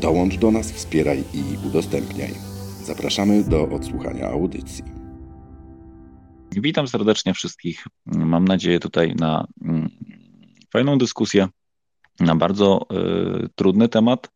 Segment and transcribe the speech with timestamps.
[0.00, 2.34] Dołącz do nas, wspieraj i udostępniaj.
[2.84, 4.84] Zapraszamy do odsłuchania audycji.
[6.52, 7.86] Witam serdecznie wszystkich.
[8.06, 9.88] Mam nadzieję tutaj na mm,
[10.72, 11.48] fajną dyskusję
[12.20, 12.86] na bardzo
[13.44, 14.30] y, trudny temat.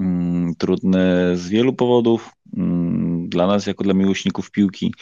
[0.00, 0.04] Y,
[0.58, 2.30] trudny z wielu powodów.
[2.46, 2.60] Y,
[3.28, 4.94] dla nas, jako dla miłośników piłki,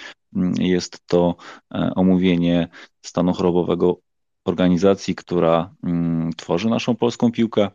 [0.59, 1.37] jest to
[1.95, 2.69] omówienie
[3.03, 3.98] stanu chorobowego
[4.45, 5.75] organizacji, która
[6.37, 7.70] tworzy naszą polską piłkę,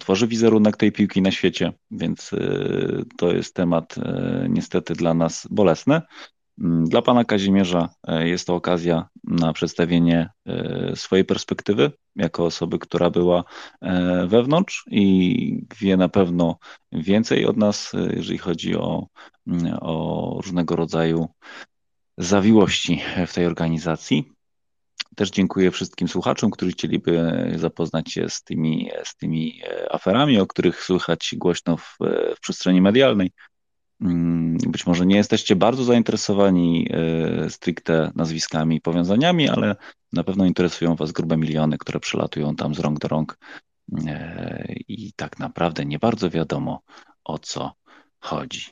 [0.00, 2.30] tworzy wizerunek tej piłki na świecie, więc
[3.16, 3.94] to jest temat
[4.48, 6.00] niestety dla nas bolesny.
[6.60, 10.30] Mm, dla pana Kazimierza e, jest to okazja na przedstawienie
[10.94, 13.44] swojej perspektywy jako osoby, która była
[14.26, 16.58] wewnątrz i wie na pewno
[16.92, 19.06] więcej od nas, jeżeli chodzi o,
[19.46, 21.28] mm, o różnego rodzaju
[22.18, 24.33] zawiłości w tej organizacji.
[25.16, 30.82] Też dziękuję wszystkim słuchaczom, którzy chcieliby zapoznać się z tymi, z tymi aferami, o których
[30.82, 31.96] słychać głośno w,
[32.36, 33.30] w przestrzeni medialnej.
[34.00, 39.76] Mm, być może nie jesteście bardzo zainteresowani e, stricte nazwiskami i powiązaniami, ale
[40.12, 43.38] na pewno interesują Was grube miliony, które przelatują tam z rąk do rąk
[44.06, 46.82] e, i tak naprawdę nie bardzo wiadomo
[47.24, 47.72] o co
[48.20, 48.66] chodzi.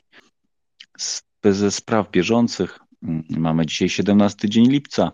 [1.43, 5.11] Ze spraw bieżących mm, mamy dzisiaj 17 dzień lipca,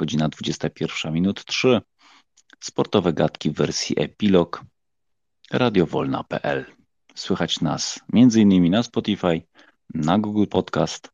[0.00, 1.80] godzina 21 minut 3.
[2.60, 4.64] Sportowe gadki w wersji epilog
[5.50, 6.64] radiowolna.pl.
[7.14, 8.70] Słychać nas m.in.
[8.70, 9.42] na Spotify,
[9.94, 11.10] na Google Podcast,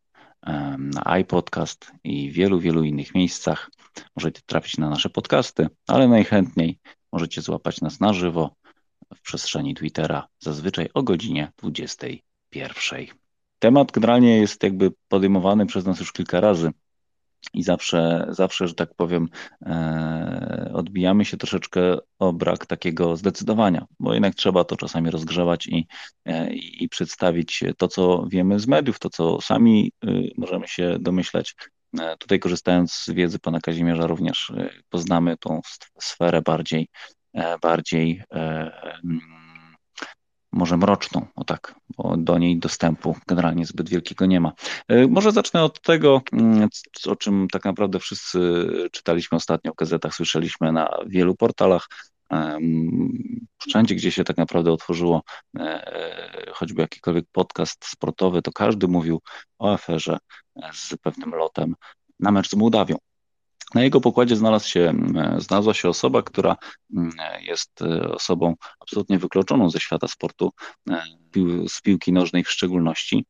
[0.79, 3.71] na iPodcast i wielu, wielu innych miejscach.
[4.17, 6.79] Możecie trafić na nasze podcasty, ale najchętniej
[7.13, 8.55] możecie złapać nas na żywo
[9.15, 13.07] w przestrzeni Twittera, zazwyczaj o godzinie 21.
[13.59, 16.73] Temat generalnie jest jakby podejmowany przez nas już kilka razy
[17.55, 19.29] i zawsze, zawsze, że tak powiem,
[19.67, 25.87] e, odbijamy się troszeczkę o brak takiego zdecydowania, bo jednak trzeba to czasami rozgrzewać i,
[26.25, 31.55] e, i przedstawić to, co wiemy z mediów, to, co sami y, możemy się domyślać.
[31.99, 34.53] E, tutaj korzystając z wiedzy pana Kazimierza również
[34.89, 35.61] poznamy tą
[36.01, 36.89] sferę bardziej,
[37.63, 38.23] bardziej
[40.57, 44.53] może mroczną, o tak, bo do niej dostępu generalnie zbyt wielkiego nie ma.
[44.89, 46.69] E, może zacznę od tego, mm,
[47.07, 48.39] o czym tak naprawdę wszyscy
[48.93, 51.89] czytaliśmy ostatnio w gazetach, słyszeliśmy na wielu portalach.
[53.69, 55.23] Wszędzie, gdzie się tak naprawdę otworzyło
[55.59, 59.21] e, choćby jakikolwiek podcast sportowy, to każdy mówił
[59.59, 60.19] o aferze
[60.73, 61.75] z pewnym lotem
[62.21, 62.97] na mecz z Mołdawią.
[63.75, 64.93] Na jego pokładzie znalazł się,
[65.39, 66.57] znalazła się osoba, która
[67.41, 70.53] jest e, osobą absolutnie wykluczoną ze świata sportu,
[70.91, 71.03] e,
[71.69, 73.27] z piłki nożnej w szczególności.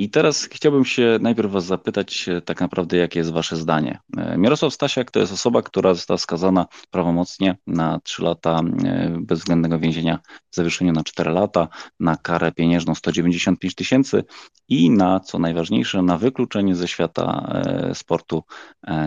[0.00, 3.98] I teraz chciałbym się najpierw Was zapytać, e, tak naprawdę, jakie jest Wasze zdanie.
[4.16, 9.78] E, Mirosław Stasiak to jest osoba, która została skazana prawomocnie na 3 lata e, bezwzględnego
[9.78, 10.18] więzienia
[10.50, 11.68] w zawieszeniu na 4 lata,
[12.00, 14.24] na karę pieniężną 195 tysięcy
[14.68, 17.52] i na, co najważniejsze, na wykluczenie ze świata
[17.94, 18.42] sportu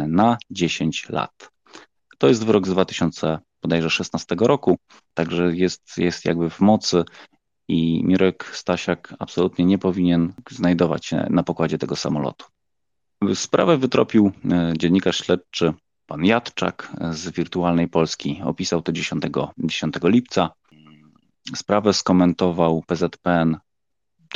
[0.08, 1.52] na 10 lat.
[2.18, 4.78] To jest wyrok z 2016 roku,
[5.14, 7.04] także jest, jest jakby w mocy
[7.72, 12.46] i Mirek Stasiak absolutnie nie powinien znajdować się na pokładzie tego samolotu.
[13.34, 15.74] Sprawę wytropił e, dziennikarz śledczy
[16.06, 18.42] pan Jadczak z Wirtualnej Polski.
[18.44, 19.24] Opisał to 10,
[19.58, 20.50] 10 lipca.
[21.56, 23.58] Sprawę skomentował PZPN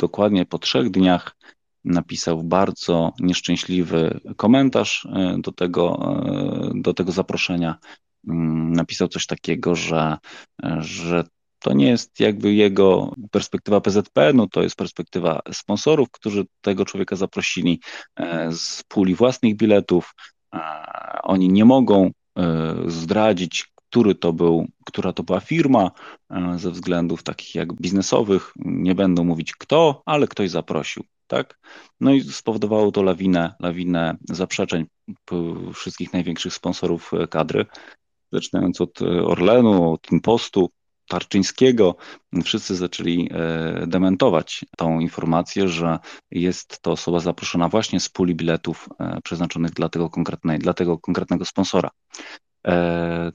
[0.00, 1.36] dokładnie po trzech dniach.
[1.84, 7.78] Napisał bardzo nieszczęśliwy komentarz e, do tego, e, do tego zaproszenia.
[8.28, 10.18] Mm, napisał coś takiego, że,
[10.78, 11.24] że
[11.66, 17.16] to nie jest jakby jego perspektywa PZP, no to jest perspektywa sponsorów, którzy tego człowieka
[17.16, 17.80] zaprosili
[18.16, 20.14] e, z puli własnych biletów.
[20.54, 20.60] E,
[21.22, 25.90] oni nie mogą e, zdradzić, który to był, która to była firma
[26.56, 28.52] ze względów takich jak biznesowych.
[28.56, 31.04] Nie będą mówić kto, ale ktoś zaprosił.
[31.26, 31.58] Tak?
[32.00, 34.86] No i spowodowało to lawinę, lawinę zaprzeczeń
[35.74, 37.66] wszystkich największych sponsorów kadry,
[38.32, 40.70] zaczynając od Orlenu, od Impostu,
[41.08, 41.96] Tarczyńskiego,
[42.44, 45.98] wszyscy zaczęli e, dementować tą informację, że
[46.30, 50.98] jest to osoba zaproszona właśnie z puli biletów e, przeznaczonych dla tego, konkretnej, dla tego
[50.98, 51.90] konkretnego sponsora.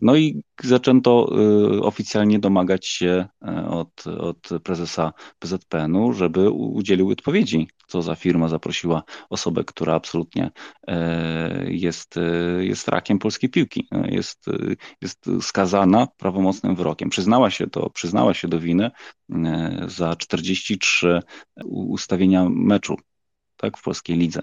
[0.02, 1.30] No i zaczęto
[1.82, 3.28] oficjalnie domagać się
[3.70, 10.52] od, od prezesa PZPN-u, żeby udzielił odpowiedzi, co za firma zaprosiła osobę, która absolutnie
[11.68, 12.16] jest,
[12.60, 13.88] jest rakiem polskiej piłki.
[14.06, 14.46] Jest,
[15.02, 17.10] jest skazana prawomocnym wyrokiem.
[17.10, 18.92] Przyznała się to, przyznała się do winy
[19.88, 21.20] za 43
[21.66, 22.96] ustawienia meczu
[23.58, 24.42] tak, w polskiej lidze.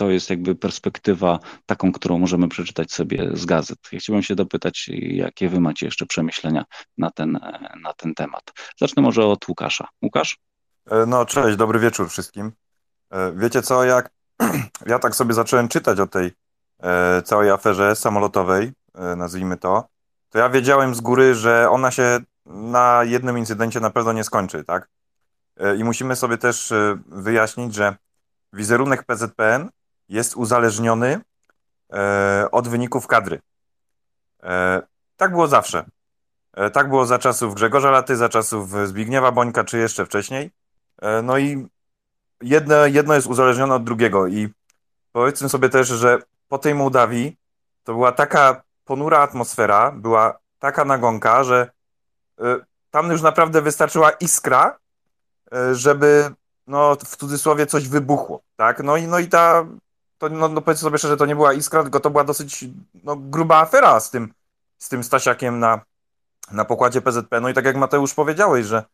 [0.00, 3.78] To jest jakby perspektywa taką, którą możemy przeczytać sobie z gazet.
[3.92, 6.64] Ja chciałbym się dopytać, jakie wy macie jeszcze przemyślenia
[6.98, 7.32] na ten,
[7.82, 8.42] na ten temat.
[8.78, 9.88] Zacznę może od Łukasza.
[10.02, 10.38] Łukasz?
[10.90, 12.52] E, no, cześć, dobry wieczór wszystkim.
[13.10, 14.10] E, wiecie co, jak
[14.86, 16.32] ja tak sobie zacząłem czytać o tej
[16.82, 18.72] e, całej aferze samolotowej,
[19.16, 19.88] nazwijmy to,
[20.30, 24.64] to ja wiedziałem z góry, że ona się na jednym incydencie na pewno nie skończy,
[24.64, 24.88] tak?
[25.78, 26.72] I musimy sobie też
[27.06, 27.96] wyjaśnić, że
[28.52, 29.70] wizerunek PZPN
[30.10, 31.20] jest uzależniony
[31.92, 33.40] e, od wyników kadry.
[34.42, 34.82] E,
[35.16, 35.84] tak było zawsze.
[36.54, 40.50] E, tak było za czasów Grzegorza Laty, za czasów Zbigniewa Bońka, czy jeszcze wcześniej.
[41.22, 41.66] No i
[42.42, 44.26] jedno, jedno jest uzależnione od drugiego.
[44.26, 44.48] I
[45.12, 46.18] powiedzmy sobie też, że
[46.48, 47.36] po tej Mołdawii
[47.84, 51.70] to była taka ponura atmosfera, była taka nagonka, że
[52.90, 54.78] tam już naprawdę wystarczyła iskra,
[55.72, 56.30] żeby
[56.66, 58.82] no w cudzysłowie coś wybuchło, tak?
[58.82, 59.66] No i, no i ta,
[60.20, 62.64] to, no, no powiedzmy sobie szczerze, to nie była iskra, tylko to była dosyć
[63.04, 64.32] no, gruba afera z tym,
[64.78, 65.80] z tym Stasiakiem na,
[66.52, 67.40] na pokładzie PZP.
[67.40, 68.84] No i tak jak Mateusz powiedziałeś, że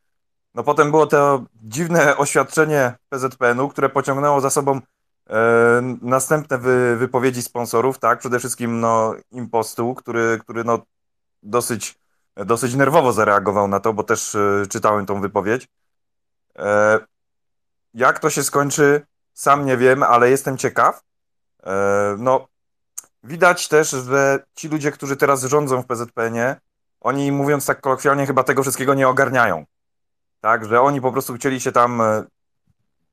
[0.55, 4.81] no potem było to dziwne oświadczenie PZPN-u, które pociągnęło za sobą
[5.31, 8.19] e, następne wy, wypowiedzi sponsorów, tak?
[8.19, 10.79] Przede wszystkim no, Impostu, który, który no,
[11.43, 11.99] dosyć,
[12.37, 15.69] dosyć nerwowo zareagował na to, bo też e, czytałem tą wypowiedź.
[16.59, 16.99] E,
[17.95, 21.06] jak to się skończy, sam nie wiem, ale jestem ciekaw.
[21.67, 22.49] E, no,
[23.25, 26.57] widać też, że ci ludzie, którzy teraz rządzą w PZPN-ie,
[27.01, 29.65] oni mówiąc tak kolokwialnie, chyba tego wszystkiego nie ogarniają.
[30.41, 32.25] Tak, że oni po prostu chcieli się tam e,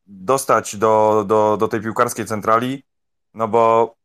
[0.08, 2.84] dostać do, do, do tej piłkarskiej centrali,
[3.34, 3.96] no bo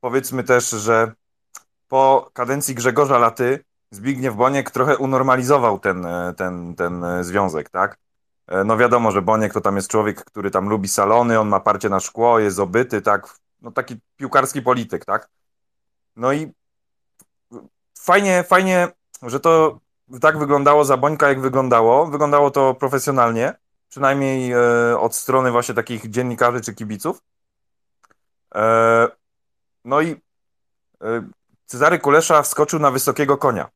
[0.00, 1.12] powiedzmy też, że
[1.88, 7.98] po kadencji Grzegorza Laty Zbigniew Boniek trochę unormalizował ten, e, ten, ten związek, tak?
[8.64, 11.88] No wiadomo, że Boniek to tam jest człowiek, który tam lubi salony, on ma parcie
[11.88, 15.28] na szkło, jest obyty, tak, no taki piłkarski polityk, tak.
[16.16, 16.52] No i
[17.98, 18.88] fajnie, fajnie,
[19.22, 19.80] że to
[20.20, 22.06] tak wyglądało za Bońka, jak wyglądało.
[22.06, 23.54] Wyglądało to profesjonalnie,
[23.88, 24.58] przynajmniej e,
[24.98, 27.22] od strony właśnie takich dziennikarzy czy kibiców.
[28.54, 29.08] E,
[29.84, 30.10] no i
[31.02, 31.28] e,
[31.66, 33.68] Cezary Kulesza wskoczył na wysokiego konia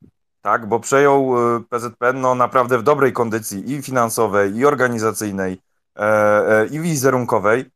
[0.43, 1.35] tak, bo przejął
[1.71, 5.61] PZPN no, naprawdę w dobrej kondycji i finansowej, i organizacyjnej,
[6.71, 7.71] i wizerunkowej.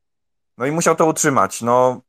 [0.58, 1.62] No i musiał to utrzymać.
[1.62, 2.00] No,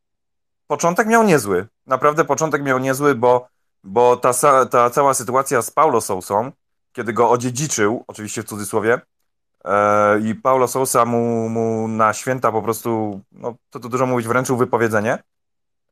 [0.68, 1.68] początek miał niezły.
[1.88, 3.47] Naprawdę początek miał niezły, bo,
[3.83, 4.33] bo ta,
[4.65, 6.51] ta cała sytuacja z Paulo Sousą,
[6.94, 9.01] kiedy go odziedziczył, oczywiście w cudzysłowie,
[9.65, 14.27] e, i Paulo Sousa mu, mu na święta po prostu, no to, to dużo mówić,
[14.27, 15.24] wręczył wypowiedzenie.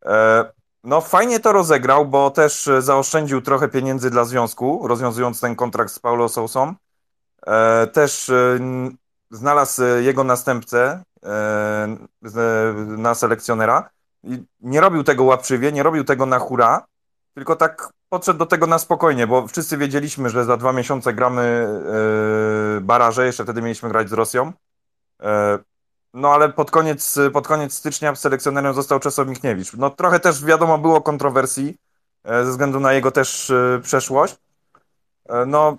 [0.05, 0.45] E,
[0.83, 5.99] no fajnie to rozegrał, bo też zaoszczędził trochę pieniędzy dla związku, rozwiązując ten kontrakt z
[5.99, 6.73] Paulo Sousą.
[7.47, 8.59] E, też e,
[9.31, 11.03] znalazł jego następcę
[12.97, 13.89] na selekcjonera.
[14.23, 16.85] I nie robił tego łapczywie, nie robił tego na hura,
[17.33, 21.67] tylko tak podszedł do tego na spokojnie, bo wszyscy wiedzieliśmy, że za dwa miesiące gramy
[22.81, 24.53] baraże, jeszcze wtedy mieliśmy grać z Rosją.
[26.13, 29.73] No ale pod koniec, pod koniec stycznia selekcjonerem został Czesław Michniewicz.
[29.73, 31.77] No trochę też wiadomo było kontrowersji
[32.23, 34.35] e, ze względu na jego też e, przeszłość.
[35.29, 35.77] E, no,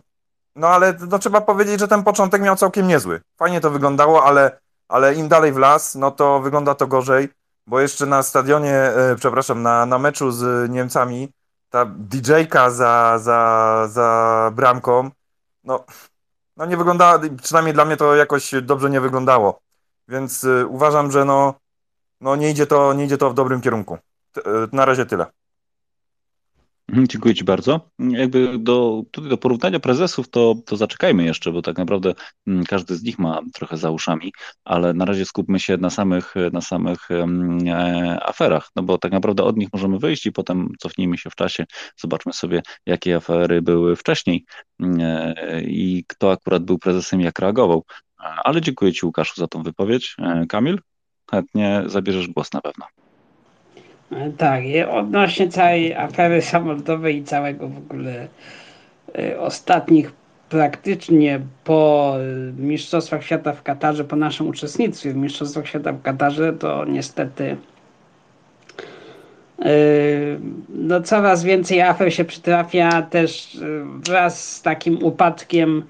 [0.57, 3.21] no ale no, trzeba powiedzieć, że ten początek miał całkiem niezły.
[3.37, 7.29] Fajnie to wyglądało, ale, ale im dalej w las, no to wygląda to gorzej,
[7.67, 11.29] bo jeszcze na stadionie, przepraszam, na, na meczu z Niemcami
[11.71, 15.11] ta DJ-ka za, za, za bramką,
[15.65, 15.85] no,
[16.57, 19.61] no nie wyglądała, przynajmniej dla mnie to jakoś dobrze nie wyglądało.
[20.09, 21.55] Więc y, uważam, że no,
[22.21, 23.99] no nie, idzie to, nie idzie to w dobrym kierunku.
[24.39, 25.27] Y, na razie tyle.
[26.89, 27.91] Mhm, dziękuję Ci bardzo.
[27.99, 32.15] Jakby do, do porównania prezesów to, to zaczekajmy jeszcze, bo tak naprawdę
[32.47, 34.33] mm, każdy z nich ma trochę za uszami,
[34.65, 39.43] ale na razie skupmy się na samych, na samych e, aferach, no bo tak naprawdę
[39.43, 41.65] od nich możemy wyjść i potem cofnijmy się w czasie,
[41.97, 44.45] zobaczmy sobie, jakie afery były wcześniej
[44.83, 47.85] e, i kto akurat był prezesem, jak reagował.
[48.19, 50.17] Ale dziękuję Ci, Łukaszu, za tą wypowiedź.
[50.19, 50.81] E, Kamil,
[51.31, 53.04] chętnie zabierzesz głos na pewno.
[54.13, 58.29] E, tak, odnośnie całej afery samolotowej i całego w ogóle
[59.19, 60.13] e, ostatnich
[60.49, 62.15] praktycznie po
[62.59, 67.57] Mistrzostwach Świata w Katarze, po naszym uczestnictwie w Mistrzostwach Świata w Katarze, to niestety
[70.69, 73.59] no coraz więcej afer się przytrafia też
[74.07, 75.83] wraz z takim upadkiem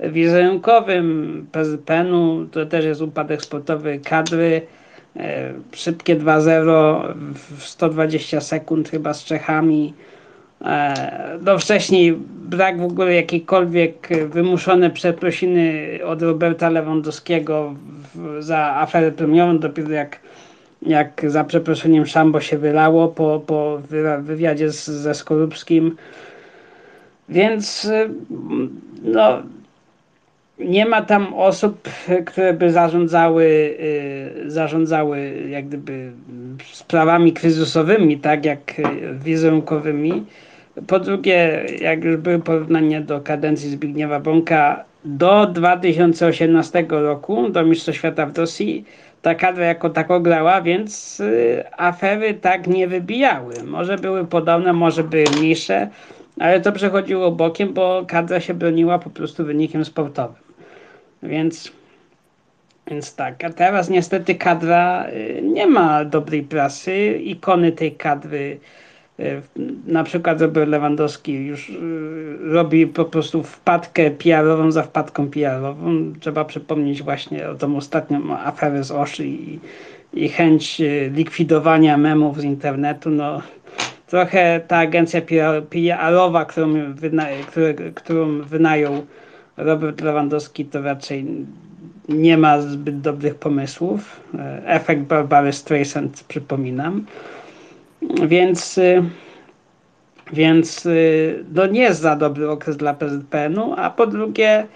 [0.00, 4.62] wizerunkowym PZPN-u, to też jest upadek sportowy kadry,
[5.72, 9.94] szybkie 2-0 w 120 sekund chyba z Czechami,
[10.64, 17.74] E, no wcześniej brak w ogóle jakiejkolwiek wymuszone przeprosiny od Roberta Lewandowskiego
[18.38, 20.20] za aferę premiową, dopiero jak,
[20.82, 23.80] jak za przeproszeniem Szambo się wylało po, po
[24.20, 25.96] wywiadzie z, ze Skorupskim.
[27.28, 28.10] Więc y,
[29.02, 29.42] no,
[30.60, 31.88] nie ma tam osób,
[32.26, 33.44] które by zarządzały,
[34.46, 36.12] y, zarządzały jak gdyby
[36.72, 38.74] sprawami kryzysowymi, tak jak
[39.12, 40.24] wizerunkowymi.
[40.86, 47.98] Po drugie, jak już były porównania do kadencji Zbigniewa Bąka, do 2018 roku, do Mistrzostw
[47.98, 48.84] Świata w Rosji,
[49.22, 53.54] ta kadra jako tako grała, więc y, afery tak nie wybijały.
[53.66, 55.88] Może były podobne, może były mniejsze,
[56.40, 60.47] ale to przechodziło bokiem, bo kadra się broniła po prostu wynikiem sportowym.
[61.22, 61.72] Więc,
[62.86, 67.18] więc tak, a teraz niestety kadra y, nie ma dobrej prasy.
[67.22, 68.60] Ikony tej kadry
[69.18, 69.42] E,
[69.86, 71.74] na przykład Robert Lewandowski już e,
[72.40, 76.12] robi po prostu wpadkę PR-ową za wpadką PR-ową.
[76.20, 79.58] Trzeba przypomnieć właśnie o tą ostatnią aferę z Oszy i,
[80.12, 80.82] i chęć
[81.14, 83.10] likwidowania memów z internetu.
[83.10, 83.42] No,
[84.06, 85.20] trochę ta agencja
[85.70, 87.26] PR-owa, którą, wyna,
[87.94, 89.06] którą wynajął
[89.58, 91.26] Robert Lewandowski, to raczej
[92.08, 94.20] nie ma zbyt dobrych pomysłów.
[94.64, 97.06] Efekt Barbary Streisand przypominam.
[98.26, 99.02] Więc, y,
[100.32, 104.66] więc y, no nie jest za dobry okres dla PZPN-u, a po drugie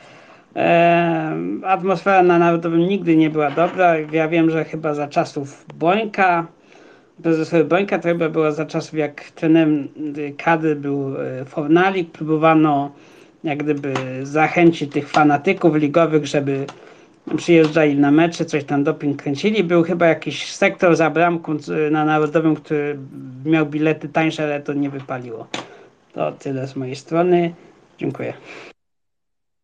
[0.57, 3.99] e, atmosfera na Narodowym nigdy nie była dobra.
[3.99, 6.47] Ja wiem, że chyba za czasów Bońka,
[7.23, 9.89] prezesowy Bońka, to chyba było za czasów jak trenerem
[10.37, 12.91] kadry był e, Fornalik, próbowano
[13.45, 16.67] jak gdyby zachęcić tych fanatyków ligowych, żeby
[17.37, 19.65] przyjeżdżali na mecze, coś tam doping kręcili.
[19.65, 21.57] Był chyba jakiś sektor za bramką
[21.91, 22.99] na Narodowym, który
[23.45, 25.47] miał bilety tańsze, ale to nie wypaliło.
[26.15, 27.55] To tyle z mojej strony.
[27.99, 28.33] Dziękuję.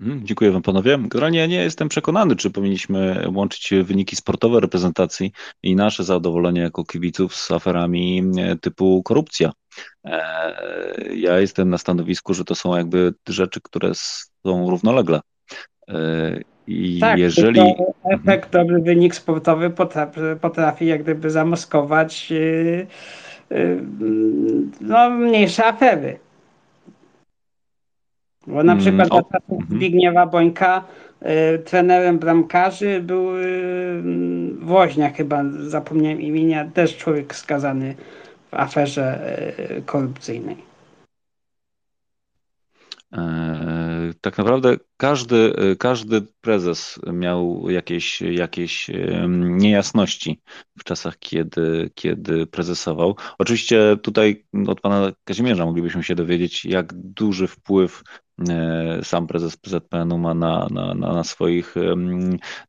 [0.01, 0.99] Hmm, dziękuję Wam panowie.
[0.99, 6.85] Generalnie ja nie jestem przekonany, czy powinniśmy łączyć wyniki sportowe reprezentacji i nasze zadowolenie jako
[6.85, 9.53] kibiców z aferami e, typu korupcja.
[10.05, 10.15] E,
[11.15, 15.21] ja jestem na stanowisku, że to są jakby rzeczy, które są równolegle
[15.89, 15.95] e,
[16.67, 17.61] i tak, jeżeli.
[18.05, 22.87] Efekt, dobry wynik sportowy potrafi, potrafi jak gdyby zamaskować yy,
[23.51, 23.83] yy,
[24.81, 26.28] no, mniejsze afery.
[28.49, 29.67] Bo na mm, przykład mm, o, mm.
[29.71, 30.85] Zbigniewa Bońka
[31.23, 34.03] y, trenerem bramkarzy był y,
[34.61, 37.95] Woźnia chyba, zapomniałem imienia, też człowiek skazany
[38.51, 39.37] w aferze
[39.79, 40.57] y, korupcyjnej.
[43.13, 48.91] E, tak naprawdę każdy, każdy prezes miał jakieś, jakieś
[49.39, 50.41] niejasności
[50.79, 53.17] w czasach, kiedy, kiedy prezesował.
[53.39, 58.03] Oczywiście tutaj od pana Kazimierza moglibyśmy się dowiedzieć, jak duży wpływ
[59.03, 61.75] sam prezes PZPN-u ma na, na, na, swoich,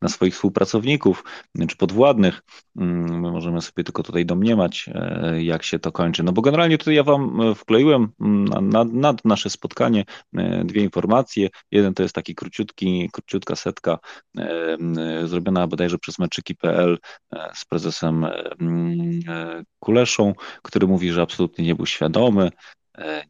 [0.01, 1.23] na swoich współpracowników
[1.67, 2.41] czy podwładnych.
[2.77, 6.23] Mm, my możemy sobie tylko tutaj domniemać, e, jak się to kończy.
[6.23, 8.07] No bo generalnie tutaj ja wam e, wkleiłem
[8.61, 10.05] nad, nad nasze spotkanie
[10.63, 11.49] dwie informacje.
[11.71, 13.99] Jeden to jest taki króciutki, króciutka setka
[15.23, 16.97] zrobiona bodajże przez meczyki.pl
[17.53, 18.25] z prezesem
[19.79, 22.78] Kuleszą, który mówi, że absolutnie nie był świadomy, E,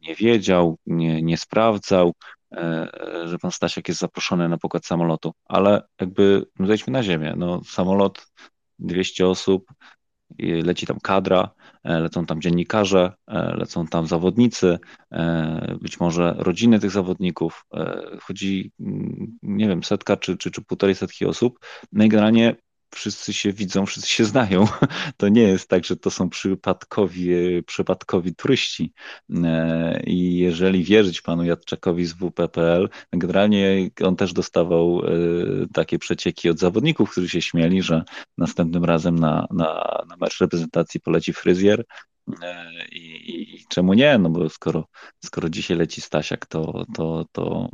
[0.02, 2.12] nie wiedział, nie, nie sprawdzał,
[2.56, 2.88] e,
[3.24, 5.32] że pan Stasiak jest zaproszony na pokład samolotu.
[5.44, 7.34] Ale jakby no zejdźmy na ziemię.
[7.36, 8.26] No, samolot,
[8.78, 9.72] 200 osób,
[10.38, 11.50] leci tam kadra,
[11.84, 13.12] e, lecą tam dziennikarze,
[13.56, 14.78] lecą tam zawodnicy,
[15.80, 17.64] być może rodziny tych zawodników.
[18.22, 21.58] Chodzi, mm, nie wiem, setka czy, czy, czy półtorej setki osób.
[21.92, 22.56] No i generalnie
[22.94, 24.66] wszyscy się widzą, wszyscy się znają.
[25.16, 27.28] To nie jest tak, że to są przypadkowi,
[27.66, 28.92] przypadkowi turyści.
[29.44, 35.10] E, I jeżeli wierzyć panu Jadczakowi z WPPL, generalnie on też dostawał e,
[35.72, 38.02] takie przecieki od zawodników, którzy się śmieli, że
[38.38, 41.84] następnym razem na, na, na mecz reprezentacji poleci fryzjer,
[42.42, 44.18] E, I, I, czemu nie?
[44.18, 44.84] No bo skoro,
[45.24, 47.68] skoro dzisiaj leci Stasiak, to, to, to,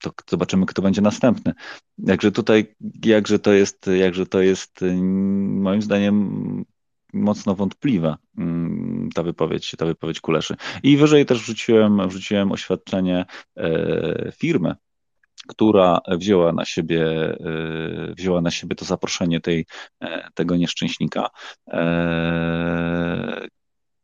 [0.00, 1.54] to zobaczymy, kto będzie następny.
[1.98, 2.74] Jakże tutaj,
[3.04, 4.80] jakże to jest, jakże to jest
[5.60, 6.64] moim zdaniem
[7.12, 10.56] mocno wątpliwa mm, ta wypowiedź, ta wypowiedź Kuleszy.
[10.82, 13.24] I wyżej też wrzuciłem, wrzuciłem oświadczenie
[13.56, 14.74] e, firmy,
[15.48, 19.66] która wzięła na siebie, e, wzięła na siebie to zaproszenie tej,
[20.34, 21.30] tego nieszczęśnika,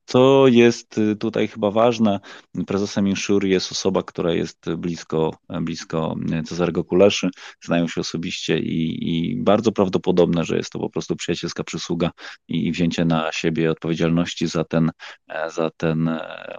[0.07, 2.21] Co jest y, tutaj chyba ważne,
[2.67, 7.31] prezesem Insure jest osoba, która jest blisko, blisko Cezarego Kuleszy,
[7.65, 12.11] znają się osobiście i, i, bardzo prawdopodobne, że jest to po prostu przyjacielska przysługa
[12.49, 14.91] i wzięcie na siebie odpowiedzialności za ten,
[15.29, 16.59] e, za ten e,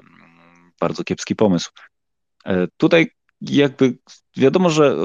[0.79, 1.71] bardzo kiepski pomysł.
[2.45, 3.07] E, tutaj
[3.41, 3.97] jakby
[4.37, 4.97] wiadomo, że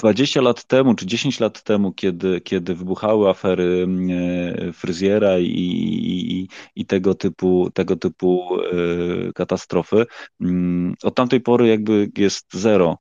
[0.00, 6.48] 20 lat temu, czy 10 lat temu, kiedy, kiedy wybuchały afery e, fryzjera i, i,
[6.76, 10.06] i tego typu, tego typu e, katastrofy,
[10.40, 12.96] mm, od tamtej pory jakby jest zero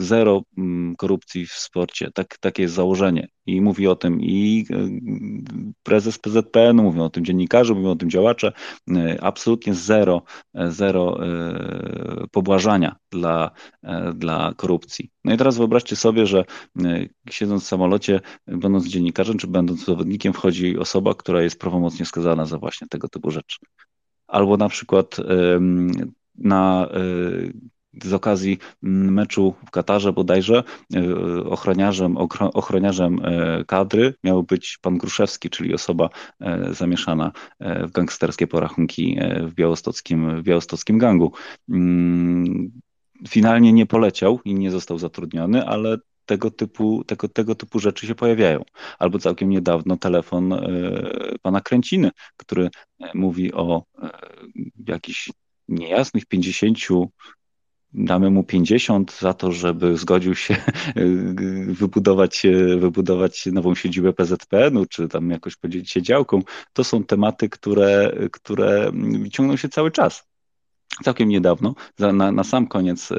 [0.00, 2.10] zero mm, korupcji w sporcie.
[2.14, 3.28] Tak, takie jest założenie.
[3.46, 4.88] I mówi o tym i e,
[5.82, 8.52] prezes PZPN, mówią o tym dziennikarze, mówią o tym działacze.
[9.20, 10.22] Absolutnie zero,
[10.68, 11.18] zero
[12.30, 13.50] pobłażania dla,
[14.14, 15.10] dla korupcji.
[15.24, 16.43] No i teraz wyobraźcie sobie, że
[17.30, 22.58] siedząc w samolocie, będąc dziennikarzem czy będąc zawodnikiem, wchodzi osoba, która jest prawomocnie skazana za
[22.58, 23.58] właśnie tego typu rzeczy.
[24.26, 25.16] Albo na przykład
[26.34, 26.88] na
[28.02, 32.16] z okazji meczu w Katarze bodajże e, ochroniarzem,
[32.54, 36.10] ochroniarzem e, kadry miał być pan Gruszewski, czyli osoba
[36.40, 41.32] e, zamieszana w gangsterskie porachunki w białostockim, w białostockim gangu.
[41.68, 42.70] Mm,
[43.28, 48.14] finalnie nie poleciał i nie został zatrudniony, ale tego typu, tego, tego typu rzeczy się
[48.14, 48.64] pojawiają.
[48.98, 50.54] Albo całkiem niedawno telefon
[51.42, 52.70] pana Kręciny, który
[53.14, 53.84] mówi o
[54.86, 55.30] jakichś
[55.68, 56.78] niejasnych 50
[57.94, 60.56] damy mu 50 za to, żeby zgodził się
[61.80, 62.42] wybudować,
[62.78, 66.42] wybudować nową siedzibę PZPN-u, czy tam jakoś podzielić się działką.
[66.72, 68.92] To są tematy, które, które
[69.32, 70.33] ciągną się cały czas.
[71.02, 73.16] Całkiem niedawno, na, na sam koniec e,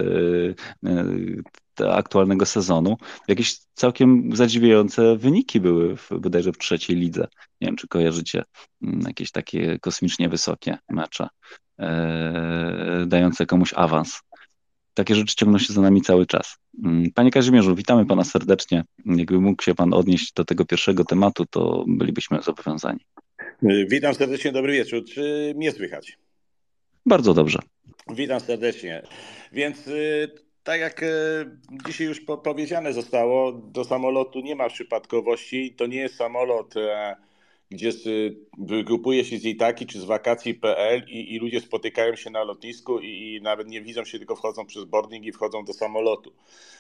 [1.82, 7.28] e, aktualnego sezonu, jakieś całkiem zadziwiające wyniki były w, bodajże w trzeciej lidze.
[7.62, 8.44] Nie wiem, czy kojarzycie
[8.82, 11.28] mm, jakieś takie kosmicznie wysokie mecze,
[11.80, 14.22] e, dające komuś awans
[14.96, 16.58] takie rzeczy ciągną się za nami cały czas.
[16.84, 18.84] Mm, panie Kazimierzu, witamy Pana serdecznie.
[19.06, 23.00] Jakby mógł się Pan odnieść do tego pierwszego tematu, to bylibyśmy zobowiązani.
[23.90, 25.06] Witam serdecznie, dobry wieczór.
[25.06, 26.18] Czy mnie słychać?
[27.06, 27.60] Bardzo dobrze.
[28.10, 29.02] Witam serdecznie.
[29.52, 30.32] Więc y,
[30.64, 31.06] tak jak y,
[31.88, 35.76] dzisiaj już powiedziane zostało, do samolotu nie ma przypadkowości.
[35.78, 36.74] To nie jest samolot
[37.72, 37.92] gdzie
[38.58, 43.08] wygrupuje się z Itaki czy z wakacji.pl i, i ludzie spotykają się na lotnisku i,
[43.08, 46.34] i, nawet nie widzą się, tylko wchodzą przez boarding i wchodzą do samolotu.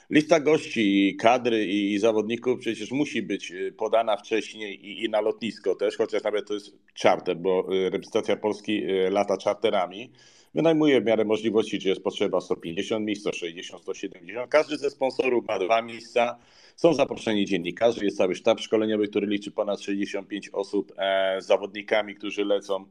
[0.09, 5.75] Lista gości, kadry i, i zawodników przecież musi być y, podana wcześniej i, na lotnisko
[5.75, 10.11] też, chociaż nawet to jest charter, bo y, reprezentacja Polski y, lata charterami.
[10.55, 14.51] Wynajmuje w miarę możliwości, czy jest potrzeba 150 miejsc, 160, 170.
[14.51, 16.39] Każdy ze sponsorów ma dwa miejsca
[16.75, 22.15] są zaproszeni dziennikarze, jest cały sztab szkoleniowy, który liczy ponad 65 osób e, z zawodnikami,
[22.15, 22.85] którzy lecą,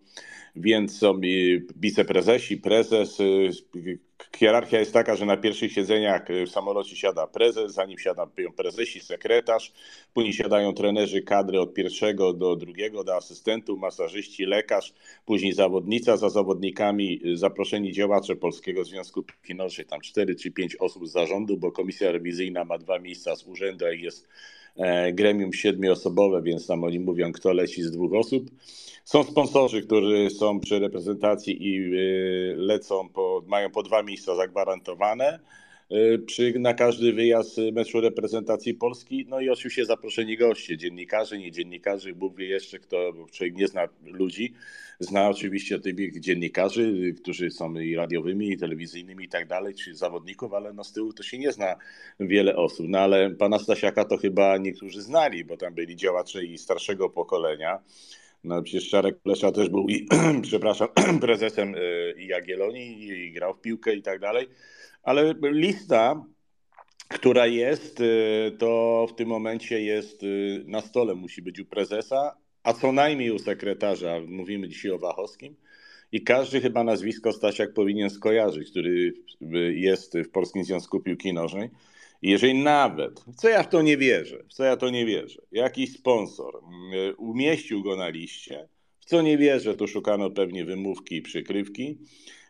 [0.56, 1.20] więc są
[1.76, 3.20] wiceprezesi, prezes.
[3.20, 3.24] E,
[4.36, 9.72] hierarchia jest taka, że na pierwszych siedzeniach w samolocie siada prezes, zanim siadają prezesi, sekretarz,
[10.14, 14.94] później siadają trenerzy kadry od pierwszego do drugiego, do asystentów, masażyści, lekarz,
[15.24, 19.54] później zawodnica, za zawodnikami zaproszeni działacze Polskiego Związku Piłki
[19.88, 23.73] tam 4 czy 5 osób z zarządu, bo komisja rewizyjna ma dwa miejsca z urzędu
[23.80, 24.28] jak jest
[24.76, 28.50] e, gremium siedmioosobowe, więc tam oni mówią, kto leci z dwóch osób.
[29.04, 35.38] Są sponsorzy, którzy są przy reprezentacji i e, lecą, po, mają po dwa miejsca zagwarantowane
[36.26, 39.26] przy, na każdy wyjazd meczu reprezentacji Polski.
[39.28, 43.68] No i oczywiście zaproszeni goście, dziennikarze, nie dziennikarze, Bóg wie jeszcze kto, bo człowiek nie
[43.68, 44.54] zna ludzi,
[45.00, 50.52] Zna oczywiście tych dziennikarzy, którzy są i radiowymi, i telewizyjnymi i tak dalej, czy zawodników,
[50.52, 51.76] ale no z tyłu to się nie zna
[52.20, 52.86] wiele osób.
[52.88, 57.78] No ale pana Stasiaka to chyba niektórzy znali, bo tam byli działacze i starszego pokolenia.
[58.44, 60.08] No przecież Czarek Lesza też był, i,
[60.42, 60.88] przepraszam,
[61.20, 64.48] prezesem y, i Jagiellonii i grał w piłkę i tak dalej.
[65.04, 66.24] Ale lista,
[67.08, 72.36] która jest, y, to w tym momencie jest y, na stole, musi być u prezesa,
[72.62, 75.56] a co najmniej u sekretarza, mówimy dzisiaj o Wachowskim,
[76.12, 79.12] i każdy chyba nazwisko Stasiak powinien skojarzyć, który
[79.74, 81.70] jest w Polskim Związku Piłki Nożnej.
[82.22, 85.92] Jeżeli nawet, co ja w to nie wierzę, w co ja to nie wierzę, jakiś
[85.92, 86.60] sponsor
[87.18, 88.68] umieścił go na liście,
[89.00, 91.98] w co nie wierzę, to szukano pewnie wymówki i przykrywki,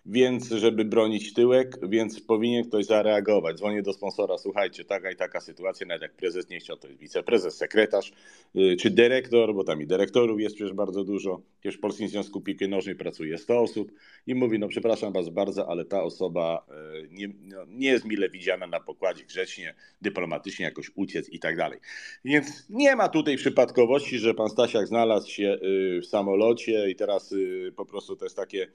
[0.06, 3.56] więc żeby bronić tyłek, więc powinien ktoś zareagować.
[3.56, 7.00] Dzwonię do sponsora, słuchajcie, taka i taka sytuacja, nawet jak prezes nie chciał, to jest
[7.00, 8.12] wiceprezes, sekretarz
[8.56, 11.40] y, czy dyrektor, bo tam i dyrektorów jest przecież bardzo dużo.
[11.60, 13.92] Przecież w Polskim Związku Piłki Nożnej pracuje 100 osób
[14.26, 16.66] i mówi, no przepraszam was bardzo, ale ta osoba
[17.04, 21.56] y, nie, no, nie jest mile widziana na pokładzie grzecznie, dyplomatycznie jakoś uciec i tak
[21.56, 21.78] dalej.
[22.24, 27.34] Więc nie ma tutaj przypadkowości, że pan Stasiak znalazł się y, w samolocie i teraz
[27.76, 28.68] po prostu to jest takie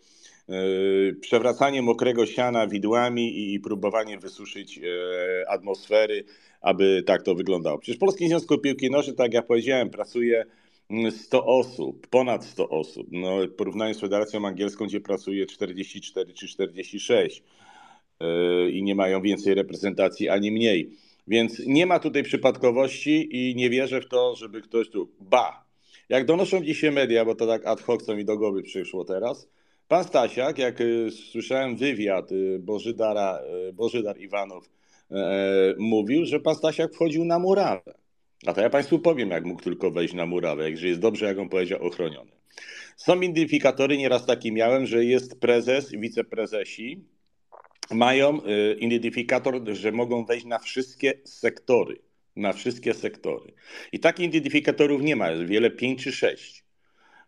[1.21, 6.23] przewracanie mokrego siana widłami i próbowanie wysuszyć e, atmosfery,
[6.61, 7.77] aby tak to wyglądało.
[7.77, 10.45] Przecież Polski Związku Piłki Nożnej, tak jak powiedziałem, pracuje
[11.11, 13.07] 100 osób, ponad 100 osób.
[13.11, 17.43] No, w porównaniu z Federacją Angielską, gdzie pracuje 44 czy 46
[18.19, 20.91] e, i nie mają więcej reprezentacji ani mniej.
[21.27, 25.09] Więc nie ma tutaj przypadkowości i nie wierzę w to, żeby ktoś tu.
[25.19, 25.65] Ba!
[26.09, 29.47] Jak donoszą dzisiaj media, bo to tak ad hoc co mi do głowy przyszło teraz,
[29.89, 34.69] Pan Stasiak, jak y, słyszałem wywiad y, Bożydara, y, Bożydar Iwanow
[35.77, 37.93] mówił, że pan Stasiak wchodził na murawę.
[38.45, 41.39] A to ja Państwu powiem, jak mógł tylko wejść na murawę, że jest dobrze, jak
[41.39, 42.31] on powiedział, ochroniony.
[42.97, 47.03] Są identyfikatory, nieraz taki miałem, że jest prezes, wiceprezesi,
[47.91, 48.41] mają
[48.79, 51.99] identyfikator, że mogą wejść na wszystkie sektory.
[52.35, 53.53] Na wszystkie sektory.
[53.91, 56.68] I takich identyfikatorów nie ma, jest wiele, pięć czy sześć.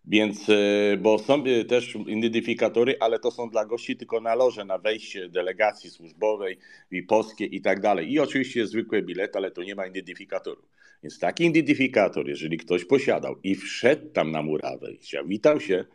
[0.05, 4.65] Więc, e, bo są e, też identyfikatory, ale to są dla gości tylko na loże,
[4.65, 6.57] na wejście delegacji służbowej
[6.91, 8.11] i polskie i tak dalej.
[8.11, 10.61] I oczywiście zwykły bilet, ale to nie ma identyfikatoru.
[11.03, 15.85] Więc taki identyfikator, jeżeli ktoś posiadał i wszedł tam na murawę i witał się,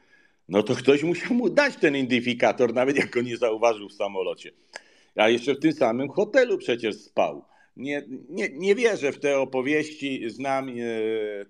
[0.49, 4.51] no to ktoś musiał mu dać ten identyfikator, nawet jak go nie zauważył w samolocie.
[5.16, 7.45] A jeszcze w tym samym hotelu przecież spał
[7.77, 10.73] nie, nie, nie wierzę w te opowieści, znam e,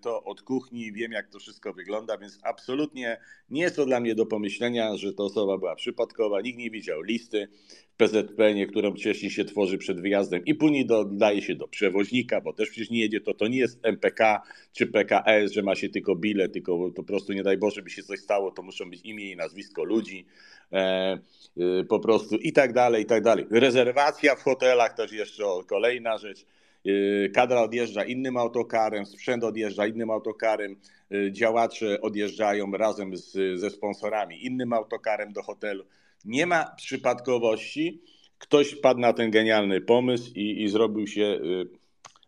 [0.01, 4.15] to od kuchni, wiem jak to wszystko wygląda, więc absolutnie nie jest to dla mnie
[4.15, 7.49] do pomyślenia, że ta osoba była przypadkowa, nikt nie widział listy
[7.97, 12.53] w PZPN, którą wcześniej się tworzy przed wyjazdem i później dodaje się do przewoźnika, bo
[12.53, 16.17] też przecież nie jedzie, to to nie jest MPK czy PKS, że ma się tylko
[16.17, 19.33] bilet, tylko po prostu nie daj Boże by się coś stało, to muszą być imię
[19.33, 20.27] i nazwisko ludzi,
[20.73, 23.47] e, e, po prostu i tak dalej, i tak dalej.
[23.51, 26.47] Rezerwacja w hotelach też jeszcze kolejna rzecz.
[26.87, 30.77] E, kadra odjeżdża innym autokarem, sprzęt odjeżdża innym autokarem,
[31.12, 35.85] e, działacze odjeżdżają razem z, ze sponsorami innym autokarem do hotelu.
[36.25, 38.03] Nie ma przypadkowości.
[38.38, 41.25] Ktoś padł na ten genialny pomysł i, i zrobił się.
[41.25, 41.38] E,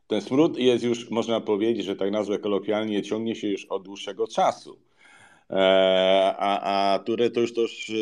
[0.06, 4.26] ten smród jest już, można powiedzieć, że tak nazwę kolokwialnie, ciągnie się już od dłuższego
[4.26, 4.78] czasu.
[6.38, 7.92] A, a które to już też.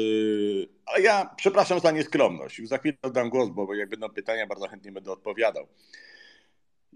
[0.87, 2.61] Ale ja przepraszam za nieskromność.
[2.65, 5.67] Za chwilę oddam głos, bo jak będą pytania, bardzo chętnie będę odpowiadał.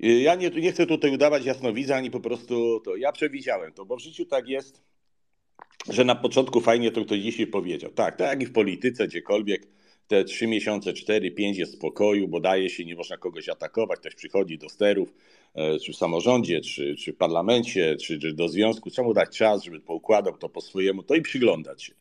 [0.03, 2.97] Ja nie, nie chcę tutaj udawać jasnowidza, ani po prostu to.
[2.97, 4.83] Ja przewidziałem to, bo w życiu tak jest,
[5.89, 7.91] że na początku fajnie to ktoś dzisiaj powiedział.
[7.91, 9.67] Tak, tak jak i w polityce, gdziekolwiek
[10.09, 14.15] te trzy miesiące, cztery, pięć jest spokoju, bo daje się, nie można kogoś atakować, ktoś
[14.15, 15.13] przychodzi do sterów,
[15.55, 19.65] e, czy w samorządzie, czy, czy w parlamencie, czy, czy do związku, trzeba dać czas,
[19.65, 21.95] żeby poukładał to po swojemu, to i przyglądać się.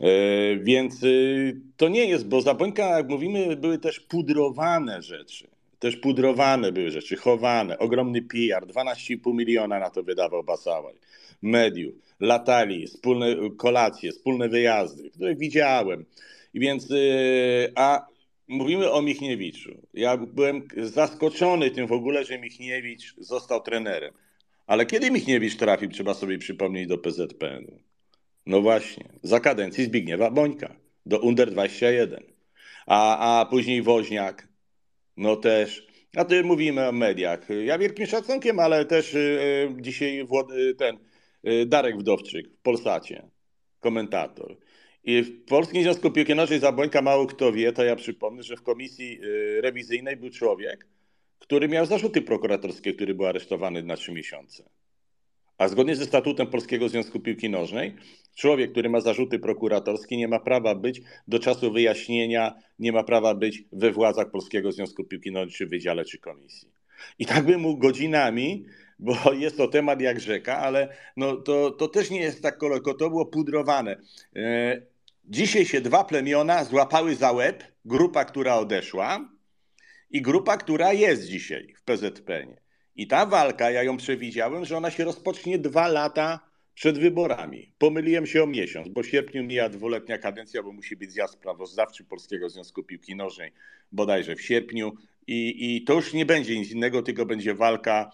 [0.00, 5.96] E, więc y, to nie jest, bo za jak mówimy, były też pudrowane rzeczy też
[5.96, 10.94] pudrowane były rzeczy, chowane, ogromny PR, 12,5 miliona na to wydawał Basałaj,
[11.42, 16.04] mediów, latali, wspólne kolacje, wspólne wyjazdy, które widziałem.
[16.54, 18.06] I więc, y, a
[18.48, 19.70] mówimy o Michniewiczu.
[19.94, 24.14] Ja byłem zaskoczony tym w ogóle, że Michniewicz został trenerem.
[24.66, 27.78] Ale kiedy Michniewicz trafił, trzeba sobie przypomnieć, do PZPN-u?
[28.46, 32.24] No właśnie, za kadencji Zbigniewa Bońka, do Under 21.
[32.86, 34.48] A, a później Woźniak,
[35.16, 35.86] no też.
[36.16, 37.48] A tu mówimy o mediach.
[37.64, 40.98] Ja wielkim szacunkiem, ale też y, y, dzisiaj y, ten
[41.66, 43.28] Darek Wdowczyk w Polsacie,
[43.80, 44.56] komentator.
[45.04, 49.20] I w Polskim Związku Nożnej Zabłońka mało kto wie, to ja przypomnę, że w komisji
[49.60, 50.86] rewizyjnej był człowiek,
[51.38, 54.64] który miał zarzuty prokuratorskie, który był aresztowany na trzy miesiące.
[55.58, 57.96] A zgodnie ze statutem Polskiego Związku Piłki Nożnej,
[58.36, 63.34] człowiek, który ma zarzuty prokuratorskie, nie ma prawa być do czasu wyjaśnienia, nie ma prawa
[63.34, 66.68] być we władzach Polskiego Związku Piłki Nożnej, czy wydziale, czy komisji.
[67.18, 68.66] I tak by mógł godzinami,
[68.98, 72.94] bo jest to temat jak rzeka, ale no to, to też nie jest tak koloko,
[72.94, 73.96] to było pudrowane.
[74.36, 74.82] E,
[75.24, 79.28] dzisiaj się dwa plemiona złapały za łeb, grupa, która odeszła
[80.10, 82.56] i grupa, która jest dzisiaj w PZPN.
[82.96, 86.45] I ta walka, ja ją przewidziałem, że ona się rozpocznie dwa lata
[86.76, 87.72] przed wyborami.
[87.78, 92.04] Pomyliłem się o miesiąc, bo w sierpniu mija dwuletnia kadencja, bo musi być zjazd sprawozdawczy
[92.04, 93.52] Polskiego Związku Piłki Nożnej
[93.92, 94.92] bodajże w sierpniu
[95.26, 98.12] i, i to już nie będzie nic innego, tylko będzie walka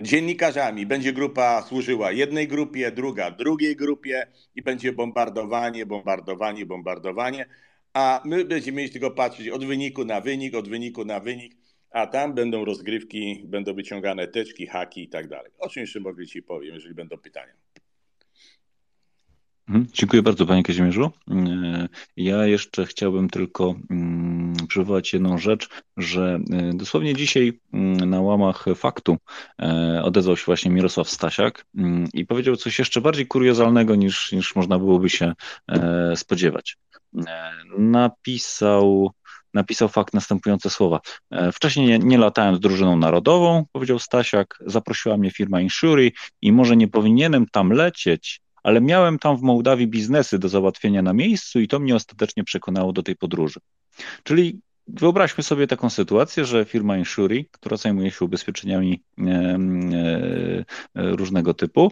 [0.00, 0.86] dziennikarzami.
[0.86, 7.46] Będzie grupa służyła jednej grupie, druga drugiej grupie i będzie bombardowanie, bombardowanie, bombardowanie.
[7.94, 11.56] A my będziemy mieć tylko patrzeć od wyniku na wynik, od wyniku na wynik,
[11.92, 15.52] a tam będą rozgrywki, będą wyciągane teczki, haki i tak dalej.
[15.58, 17.52] O czym jeszcze mogę Ci powiem, jeżeli będą pytania.
[19.68, 19.86] Mhm.
[19.92, 21.10] Dziękuję bardzo, panie Kazimierzu.
[21.30, 28.20] E, ja jeszcze chciałbym tylko mm, przywołać jedną rzecz, że e, dosłownie dzisiaj mm, na
[28.20, 29.16] łamach faktu
[29.62, 34.56] e, odezwał się właśnie Mirosław Stasiak mm, i powiedział coś jeszcze bardziej kuriozalnego niż, niż
[34.56, 35.32] można byłoby się
[36.14, 36.76] spodziewać.
[37.78, 39.10] Napisał,
[39.54, 41.00] napisał fakt następujące słowa.
[41.52, 46.12] Wcześniej nie, nie latałem z drużyną narodową, powiedział Stasiak, zaprosiła mnie firma Insuri
[46.42, 51.12] i może nie powinienem tam lecieć, ale miałem tam w Mołdawii biznesy do załatwienia na
[51.12, 53.60] miejscu i to mnie ostatecznie przekonało do tej podróży.
[54.22, 61.54] Czyli Wyobraźmy sobie taką sytuację, że firma Insuri, która zajmuje się ubezpieczeniami e, e, różnego
[61.54, 61.90] typu,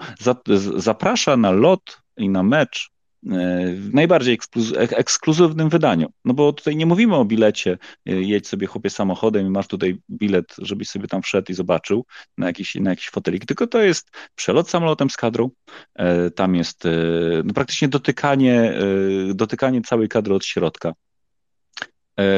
[0.76, 2.90] zaprasza na lot i na mecz
[3.22, 4.38] w najbardziej
[4.76, 6.08] ekskluzywnym wydaniu.
[6.24, 7.78] No bo tutaj nie mówimy o bilecie,
[8.08, 12.06] y, jedź sobie chłopie samochodem i masz tutaj bilet, żebyś sobie tam wszedł i zobaczył
[12.38, 15.50] na jakiś, na jakiś fotelik, tylko to jest przelot samolotem z kadrą,
[15.94, 16.90] e, tam jest e,
[17.44, 18.72] no praktycznie dotykanie,
[19.30, 20.94] e, dotykanie całej kadry od środka.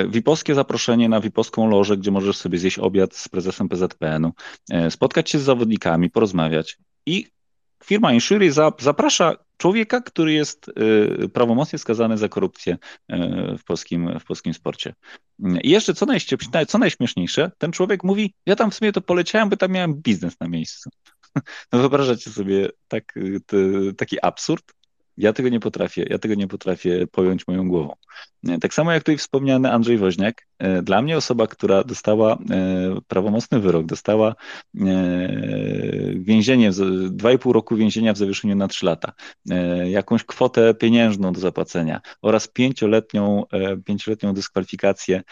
[0.09, 4.33] VIP-owskie zaproszenie na VIP-owską lożę, gdzie możesz sobie zjeść obiad z prezesem PZPN-u,
[4.90, 7.27] spotkać się z zawodnikami, porozmawiać i
[7.85, 10.68] firma Insury zaprasza człowieka, który jest
[11.25, 14.94] y, prawomocnie skazany za korupcję y, w polskim, w polskim sporcie.
[15.62, 16.07] I jeszcze co,
[16.68, 20.40] co najśmieszniejsze, ten człowiek mówi, ja tam w sumie to poleciałem, bo tam miałem biznes
[20.40, 20.90] na miejscu.
[21.72, 23.14] No wyobrażacie sobie tak,
[23.96, 24.72] taki absurd?
[25.16, 27.94] Ja tego nie potrafię, ja tego nie potrafię pojąć moją głową.
[28.61, 32.38] Tak samo jak tutaj wspomniany Andrzej Woźniak, e, dla mnie osoba, która dostała e,
[33.09, 34.35] prawomocny wyrok, dostała e,
[36.14, 39.12] więzienie, 2,5 roku więzienia w zawieszeniu na 3 lata,
[39.85, 43.44] jakąś kwotę pieniężną do zapłacenia oraz pięcioletnią,
[43.85, 45.22] pięcioletnią dyskwalifikację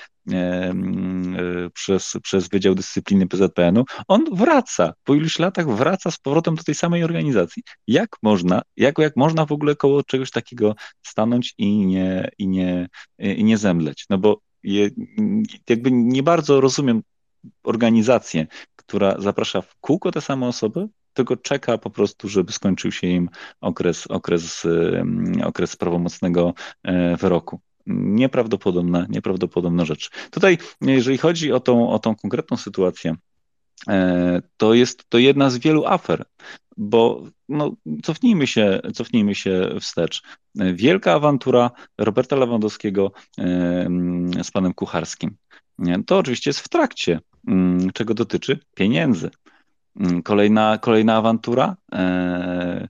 [1.74, 6.74] przez, przez Wydział Dyscypliny PZPN-u, on wraca, po iluś latach wraca z powrotem do tej
[6.74, 7.62] samej organizacji.
[7.86, 12.88] Jak można, jak, jak można w ogóle koło czegoś takiego stanąć i nie, i nie,
[13.18, 14.04] i nie zemleć?
[14.10, 14.90] No bo je,
[15.68, 17.02] jakby nie bardzo rozumiem
[17.62, 23.06] organizację, która zaprasza w kółko te same osoby, tylko czeka po prostu, żeby skończył się
[23.06, 23.28] im
[23.60, 24.66] okres, okres,
[25.44, 30.10] okres prawomocnego e, wyroku nieprawdopodobna, nieprawdopodobna rzecz.
[30.30, 33.14] Tutaj, jeżeli chodzi o tą, o tą konkretną sytuację,
[33.88, 36.24] e, to jest to jedna z wielu afer,
[36.76, 40.22] bo no, cofnijmy, się, cofnijmy się wstecz.
[40.54, 43.44] Wielka awantura Roberta Lewandowskiego e,
[44.42, 45.36] z panem Kucharskim.
[46.06, 49.30] To oczywiście jest w trakcie, mm, czego dotyczy pieniędzy.
[50.00, 51.76] Mm, kolejna, kolejna awantura.
[51.92, 52.88] E,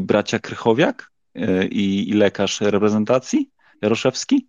[0.00, 1.13] bracia Krychowiak
[1.70, 3.50] i, i lekarz reprezentacji
[3.82, 4.48] Jaroszewski?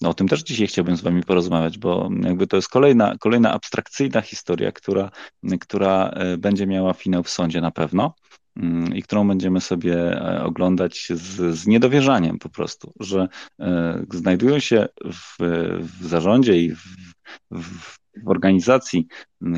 [0.00, 3.52] No o tym też dzisiaj chciałbym z wami porozmawiać, bo jakby to jest kolejna, kolejna
[3.52, 5.10] abstrakcyjna historia, która,
[5.60, 8.14] która e, będzie miała finał w sądzie na pewno
[8.56, 13.28] mm, i którą będziemy sobie oglądać z, z niedowierzaniem po prostu, że
[14.10, 15.36] znajdują się w,
[15.80, 19.06] w zarządzie i w, w organizacji,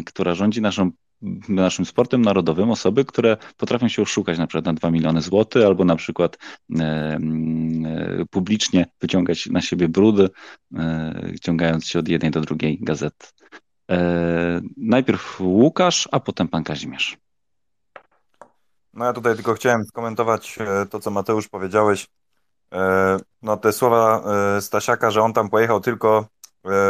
[0.06, 0.90] która rządzi naszą
[1.48, 5.85] naszym sportem narodowym osoby, które potrafią się oszukać na przykład na 2 miliony złotych, albo
[5.85, 6.38] na przykład
[6.81, 7.18] e, e,
[8.31, 10.31] publicznie wyciągać na siebie brudy,
[10.74, 13.26] e, ciągając się od jednej do drugiej gazety.
[14.76, 17.16] Najpierw Łukasz, a potem pan Kazimierz.
[18.94, 20.59] No ja tutaj tylko chciałem skomentować
[20.90, 22.07] to, co Mateusz powiedziałeś.
[23.42, 24.24] No te słowa
[24.61, 26.26] Stasiaka, że on tam pojechał tylko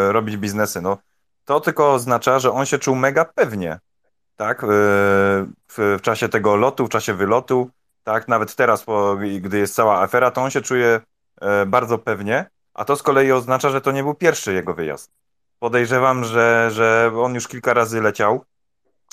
[0.09, 0.83] robić biznesy.
[0.83, 0.99] No
[1.45, 3.79] to tylko oznacza, że on się czuł mega pewnie
[4.39, 7.71] tak, w, w czasie tego lotu, w czasie wylotu,
[8.05, 8.87] tak, nawet teraz,
[9.41, 11.01] gdy jest cała afera, to on się czuje
[11.41, 15.11] e, bardzo pewnie, a to z kolei oznacza, że to nie był pierwszy jego wyjazd.
[15.59, 18.45] Podejrzewam, że, że on już kilka razy leciał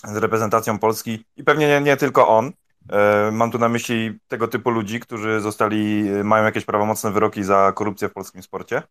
[0.03, 2.51] z reprezentacją Polski i pewnie nie, nie tylko on.
[2.91, 7.71] E, mam tu na myśli tego typu ludzi, którzy zostali, mają jakieś prawomocne wyroki za
[7.75, 8.83] korupcję w polskim sporcie.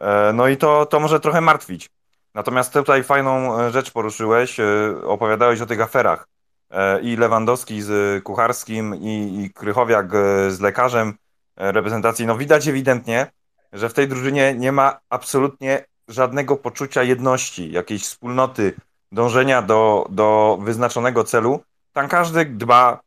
[0.00, 1.90] E, no i to, to może trochę martwić.
[2.34, 4.64] Natomiast tutaj fajną e, rzecz poruszyłeś, e,
[5.04, 6.28] opowiadałeś o tych aferach.
[6.70, 10.10] E, I Lewandowski z Kucharskim, i, i Krychowiak
[10.48, 11.14] z lekarzem
[11.56, 12.26] reprezentacji.
[12.26, 13.26] No widać ewidentnie,
[13.72, 18.74] że w tej drużynie nie ma absolutnie żadnego poczucia jedności, jakiejś wspólnoty,
[19.12, 21.60] dążenia do, do wyznaczonego celu.
[21.92, 23.00] Tam każdy dba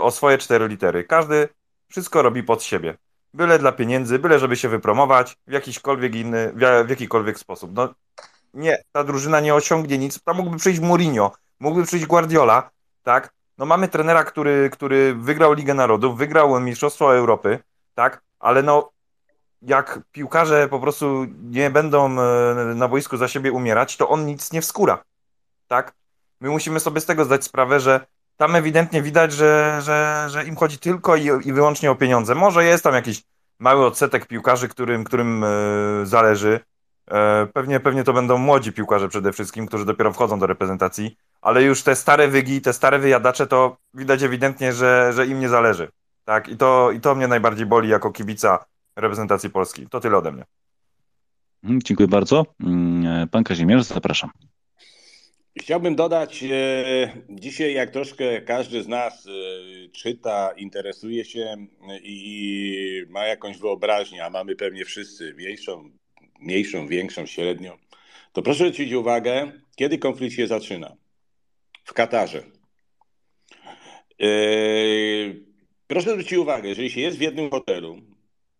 [0.00, 1.04] o swoje cztery litery.
[1.04, 1.48] Każdy
[1.88, 2.96] wszystko robi pod siebie.
[3.34, 6.52] Byle dla pieniędzy, byle żeby się wypromować w jakikolwiek inny,
[6.84, 7.70] w jakikolwiek sposób.
[7.74, 7.94] No,
[8.54, 10.22] nie, ta drużyna nie osiągnie nic.
[10.22, 12.70] Tam mógłby przyjść Mourinho, mógłby przyjść Guardiola,
[13.02, 13.32] tak?
[13.58, 17.58] No mamy trenera, który, który wygrał Ligę Narodów, wygrał Mistrzostwo Europy,
[17.94, 18.22] tak?
[18.38, 18.90] Ale no
[19.62, 24.52] jak piłkarze po prostu nie będą e, na boisku za siebie umierać, to on nic
[24.52, 25.04] nie wskóra,
[25.68, 25.92] tak?
[26.40, 30.56] My musimy sobie z tego zdać sprawę, że tam ewidentnie widać, że, że, że im
[30.56, 32.34] chodzi tylko i, i wyłącznie o pieniądze.
[32.34, 33.22] Może jest tam jakiś
[33.58, 35.48] mały odsetek piłkarzy, którym, którym e,
[36.02, 36.60] zależy.
[37.10, 41.62] E, pewnie, pewnie to będą młodzi piłkarze przede wszystkim, którzy dopiero wchodzą do reprezentacji, ale
[41.62, 45.88] już te stare wygi, te stare wyjadacze, to widać ewidentnie, że, że im nie zależy.
[46.24, 46.48] Tak?
[46.48, 48.64] I, to, I to mnie najbardziej boli jako kibica
[48.96, 49.86] reprezentacji Polski.
[49.86, 50.44] To tyle ode mnie.
[51.64, 52.46] Mhm, dziękuję bardzo.
[52.60, 54.30] Mm, Pan Kazimierz, zapraszam.
[55.60, 56.48] Chciałbym dodać, e,
[57.28, 59.30] dzisiaj jak troszkę każdy z nas e,
[59.88, 61.56] czyta, interesuje się
[62.02, 65.90] i ma jakąś wyobraźnię, a mamy pewnie wszyscy mniejszą,
[66.40, 67.78] mniejszą, większą, średnią,
[68.32, 70.96] to proszę zwrócić uwagę, kiedy konflikt się zaczyna.
[71.84, 72.42] W Katarze.
[74.20, 74.28] E,
[75.86, 78.02] proszę zwrócić uwagę, jeżeli się jest w jednym hotelu,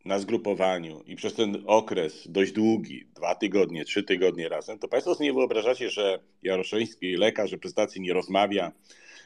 [0.05, 5.15] na zgrupowaniu i przez ten okres dość długi, dwa tygodnie, trzy tygodnie razem, to Państwo
[5.15, 8.73] sobie nie wyobrażacie, że Jaroszyński, lekarz reprezentacji nie rozmawia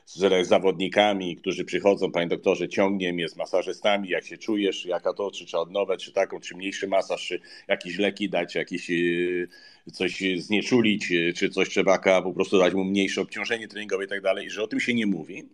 [0.04, 5.30] z zawodnikami, którzy przychodzą, panie doktorze, ciągnie mnie z masażystami, jak się czujesz, jaka to,
[5.30, 9.48] czy, czy odnowę, czy taką, czy mniejszy masaż, czy jakieś leki dać, jakieś y,
[9.92, 14.22] coś znieczulić, y, czy coś trzeba po prostu dać mu mniejsze obciążenie treningowe i tak
[14.22, 15.48] dalej, i że o tym się nie mówi.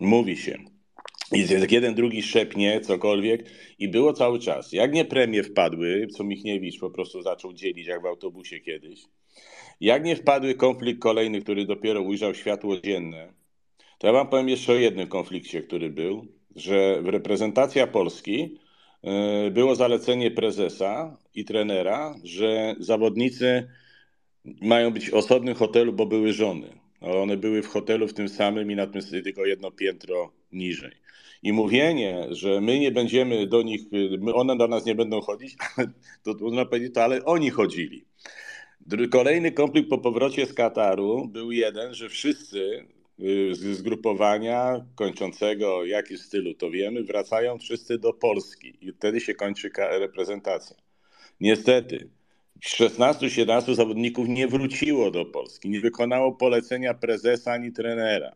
[0.00, 0.58] Mówi się.
[1.32, 3.44] I jeden, drugi szepnie, cokolwiek
[3.78, 4.72] i było cały czas.
[4.72, 9.00] Jak nie premie wpadły, co Michniewicz po prostu zaczął dzielić, jak w autobusie kiedyś,
[9.80, 13.32] jak nie wpadły konflikt kolejny, który dopiero ujrzał światło dzienne,
[14.06, 18.58] to ja wam powiem jeszcze o jednym konflikcie, który był, że w reprezentacja Polski
[19.02, 23.68] e, było zalecenie prezesa i trenera, że zawodnicy
[24.62, 26.68] mają być w osobnym hotelu, bo były żony.
[27.00, 30.92] One były w hotelu w tym samym i na tym tylko jedno piętro niżej.
[31.42, 33.80] I mówienie, że my nie będziemy do nich,
[34.34, 35.56] one do nas nie będą chodzić,
[36.24, 38.04] to można powiedzieć, to ale oni chodzili.
[39.10, 42.95] Kolejny konflikt po powrocie z Kataru był jeden, że wszyscy y,
[43.52, 50.76] zgrupowania kończącego jakiś stylu to wiemy, wracają wszyscy do Polski i wtedy się kończy reprezentacja.
[51.40, 52.08] Niestety,
[52.64, 58.32] 16-17 zawodników nie wróciło do Polski, nie wykonało polecenia prezesa ani trenera.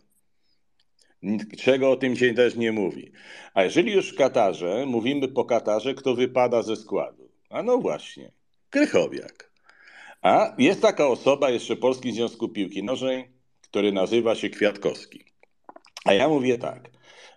[1.59, 3.13] Czego o tym się też nie mówi.
[3.55, 7.31] A jeżeli już w Katarze, mówimy po Katarze, kto wypada ze składu.
[7.51, 8.33] A no właśnie,
[8.71, 9.51] Krychowiak.
[10.23, 13.40] A jest taka osoba jeszcze w Polskim Związku Piłki Nożnej,
[13.71, 15.25] który nazywa się Kwiatkowski.
[16.05, 16.91] A ja mówię tak.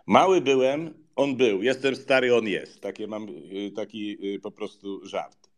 [0.07, 1.63] Mały byłem, on był.
[1.63, 2.81] Jestem stary, on jest.
[2.81, 5.49] Takie mam y, taki y, po prostu żart.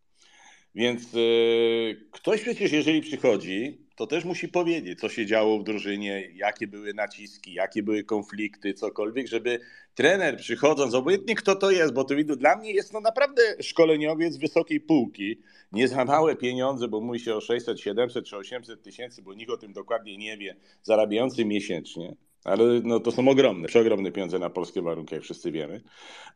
[0.76, 6.32] Więc yy, ktoś przecież, jeżeli przychodzi, to też musi powiedzieć, co się działo w drużynie,
[6.34, 9.60] jakie były naciski, jakie były konflikty, cokolwiek, żeby
[9.96, 14.38] trener przychodząc, obojętnie kto to jest, bo to widzę, dla mnie jest no naprawdę szkoleniowiec
[14.38, 19.22] wysokiej półki, nie za małe pieniądze, bo mówi się o 600, 700 czy 800 tysięcy,
[19.22, 22.16] bo nikt o tym dokładnie nie wie, zarabiający miesięcznie.
[22.44, 25.82] Ale no, to są ogromne, przeogromne pieniądze na polskie warunki, jak wszyscy wiemy.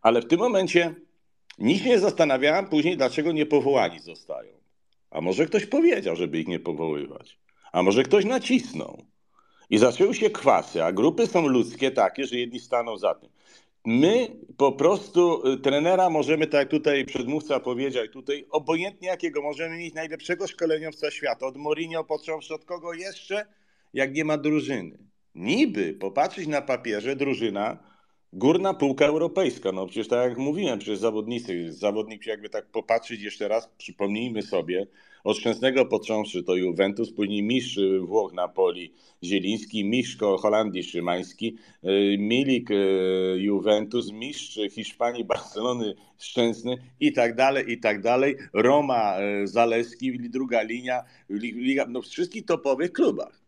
[0.01, 0.95] Ale w tym momencie
[1.59, 4.53] Nikt nie zastanawiałem później, dlaczego nie powołani zostają.
[5.11, 7.39] A może ktoś powiedział, żeby ich nie powoływać.
[7.71, 9.05] A może ktoś nacisnął.
[9.69, 13.29] I zaczęły się kwasy, a grupy są ludzkie takie, że jedni staną za tym.
[13.85, 19.77] My po prostu y, trenera możemy, tak jak tutaj przedmówca powiedział, tutaj obojętnie jakiego możemy
[19.77, 23.45] mieć najlepszego szkoleniowca świata, od Mourinho począwszy od kogo jeszcze,
[23.93, 24.97] jak nie ma drużyny.
[25.35, 27.89] Niby popatrzeć na papierze drużyna
[28.33, 33.47] Górna półka europejska, no przecież tak jak mówiłem, przecież zawodnicy, zawodnik jakby tak popatrzeć jeszcze
[33.47, 34.87] raz, przypomnijmy sobie,
[35.23, 42.71] od Szczęsnego począwszy to Juventus, później mistrz Włoch Napoli Zieliński, mistrz Holandii Szymański, y, Milik
[42.71, 50.29] y, Juventus, mistrz Hiszpanii Barcelony Szczęsny i tak dalej, i tak dalej, Roma y, Zaleski,
[50.29, 53.39] druga linia, liga, no w wszystkich topowych klubach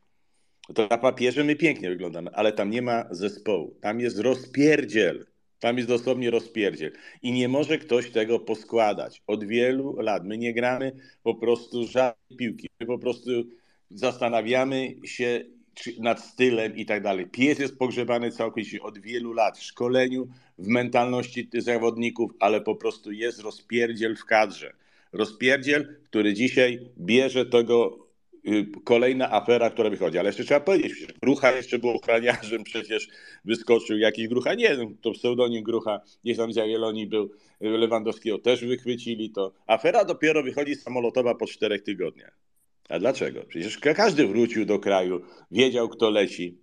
[0.73, 3.75] to na papierze my pięknie wyglądamy, ale tam nie ma zespołu.
[3.81, 5.25] Tam jest rozpierdziel.
[5.61, 6.91] Tam jest dosłownie rozpierdziel.
[7.21, 9.21] I nie może ktoś tego poskładać.
[9.27, 10.91] Od wielu lat my nie gramy
[11.23, 12.69] po prostu żadnej piłki.
[12.79, 13.31] My po prostu
[13.89, 15.43] zastanawiamy się
[15.99, 17.25] nad stylem i tak dalej.
[17.27, 23.11] Pies jest pogrzebany całkowicie od wielu lat w szkoleniu, w mentalności zawodników, ale po prostu
[23.11, 24.73] jest rozpierdziel w kadrze.
[25.13, 28.00] Rozpierdziel, który dzisiaj bierze tego
[28.83, 30.17] kolejna afera, która wychodzi.
[30.17, 33.07] Ale jeszcze trzeba powiedzieć, że Grucha jeszcze był ochraniarzem, przecież
[33.45, 38.65] wyskoczył jakiś Grucha, nie to pseudonim Grucha, gdzieś tam z Jagiellonii był, y, Lewandowskiego też
[38.65, 39.53] wychwycili to.
[39.67, 42.37] Afera dopiero wychodzi samolotowa po czterech tygodniach.
[42.89, 43.43] A dlaczego?
[43.47, 46.57] Przecież każdy wrócił do kraju, wiedział, kto leci.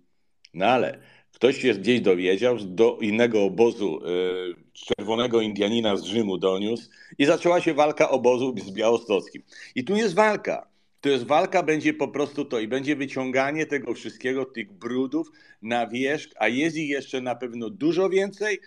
[0.53, 0.99] No ale
[1.31, 7.61] ktoś się gdzieś dowiedział, do innego obozu y, czerwonego Indianina z Rzymu doniósł i zaczęła
[7.61, 9.43] się walka obozu z białostockim.
[9.75, 10.69] I tu jest walka.
[11.01, 15.27] To jest walka, będzie po prostu to i będzie wyciąganie tego wszystkiego, tych brudów
[15.61, 18.59] na wierzch, a jest ich jeszcze na pewno dużo więcej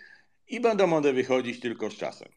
[0.47, 2.27] i będą one wychodzić tylko z czasem.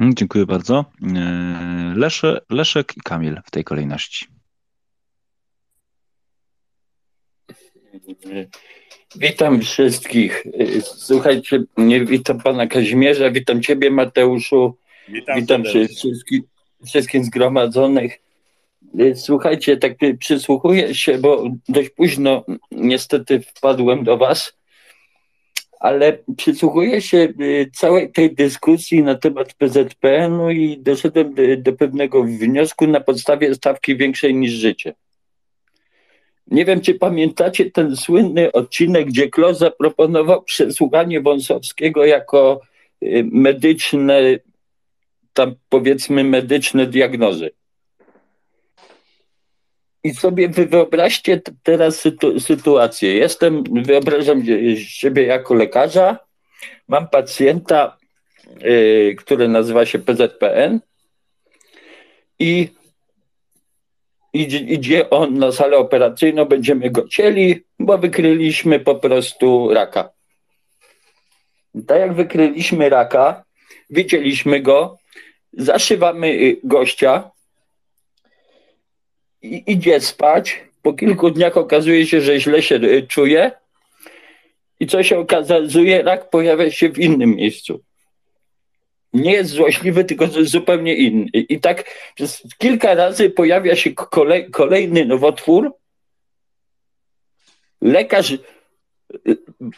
[0.00, 0.84] Mm, dziękuję bardzo.
[1.16, 4.26] E, Lesze, Leszek i Kamil w tej kolejności.
[9.16, 10.44] Witam wszystkich.
[10.82, 11.62] Słuchajcie,
[12.04, 14.78] witam pana Kazimierza, witam ciebie Mateuszu,
[15.12, 16.40] Witam, witam wszystkich,
[16.86, 18.18] wszystkich zgromadzonych.
[19.14, 24.58] Słuchajcie, tak przysłuchuję się, bo dość późno niestety wpadłem do was,
[25.80, 27.28] ale przysłuchuję się
[27.74, 33.96] całej tej dyskusji na temat PZPN-u i doszedłem do, do pewnego wniosku na podstawie stawki
[33.96, 34.94] większej niż życie.
[36.46, 42.60] Nie wiem, czy pamiętacie ten słynny odcinek, gdzie Klos zaproponował przesłuchanie Wąsowskiego jako
[43.02, 44.20] y, medyczne,
[45.32, 47.50] tam powiedzmy medyczne diagnozy.
[50.04, 53.14] I sobie wyobraźcie teraz sytu sytuację.
[53.14, 54.42] Jestem, wyobrażam
[54.76, 56.18] siebie jako lekarza,
[56.88, 57.98] mam pacjenta,
[58.60, 60.80] yy, który nazywa się PZPN
[62.38, 62.68] i
[64.32, 70.10] idzie, on na salę operacyjną, będziemy go cieli, bo wykryliśmy po prostu raka.
[71.86, 73.44] Tak jak wykryliśmy raka,
[73.90, 74.98] wycięliśmy go,
[75.52, 77.30] zaszywamy gościa,
[79.42, 83.52] i idzie spać, po kilku dniach okazuje się, że źle się czuje
[84.80, 87.80] i co się okazuje, rak pojawia się w innym miejscu
[89.12, 91.26] nie jest złośliwy, tylko zupełnie inny.
[91.32, 91.84] I tak
[92.14, 95.74] przez kilka razy pojawia się kolej, kolejny nowotwór.
[97.80, 98.38] Lekarz y,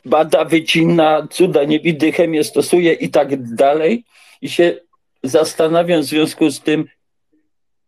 [0.05, 4.05] bada, wycina, cuda nie widy, chemię stosuje i tak dalej.
[4.43, 4.81] I się
[5.23, 6.85] zastanawiam w związku z tym,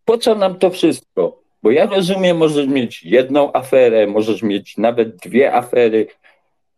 [0.05, 1.41] po co nam to wszystko?
[1.62, 6.07] Bo ja rozumiem, możesz mieć jedną aferę, możesz mieć nawet dwie afery,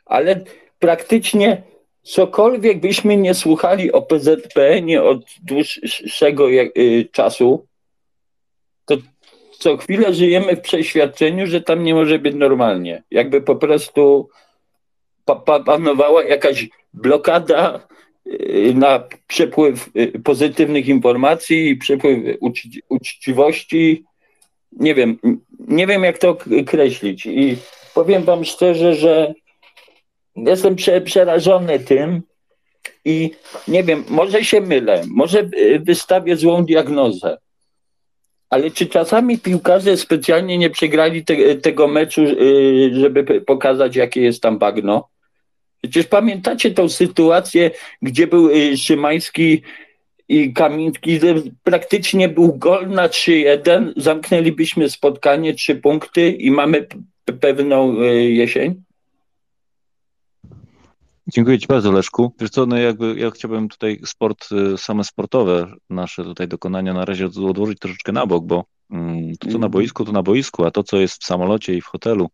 [0.04, 0.44] ale
[0.78, 1.62] praktycznie
[2.02, 7.66] cokolwiek byśmy nie słuchali o PZPN od dłuższego y, czasu,
[8.84, 8.96] to
[9.59, 13.02] co chwilę żyjemy w przeświadczeniu, że tam nie może być normalnie.
[13.11, 14.28] Jakby po prostu
[15.64, 17.88] panowała jakaś blokada
[18.74, 22.18] na przepływ y, pozytywnych informacji i przepływ
[22.89, 24.05] uczciwości.
[24.72, 25.18] Nie wiem,
[25.59, 27.27] nie wiem jak to określić.
[27.27, 27.57] I
[27.95, 29.35] powiem Wam szczerze, że
[30.37, 32.22] Jestem prze, przerażony tym
[33.05, 33.31] i
[33.68, 37.39] nie wiem, może się mylę, może y, wystawię złą diagnozę,
[38.51, 44.43] ale czy czasami piłkarze specjalnie nie przegrali te, tego meczu, y, żeby pokazać, jakie jest
[44.43, 45.09] tam bagno?
[45.83, 47.70] Przecież pamiętacie tą sytuację,
[48.03, 49.62] gdzie był y, Szymański
[50.29, 51.20] i Kamiński,
[51.62, 56.87] praktycznie był gol na 3-1, zamknęlibyśmy spotkanie, trzy punkty i mamy
[57.41, 58.83] pewną jesień?
[61.29, 62.33] Dziękuję Ci bardzo, Leszku.
[62.41, 67.05] Wiesz co, no jakby ja chciałbym tutaj sport, y, same sportowe nasze tutaj dokonania na
[67.05, 68.64] razie odłożyć troszeczkę na bok, bo
[69.41, 69.70] to, co na mhm.
[69.70, 72.30] boisku, to na boisku, a to, co jest w samolocie i w hotelu,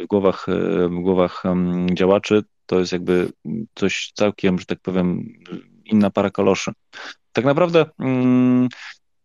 [0.00, 3.32] w głowach, y, w głowach mm, działaczy, to jest jakby
[3.74, 5.24] coś całkiem, że tak powiem,
[5.84, 6.72] inna para kaloszy.
[7.32, 8.68] Tak naprawdę mm,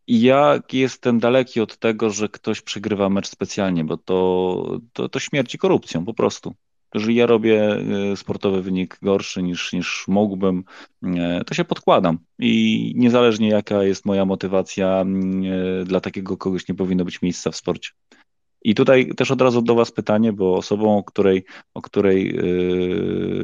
[0.08, 5.58] ja jestem daleki od tego, że ktoś przegrywa mecz specjalnie, bo to, to, to śmierci
[5.58, 6.56] korupcją po prostu.
[6.96, 10.64] Jeżeli ja robię e, sportowy wynik gorszy niż, niż mógłbym,
[11.04, 12.20] e, to się podkładam.
[12.40, 15.06] I niezależnie jaka jest moja motywacja,
[15.82, 17.90] e, dla takiego kogoś nie powinno być miejsca w sporcie.
[18.62, 22.40] I tutaj też od razu do Was pytanie, bo osobą, o której, o której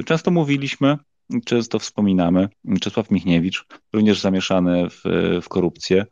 [0.05, 0.97] często mówiliśmy,
[1.45, 2.49] często wspominamy,
[2.81, 5.01] Czesław Michniewicz, również zamieszany w,
[5.41, 6.05] w korupcję,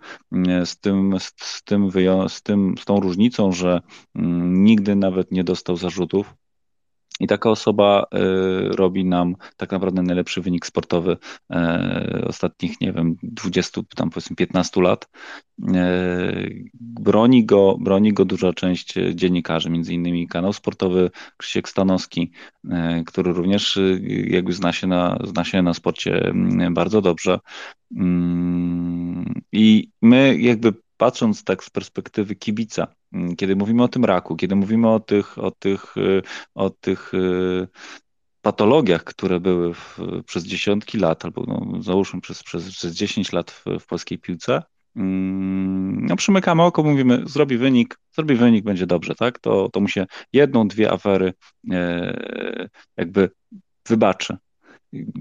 [0.65, 1.91] z tym, z, tym,
[2.27, 3.81] z, tym, z tą różnicą, że
[4.45, 6.33] nigdy nawet nie dostał zarzutów,
[7.19, 11.17] i taka osoba y, robi nam tak naprawdę najlepszy wynik sportowy
[11.51, 11.55] y,
[12.27, 15.09] ostatnich, nie wiem, 20, tam powiedzmy 15 lat.
[15.59, 22.31] Y, broni go, broni go duża część dziennikarzy, między innymi kanał sportowy Krzysiek Stanowski,
[23.05, 23.79] który również
[24.27, 27.39] jakby zna się na, zna się na sporcie mm, bardzo dobrze.
[27.95, 32.87] Mm, I my jakby patrząc tak z perspektywy kibica,
[33.37, 35.95] kiedy mówimy o tym raku, kiedy mówimy o tych, o tych,
[36.55, 37.11] o tych
[38.41, 43.51] patologiach, które były w, przez dziesiątki lat, albo no, załóżmy przez, przez, przez 10 lat
[43.51, 44.63] w, w polskiej piłce,
[44.95, 49.39] mm, no przymykamy oko, mówimy, zrobi wynik, zrobi wynik, będzie dobrze, tak?
[49.39, 51.33] To, to mu się jedną, dwie afery
[51.71, 53.29] e, jakby
[53.87, 54.37] wybaczy.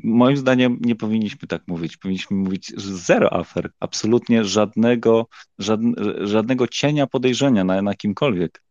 [0.04, 1.96] Moim zdaniem nie powinniśmy tak mówić.
[1.96, 5.26] Powinniśmy mówić zero afer, absolutnie żadnego,
[5.58, 5.92] żadne,
[6.26, 8.62] żadnego cienia podejrzenia na, na kimkolwiek.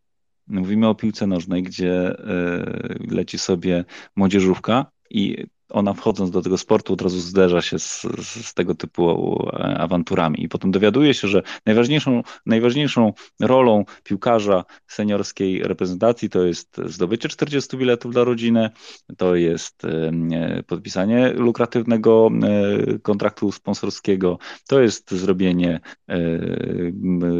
[0.48, 3.86] Mówimy o piłce nożnej, gdzie y, leci sobie
[4.16, 9.36] młodzieżówka i ona wchodząc do tego sportu od razu zderza się z, z, tego typu
[9.54, 10.44] e, awanturami.
[10.44, 17.78] I potem dowiaduje się, że najważniejszą, najważniejszą rolą piłkarza seniorskiej reprezentacji to jest zdobycie 40
[17.78, 18.70] biletów dla rodziny,
[19.18, 24.38] to jest e, podpisanie lukratywnego e, kontraktu sponsorskiego,
[24.68, 25.80] to jest zrobienie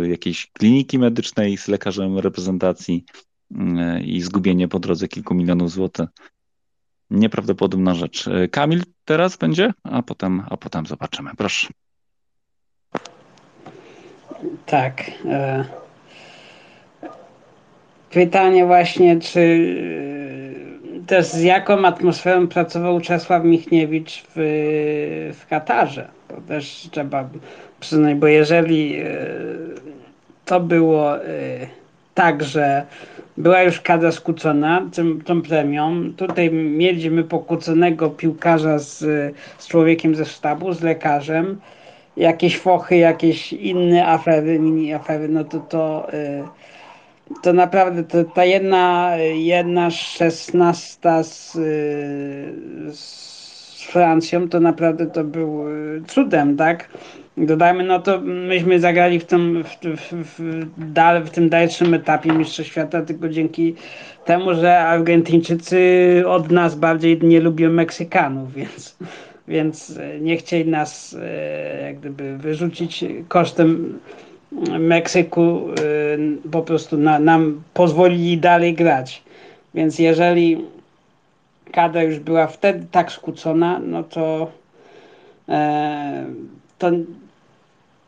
[0.04, 3.06] jakiejś kliniki medycznej z lekarzem reprezentacji
[4.06, 6.08] i zgubienie po drodze kilku milionów złotych
[7.10, 8.28] nieprawdopodobna rzecz.
[8.28, 11.32] E, Kamil teraz będzie, a potem, a potem zobaczymy.
[11.38, 11.68] Proszę.
[14.66, 15.04] Tak.
[15.26, 15.66] E,
[18.12, 19.40] pytanie właśnie, czy
[21.04, 26.10] e, też z jaką atmosferą pracował Czesław Michniewicz w, w Katarze.
[26.28, 27.30] To też trzeba
[27.80, 28.96] przyznać, bo jeżeli
[30.46, 31.16] to było
[32.18, 32.86] tak, że
[33.38, 36.14] była już kadra skłócona tym, tą premią.
[36.18, 38.98] Tutaj mieliśmy pokłóconego piłkarza z,
[39.58, 41.62] z człowiekiem ze sztabu, z lekarzem.
[42.18, 46.44] Jakieś fochy, jakieś inne afery, mini afery, no to to, y,
[47.44, 53.37] to naprawdę to, ta jedna, jedna szesnasta z, y, z
[53.88, 56.90] Francją, to naprawdę to był y, cudem, tak?
[57.38, 60.64] Dodajmy, no to myśmy zagrali w tym, w, w, w,
[61.26, 63.76] w tym dalszym etapie Mistrzostw Świata tylko dzięki
[64.26, 68.98] temu, że Argentyńczycy od nas bardziej nie lubią Meksykanów, więc,
[69.48, 74.00] więc nie chcieli nas e, jak gdyby wyrzucić kosztem
[74.80, 75.70] Meksyku,
[76.46, 79.24] e, po prostu na, nam pozwolili dalej grać.
[79.76, 80.58] Więc jeżeli
[81.72, 84.52] kadra już była wtedy tak skłócona, no to
[85.50, 86.26] e,
[86.78, 86.92] to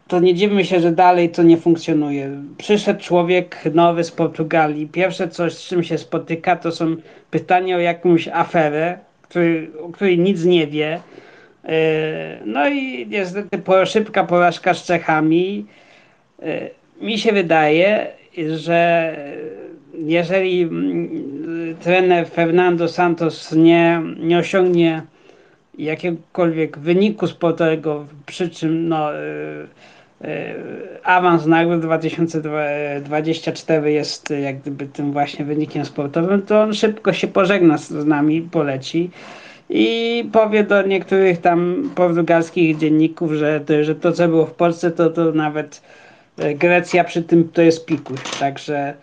[0.09, 2.31] to nie dziwmy się, że dalej to nie funkcjonuje.
[2.57, 4.87] Przyszedł człowiek nowy z Portugalii.
[4.87, 6.95] Pierwsze coś, z czym się spotyka, to są
[7.31, 10.99] pytania o jakąś aferę, który, o której nic nie wie.
[11.65, 15.65] E, no i niestety szybka porażka z Czechami.
[16.41, 16.69] E,
[17.01, 18.07] mi się wydaje,
[18.55, 19.15] że
[19.93, 25.03] jeżeli mm, trener Fernando Santos nie, nie osiągnie
[25.77, 29.19] jakiegokolwiek wyniku sportowego, przy czym no, e,
[30.23, 30.55] E,
[31.03, 37.77] awans nagród 2024 jest jak gdyby tym właśnie wynikiem sportowym, to on szybko się pożegna
[37.77, 39.09] z, nami, poleci
[39.69, 45.09] i powie do niektórych tam portugalskich dzienników, że, że to co było w Polsce to,
[45.09, 45.81] to nawet
[46.37, 48.93] e, Grecja przy tym to jest pikuś, także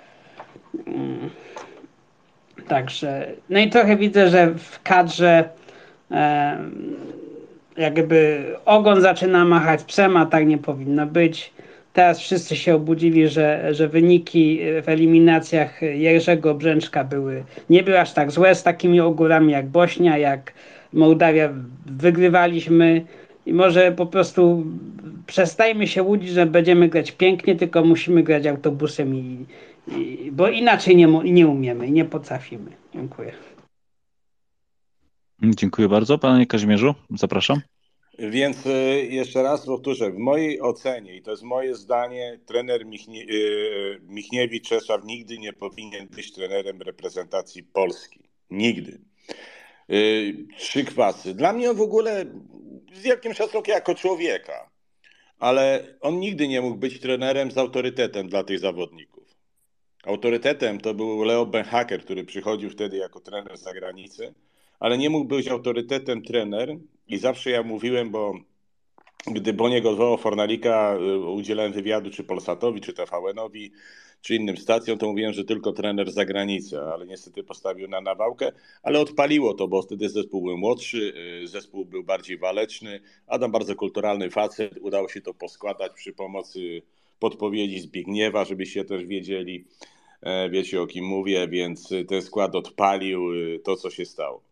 [2.68, 5.48] także no i trochę widzę, że w kadrze
[6.10, 6.58] e,
[7.76, 11.52] jakby ogon zaczyna machać psem, a tak nie powinno być.
[11.92, 18.12] Teraz wszyscy się obudzili, że, że wyniki w eliminacjach Jerzego Brzęczka były, nie były aż
[18.12, 20.52] tak złe z takimi ogórami jak Bośnia, jak
[20.92, 21.52] Mołdawia.
[21.86, 23.02] Wygrywaliśmy
[23.46, 24.64] i może po prostu
[25.26, 29.44] przestajmy się łudzić, że będziemy grać pięknie, tylko musimy grać autobusem, i
[30.32, 32.70] bo inaczej nie, nie umiemy nie potrafimy.
[32.94, 33.32] Dziękuję.
[35.42, 36.18] Dziękuję bardzo.
[36.18, 37.60] Panie Kazimierzu, zapraszam.
[38.18, 38.70] Więc e,
[39.04, 43.26] jeszcze raz powtórzę, w mojej ocenie, i to jest moje zdanie, trener Michnie, e,
[44.00, 48.20] Michniewicz Czesław nigdy nie powinien być trenerem reprezentacji Polski.
[48.50, 49.00] Nigdy.
[50.56, 51.34] Trzy kwasy.
[51.34, 52.26] Dla mnie on w ogóle
[52.92, 54.70] z wielkim szacunkiem jako człowieka,
[55.38, 59.25] ale on nigdy nie mógł być trenerem z autorytetem dla tych zawodników.
[60.06, 64.34] Autorytetem to był Leo Benhaker, który przychodził wtedy jako trener z zagranicy
[64.80, 66.76] ale nie mógł być autorytetem trener
[67.08, 68.34] i zawsze ja mówiłem, bo
[69.26, 73.72] gdy Boniego odwołał Fornalika, y, udzielałem wywiadu czy Polsatowi, czy TVN-owi,
[74.20, 78.52] czy innym stacjom, to mówiłem, że tylko trener z zagranicy, ale niestety postawił na nawałkę,
[78.82, 83.74] ale odpaliło to, bo wtedy zespół był młodszy, y, zespół był bardziej waleczny, Adam bardzo
[83.74, 86.82] kulturalny facet, udało się to poskładać przy pomocy
[87.18, 89.64] podpowiedzi Zbigniewa, żebyście też wiedzieli,
[90.50, 94.42] wiecie o kim mówię, więc ten skład odpalił y, to, co się stało.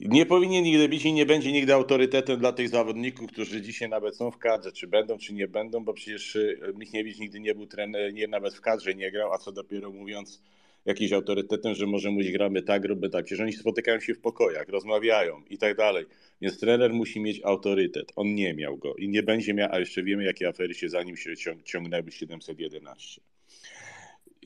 [0.00, 4.16] Nie powinien nigdy być i nie będzie nigdy autorytetem dla tych zawodników, którzy dzisiaj nawet
[4.16, 7.66] są w kadrze, czy będą, czy nie będą, bo przecież y, Michniewicz nigdy nie był
[7.66, 10.42] trener, nie nawet w kadrze nie grał, a co dopiero mówiąc
[10.84, 13.24] jakimś autorytetem, że może mówić gramy tak, robimy tak.
[13.24, 16.04] Przecież oni spotykają się w pokojach, rozmawiają i tak dalej.
[16.40, 18.12] Więc trener musi mieć autorytet.
[18.16, 21.02] On nie miał go i nie będzie miał, a jeszcze wiemy, jakie afery się za
[21.02, 23.20] nim się ciągnęły 711.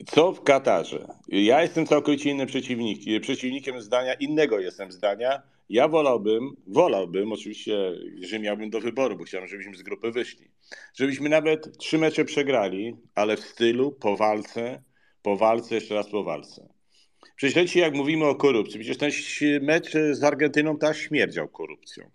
[0.05, 1.07] Co w Katarze?
[1.27, 5.41] Ja jestem całkowicie innym przeciwnikiem, przeciwnikiem zdania, innego jestem zdania.
[5.69, 7.91] Ja wolałbym, wolałbym oczywiście,
[8.21, 10.47] że miałbym do wyboru, bo chciałbym, żebyśmy z grupy wyszli.
[10.93, 14.83] Żebyśmy nawet trzy mecze przegrali, ale w stylu, po walce,
[15.21, 16.69] po walce, jeszcze raz po walce.
[17.35, 19.11] Przecież jak mówimy o korupcji, przecież ten
[19.61, 22.11] mecz z Argentyną też śmierdział korupcją.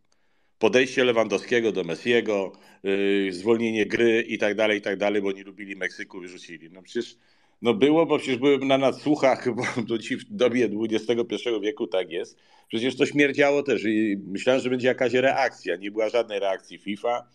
[0.58, 2.52] Podejście Lewandowskiego do Messiego,
[2.82, 6.70] yy, zwolnienie gry i tak dalej, i tak dalej, bo nie lubili Meksyku, wyrzucili.
[6.70, 7.16] No przecież
[7.62, 12.10] no było, bo przecież byłem na nadsłuchach, bo do dziś w dobie XXI wieku tak
[12.10, 12.38] jest.
[12.68, 15.76] Przecież to śmierdziało też i myślałem, że będzie jakaś reakcja.
[15.76, 17.28] Nie była żadnej reakcji FIFA,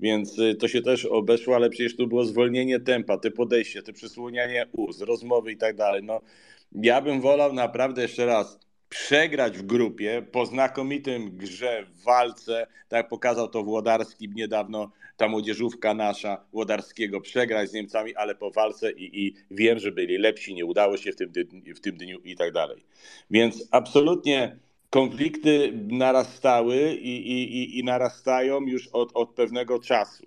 [0.00, 3.92] więc y, to się też obeszło, ale przecież tu było zwolnienie tempa, te podejście, te
[3.92, 6.02] przysłonianie ust, rozmowy i tak dalej.
[6.02, 6.20] No,
[6.72, 8.63] ja bym wolał naprawdę jeszcze raz
[8.94, 15.94] przegrać w grupie po znakomitym grze w walce, tak pokazał to Włodarski niedawno, ta młodzieżówka
[15.94, 20.64] nasza Włodarskiego, przegrać z Niemcami, ale po walce i, i wiem, że byli lepsi, nie
[20.64, 21.32] udało się w tym,
[21.76, 22.84] w tym dniu i tak dalej.
[23.30, 24.56] Więc absolutnie
[24.90, 30.26] konflikty narastały i, i, i narastają już od, od pewnego czasu.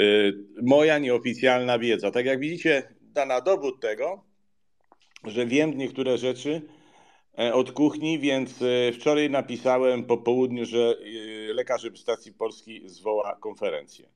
[0.00, 0.32] Y,
[0.62, 4.24] moja nieoficjalna wiedza, tak jak widzicie, da na dowód tego,
[5.24, 6.62] że wiem niektóre rzeczy,
[7.36, 10.96] od kuchni, więc e, wczoraj napisałem po południu, że
[11.50, 14.08] e, lekarz reprezentacji Polski zwoła konferencję.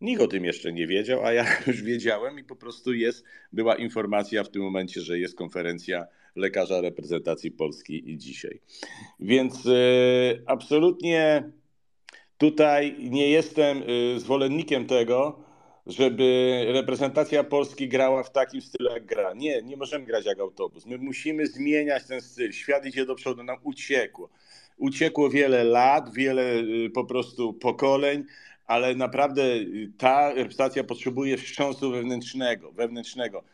[0.00, 3.76] Nikt o tym jeszcze nie wiedział, a ja już wiedziałem i po prostu jest, była
[3.76, 8.60] informacja w tym momencie, że jest konferencja lekarza reprezentacji Polski i dzisiaj.
[9.20, 9.68] Więc
[10.46, 11.50] absolutnie
[12.38, 13.82] tutaj nie jestem
[14.16, 15.45] zwolennikiem tego,
[15.86, 19.34] żeby reprezentacja Polski grała w takim stylu jak gra.
[19.34, 20.86] Nie, nie możemy grać jak autobus.
[20.86, 22.52] My musimy zmieniać ten styl.
[22.52, 24.28] Świat idzie do przodu, nam uciekło.
[24.76, 28.24] Uciekło wiele lat, wiele y, po prostu pokoleń,
[28.66, 33.44] ale naprawdę y, ta reprezentacja potrzebuje wstrząsu wewnętrznego, wewnętrznego.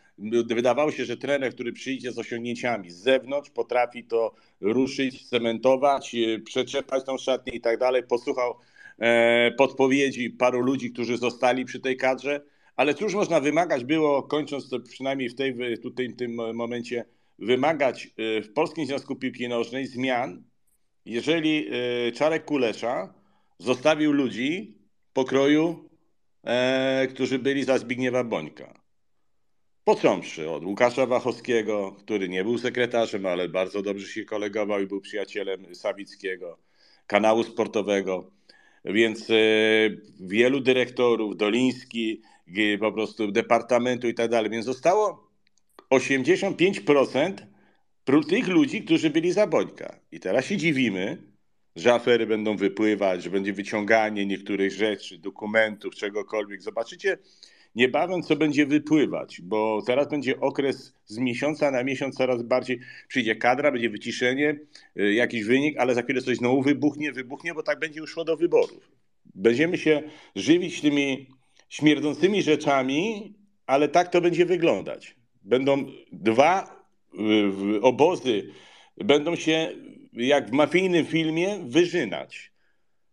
[0.46, 6.40] Wydawało się, że trener, który przyjdzie z osiągnięciami z zewnątrz, potrafi to ruszyć, cementować, y,
[6.44, 8.02] przeczepać tą szatnię i tak dalej.
[8.02, 8.54] Posłuchał
[9.58, 12.40] podpowiedzi paru ludzi, którzy zostali przy tej kadrze,
[12.76, 13.84] ale cóż można wymagać?
[13.84, 17.04] Było, kończąc to przynajmniej w, tej, tutaj, w tym momencie,
[17.38, 20.44] wymagać e, w Polskim Związku Piłki Nożnej zmian,
[21.04, 23.14] jeżeli e, Czarek Kulesza
[23.58, 24.78] zostawił ludzi
[25.12, 25.88] pokroju,
[27.10, 28.80] którzy byli za Zbigniewa Bońka.
[29.84, 35.00] Począwszy od Łukasza Wachowskiego, który nie był sekretarzem, ale bardzo dobrze się kolegował i był
[35.00, 36.58] przyjacielem Sawickiego,
[37.06, 38.30] kanału sportowego,
[38.84, 39.34] więc e,
[40.20, 42.22] wielu dyrektorów, Doliński,
[42.80, 45.30] po prostu departamentu i tak dalej, więc zostało
[45.90, 47.34] 85%
[48.28, 49.98] tych ludzi, którzy byli za Bońka.
[50.12, 51.22] I teraz się dziwimy,
[51.76, 56.62] że afery będą wypływać, że będzie wyciąganie niektórych rzeczy, dokumentów, czegokolwiek.
[56.62, 57.18] Zobaczycie,
[57.74, 63.36] niebawem co będzie wypływać, bo teraz będzie okres z miesiąca na miesiąc coraz bardziej przyjdzie
[63.36, 64.60] kadra, będzie wyciszenie,
[65.00, 68.24] y, jakiś wynik, ale za chwilę coś znowu wybuchnie, wybuchnie, bo tak będzie już szło
[68.24, 68.90] do wyborów.
[69.34, 70.02] Będziemy się
[70.36, 71.26] żywić tymi
[71.68, 73.34] śmierdzącymi rzeczami,
[73.66, 75.16] ale tak to będzie wyglądać.
[75.42, 76.84] Będą dwa
[77.76, 78.48] y, obozy,
[78.96, 79.72] będą się
[80.12, 82.52] jak w mafijnym filmie wyżynać.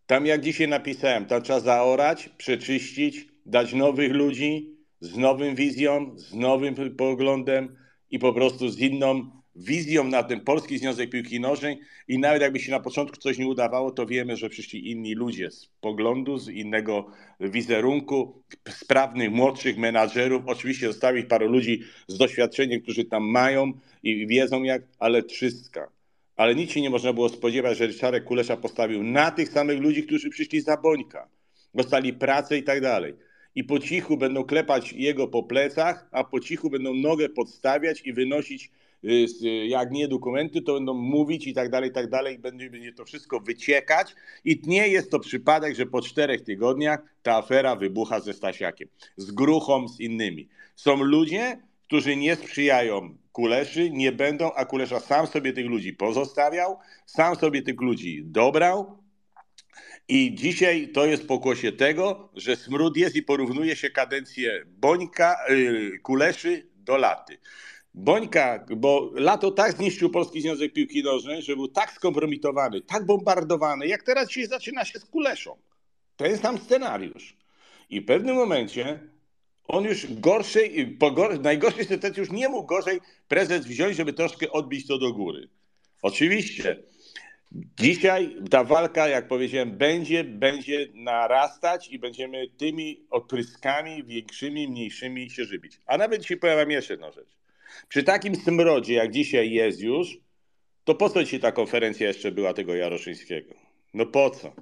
[0.06, 6.34] Tam jak dzisiaj napisałem, tam trzeba zaorać, przeczyścić, dać nowych ludzi z nowym wizją, z
[6.34, 7.76] nowym poglądem
[8.12, 12.60] i po prostu z inną wizją na ten Polski Związek Piłki Nożnej i nawet jakby
[12.60, 16.50] się na początku coś nie udawało, to wiemy, że przyszli inni ludzie z poglądu, z
[16.50, 23.74] innego wizerunku, sprawnych, młodszych menadżerów, oczywiście zostawić paru ludzi z doświadczeniem, którzy tam mają
[24.04, 25.92] i wiedzą jak, ale trzystka.
[26.36, 30.04] Ale nic się nie można było spodziewać, że Czarek Kulesza postawił na tych samych ludzi,
[30.04, 31.28] którzy przyszli za Bońka.
[31.74, 33.14] Dostali pracę i tak dalej
[33.56, 38.14] i po cichu będą klepać jego po plecach, a po cichu będą nogę podstawiać i
[38.14, 38.72] wynosić,
[39.04, 42.70] y, jak nie dokumenty, to będą mówić i tak dalej, i tak dalej, i będzie,
[42.70, 44.16] będzie to wszystko wyciekać.
[44.46, 48.88] I nie jest to przypadek, że po czterech tygodniach ta afera wybucha ze Stasiakiem,
[49.18, 50.48] z Gruchą, z innymi.
[50.76, 56.78] Są ludzie, którzy nie sprzyjają Kuleszy, nie będą, a Kulesza sam sobie tych ludzi pozostawiał,
[57.06, 58.98] sam sobie tych ludzi dobrał,
[60.10, 66.00] i dzisiaj to jest pokłosie tego, że smród jest i porównuje się kadencję Bońka, yy,
[66.00, 67.38] Kuleszy do laty.
[67.94, 73.88] Bońka, bo lato tak zniszczył Polski Związek Piłki Nożnej, że był tak skompromitowany, tak bombardowany,
[73.88, 75.58] jak teraz dzisiaj zaczyna się z Kuleszą.
[76.16, 77.38] To jest tam scenariusz.
[77.90, 79.00] I w pewnym momencie
[79.68, 80.98] On już gorszej,
[81.42, 85.50] najgorszej sytuacji już nie mógł gorzej prezes wziąć, żeby troszkę odbić to do góry.
[86.02, 86.84] Oczywiście.
[87.80, 95.46] Dzisiaj ta walka, jak powiedziałem, będzie, będzie narastać i będziemy tymi odpryskami większymi, mniejszymi się
[95.46, 95.80] żywić.
[95.86, 97.38] A nawet dzisiaj powiem jeszcze jedną rzecz.
[97.88, 100.18] Przy takim smrodzie, jak dzisiaj jest już,
[100.84, 103.56] to po co ci ta konferencja jeszcze była tego Jaroszyńskiego?
[103.94, 104.54] No po co?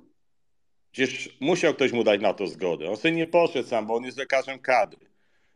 [0.92, 2.90] Przecież musiał ktoś mu dać na to zgodę.
[2.90, 5.08] On sobie nie poszedł sam, bo on jest lekarzem kadry.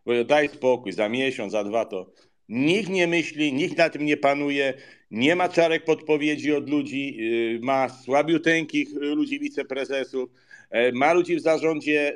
[0.05, 2.11] Bo daj spokój, za miesiąc, za dwa to.
[2.51, 4.73] Nikt nie myśli, nikt na tym nie panuje,
[5.11, 7.17] nie ma czarek podpowiedzi od ludzi,
[7.55, 10.29] y, ma słabiuteńkich ludzi, wiceprezesów,
[10.69, 12.15] e, ma ludzi w zarządzie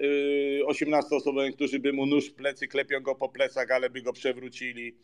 [0.66, 4.14] 18-osobowym, y, którzy by mu nóż w plecy, klepią go po plecach, ale by go
[4.14, 4.96] przewrócili.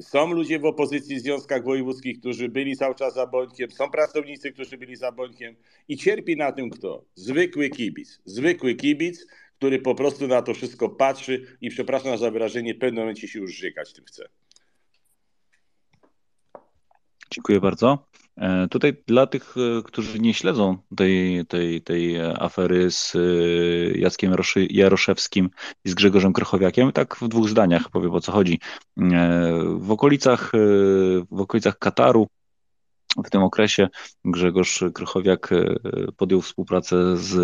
[0.00, 4.52] Są ludzie w opozycji w związkach wojewódzkich, którzy byli cały czas za Bońkiem, są pracownicy,
[4.52, 5.56] którzy byli za Bońkiem
[5.88, 7.04] i cierpi na tym kto?
[7.14, 8.20] Zwykły kibic.
[8.24, 9.26] Zwykły kibic,
[9.58, 13.38] który po prostu na to wszystko patrzy i przepraszam za wyrażenie, w pewnym momencie się
[13.38, 14.41] już żygać tym chce.
[17.34, 17.98] Dziękuję bardzo.
[18.36, 23.18] E, tutaj dla tych, e, którzy nie śledzą tej, tej, tej afery z e,
[23.98, 24.34] Jackiem
[24.70, 25.50] Jaroszewskim
[25.84, 28.60] i z Grzegorzem Krychowiakiem, tak w dwóch zdaniach powiem o co chodzi.
[29.76, 30.52] W okolicach,
[31.30, 32.26] w okolicach Kataru
[33.24, 33.88] w tym okresie
[34.24, 35.50] Grzegorz Krychowiak
[36.16, 37.34] podjął współpracę z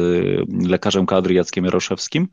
[0.69, 2.29] lekarzem kadry Jackiem Jaroszewskim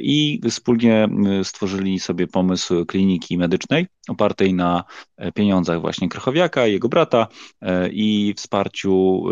[0.00, 1.08] i wspólnie
[1.42, 4.84] stworzyli sobie pomysł kliniki medycznej opartej na
[5.16, 7.28] e, pieniądzach właśnie Krychowiaka, jego brata
[7.60, 9.22] e, i wsparciu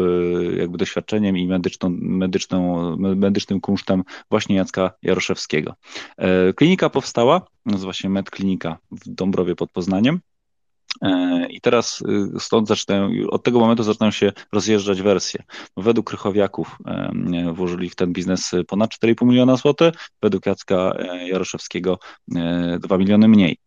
[0.56, 5.74] jakby doświadczeniem i medyczną, medyczną, medycznym kunsztem właśnie Jacka Jaroszewskiego.
[6.56, 10.20] Klinika powstała, nazywa się MedKlinika w Dąbrowie pod Poznaniem.
[11.02, 12.00] E, I teraz
[12.36, 15.42] y, stąd zaczynają, od tego momentu zaczynają się rozjeżdżać wersje.
[15.76, 21.98] Według Krychowiaków e, włożyli w ten biznes ponad 4,5 miliona złotych, według Jacka e, Jaroszewskiego
[22.78, 23.58] 2 miliony mniej.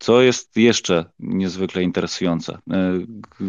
[0.00, 2.58] Co jest jeszcze niezwykle interesujące?
[2.70, 2.98] E,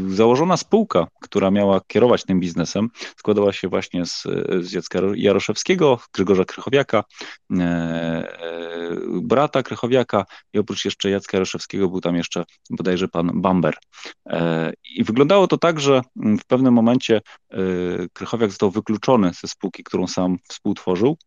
[0.08, 4.24] założona spółka, która miała kierować tym biznesem, składała się właśnie z,
[4.62, 7.04] z Jacka Jaroszewskiego, Grzegorza Krychowiaka,
[7.52, 13.78] e, e, brata Krychowiaka i oprócz jeszcze Jacka Jaroszewskiego był tam jeszcze bodajże pan Bamber.
[14.96, 17.22] I wyglądało to tak, że w pewnym momencie
[18.14, 21.18] Krychowiak został wykluczony ze spółki, którą sam współtworzył,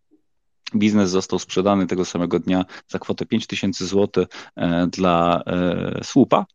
[0.75, 6.47] Biznes został sprzedany tego samego dnia za kwotę 5000 zł e, dla e, słupa,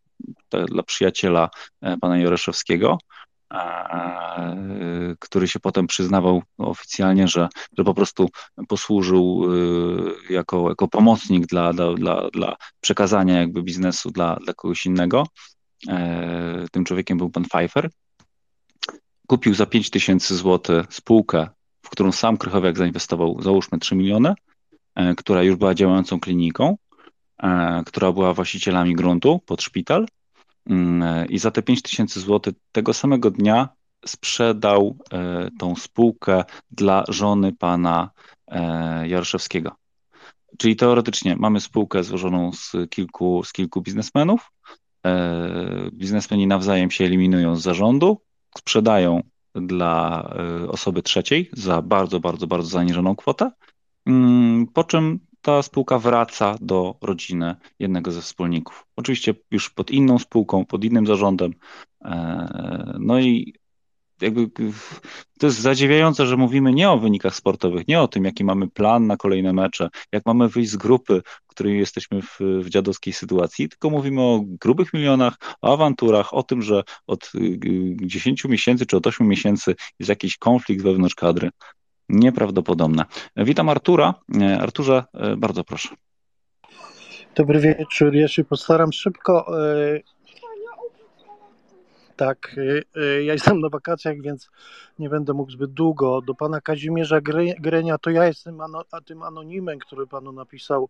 [0.67, 1.49] dla przyjaciela
[1.82, 2.97] e, pana Joreszewskiego,
[5.20, 7.47] który się potem przyznawał oficjalnie, że,
[7.78, 8.30] że po prostu
[8.67, 9.45] posłużył
[10.30, 15.28] jako, jako pomocnik dla, dla, dla, dla przekazania jakby biznesu dla, dla kogoś innego.
[16.72, 17.89] Tym człowiekiem był pan Pfeiffer.
[19.28, 21.49] Kupił za 5000 zł spółkę
[21.82, 24.34] w którą sam Krychowiak zainwestował, załóżmy 3 miliony,
[24.96, 26.78] e, która już była działającą kliniką,
[27.44, 30.06] e, która była właścicielami gruntu pod szpital
[30.70, 33.70] mm, e, i za te 5 tysięcy złotych tego samego dnia
[34.06, 34.98] sprzedał
[35.60, 38.10] tą spółkę dla żony pana
[39.06, 39.76] Jaroszewskiego.
[40.58, 44.52] Czyli teoretycznie mamy spółkę złożoną z kilku, z kilku biznesmenów.
[45.94, 48.22] Biznesmeni nawzajem się eliminują z zarządu,
[48.58, 49.22] sprzedają
[49.62, 50.24] dla
[50.64, 53.51] e, osoby trzeciej za bardzo, bardzo, bardzo zaniżoną kwotę,
[54.05, 58.86] mm, po czym ta spółka wraca do rodziny jednego ze wspólników.
[58.95, 61.53] Oczywiście już pod inną spółką, pod innym zarządem.
[62.05, 63.53] E, no i
[64.22, 64.49] jakby
[65.39, 69.07] to jest zadziwiające, że mówimy nie o wynikach sportowych, nie o tym, jaki mamy plan
[69.07, 73.70] na kolejne mecze, jak mamy wyjść z grupy, w której jesteśmy w, w dziadowskiej sytuacji,
[73.70, 77.32] tylko mówimy o grubych milionach, o awanturach, o tym, że od
[78.01, 81.49] 10 y, miesięcy czy od 8 miesięcy jest jakiś konflikt wewnątrz kadry.
[82.09, 83.05] Nieprawdopodobne.
[83.38, 84.13] Witam Artura.
[84.41, 85.89] E, Arturze, e, bardzo proszę.
[87.36, 88.15] Dobry wieczór.
[88.15, 89.45] Ja się postaram szybko.
[92.20, 94.49] Tak, y, y, ja jestem na wakacjach, więc
[94.99, 96.22] nie będę mógł zbyt długo.
[96.22, 97.22] Do pana Kazimierza
[97.59, 98.61] Grenia to ja jestem
[99.05, 100.89] tym anonimem, który panu napisał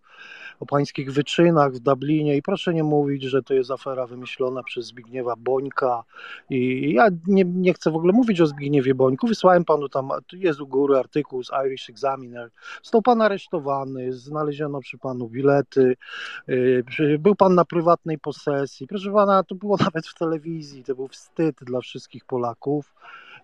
[0.59, 4.86] o pańskich wyczynach w Dublinie i proszę nie mówić, że to jest afera wymyślona przez
[4.86, 6.03] Zbigniewa Bońka
[6.49, 9.27] i ja nie, nie chcę w ogóle mówić o Zbigniewie Bońku.
[9.27, 12.49] Wysłałem panu tam, jest u góry artykuł z Irish Examiner.
[12.84, 15.95] Został pan aresztowany, znaleziono przy panu bilety,
[16.49, 16.84] y,
[17.19, 18.88] był pan na prywatnej posesji.
[18.88, 22.93] Proszę pana, to było nawet w telewizji, to był wstyd dla wszystkich Polaków.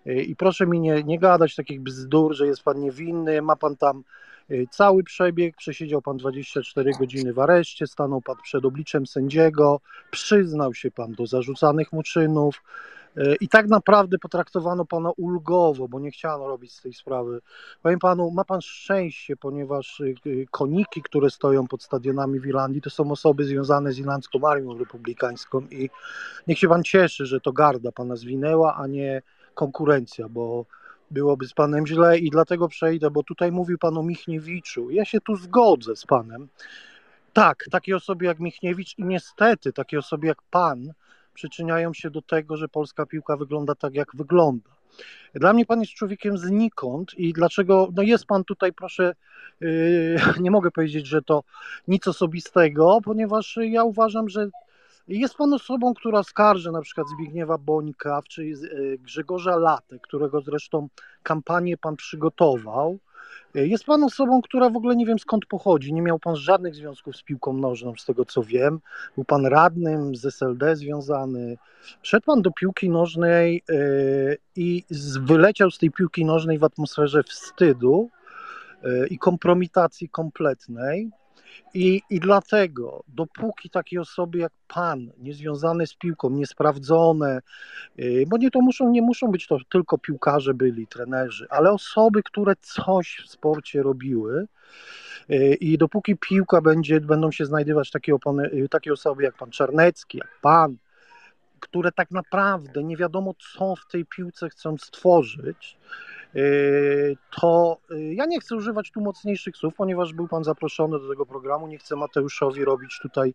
[0.06, 4.04] I proszę mi nie, nie gadać takich bzdur, że jest pan niewinny, ma pan tam
[4.50, 10.74] y, cały przebieg, przesiedział pan 24 godziny w areszcie, stanął pan przed obliczem sędziego, przyznał
[10.74, 12.62] się pan do zarzucanych mu czynów,
[13.05, 13.05] E,
[13.40, 17.40] I tak naprawdę potraktowano pana ulgowo, bo nie chciano robić z tej sprawy.
[17.82, 22.90] Powiem panu, ma pan szczęście, ponieważ y, koniki, które stoją pod stadionami w Irlandii, to
[22.90, 25.90] są osoby związane z Irlandzką Armią Republikańską i
[26.46, 29.22] niech się pan cieszy, że to garda pana zwinęła, a nie
[29.54, 30.64] konkurencja, bo
[31.10, 34.90] byłoby z panem źle i dlatego przejdę, bo tutaj mówił pan o Michniewiczu.
[34.90, 36.48] Ja się tu zgodzę z panem.
[37.32, 40.92] Tak, takie osoby jak Michniewicz i niestety takie osoby jak pan
[41.36, 44.70] przyczyniają się do tego, że polska piłka wygląda tak, jak wygląda.
[45.34, 49.14] Dla mnie pan jest człowiekiem znikąd i dlaczego, no jest pan tutaj, proszę,
[49.60, 51.42] yy, nie mogę powiedzieć, że to
[51.88, 54.48] nic osobistego, ponieważ ja uważam, że
[55.08, 60.88] jest pan osobą, która skarży na przykład Zbigniewa Bońka czy yy, Grzegorza Latę, którego zresztą
[61.22, 62.98] kampanię pan przygotował.
[63.54, 65.92] Jest pan osobą, która w ogóle nie wiem skąd pochodzi.
[65.92, 68.80] Nie miał pan żadnych związków z piłką nożną, z tego co wiem.
[69.14, 71.58] Był pan radnym z SLD związany.
[72.02, 74.84] Szedł pan do piłki nożnej yy, i
[75.20, 78.10] wyleciał z tej piłki nożnej w atmosferze wstydu
[78.82, 81.10] yy, i kompromitacji kompletnej.
[81.74, 87.40] I, I dlatego, dopóki takie osoby jak pan, niezwiązane z piłką, niesprawdzone,
[87.96, 92.22] yy, bo nie to muszą, nie muszą być to tylko piłkarze byli, trenerzy, ale osoby,
[92.22, 94.46] które coś w sporcie robiły,
[95.28, 99.50] yy, i dopóki piłka będzie, będą się znajdować takie, opony, yy, takie osoby jak pan
[99.50, 100.76] Czarnecki, jak pan,
[101.60, 105.78] które tak naprawdę nie wiadomo, co w tej piłce chcą stworzyć,
[107.40, 111.26] to yy, ja nie chcę używać tu mocniejszych słów, ponieważ był Pan zaproszony do tego
[111.26, 113.34] programu, nie chcę Mateuszowi robić tutaj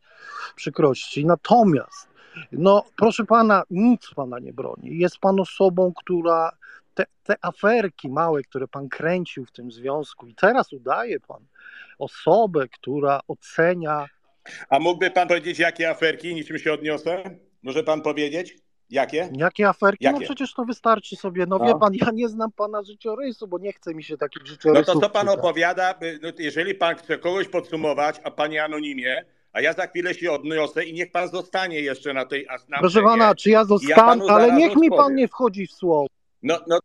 [0.56, 1.26] przykrości.
[1.26, 2.10] Natomiast,
[2.52, 4.98] no proszę Pana, nic Pana nie broni.
[4.98, 6.52] Jest Pan osobą, która
[6.94, 11.46] te, te aferki małe, które Pan kręcił w tym związku i teraz udaje Pan
[12.00, 14.06] osobę, która ocenia...
[14.70, 17.24] A mógłby Pan powiedzieć, jakie aferki, niczym się odniosę?
[17.64, 18.58] Może Pan powiedzieć?
[18.92, 19.30] Jakie?
[19.34, 20.06] Jakie aferki?
[20.06, 20.20] No Jakie?
[20.20, 21.46] No przecież to wystarczy sobie.
[21.46, 24.48] No, no, wie pan, ja nie znam pana życiorysu, bo nie chce mi się takich
[24.48, 24.88] życiorysów.
[24.88, 25.96] No to co pan opowiada?
[26.22, 30.84] No, jeżeli pan chce kogoś podsumować, a panie anonimie, a ja za chwilę się odniosę
[30.84, 34.52] i niech pan zostanie jeszcze na tej na Proszę pana, czy ja zostanę, ja ale
[34.52, 36.08] niech mi pan nie wchodzi w słowo.
[36.44, 36.80] No, no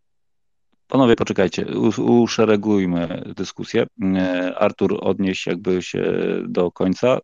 [0.88, 1.66] Panowie, poczekajcie,
[1.98, 3.86] uszeregujmy dyskusję.
[4.02, 6.02] E, Artur, odnieś jakby się
[6.48, 7.18] do końca,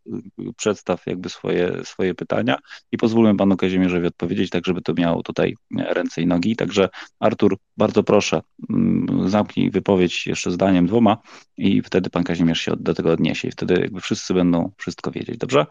[0.56, 2.56] przedstaw jakby swoje, swoje pytania
[2.92, 6.56] i pozwólmy panu Kazimierzowi odpowiedzieć, tak żeby to miało tutaj ręce i nogi.
[6.56, 6.88] Także
[7.20, 11.16] Artur, bardzo proszę, mm, zamknij wypowiedź jeszcze zdaniem dwoma
[11.56, 15.38] i wtedy pan Kazimierz się do tego odniesie i wtedy jakby wszyscy będą wszystko wiedzieć,
[15.38, 15.66] dobrze?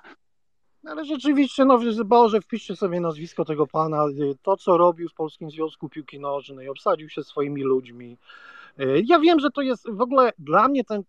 [0.86, 4.06] Ale rzeczywiście, no Boże, wpiszcie sobie nazwisko tego pana.
[4.42, 8.18] To, co robił w Polskim Związku Piłki Nożnej, obsadził się swoimi ludźmi.
[9.04, 11.04] Ja wiem, że to jest w ogóle dla mnie ten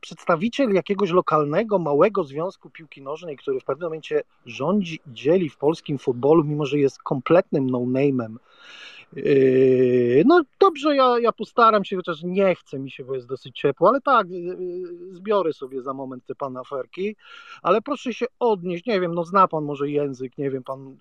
[0.00, 5.56] przedstawiciel jakiegoś lokalnego, małego związku piłki nożnej, który w pewnym momencie rządzi i dzieli w
[5.56, 8.36] polskim futbolu, mimo że jest kompletnym no-name'em
[10.24, 13.88] no dobrze, ja, ja postaram się, chociaż nie chce mi się, bo jest dosyć ciepło,
[13.88, 17.16] ale tak, yy, zbiorę sobie za moment te pana aferki,
[17.62, 20.96] ale proszę się odnieść, nie wiem, no zna pan może język, nie wiem, pan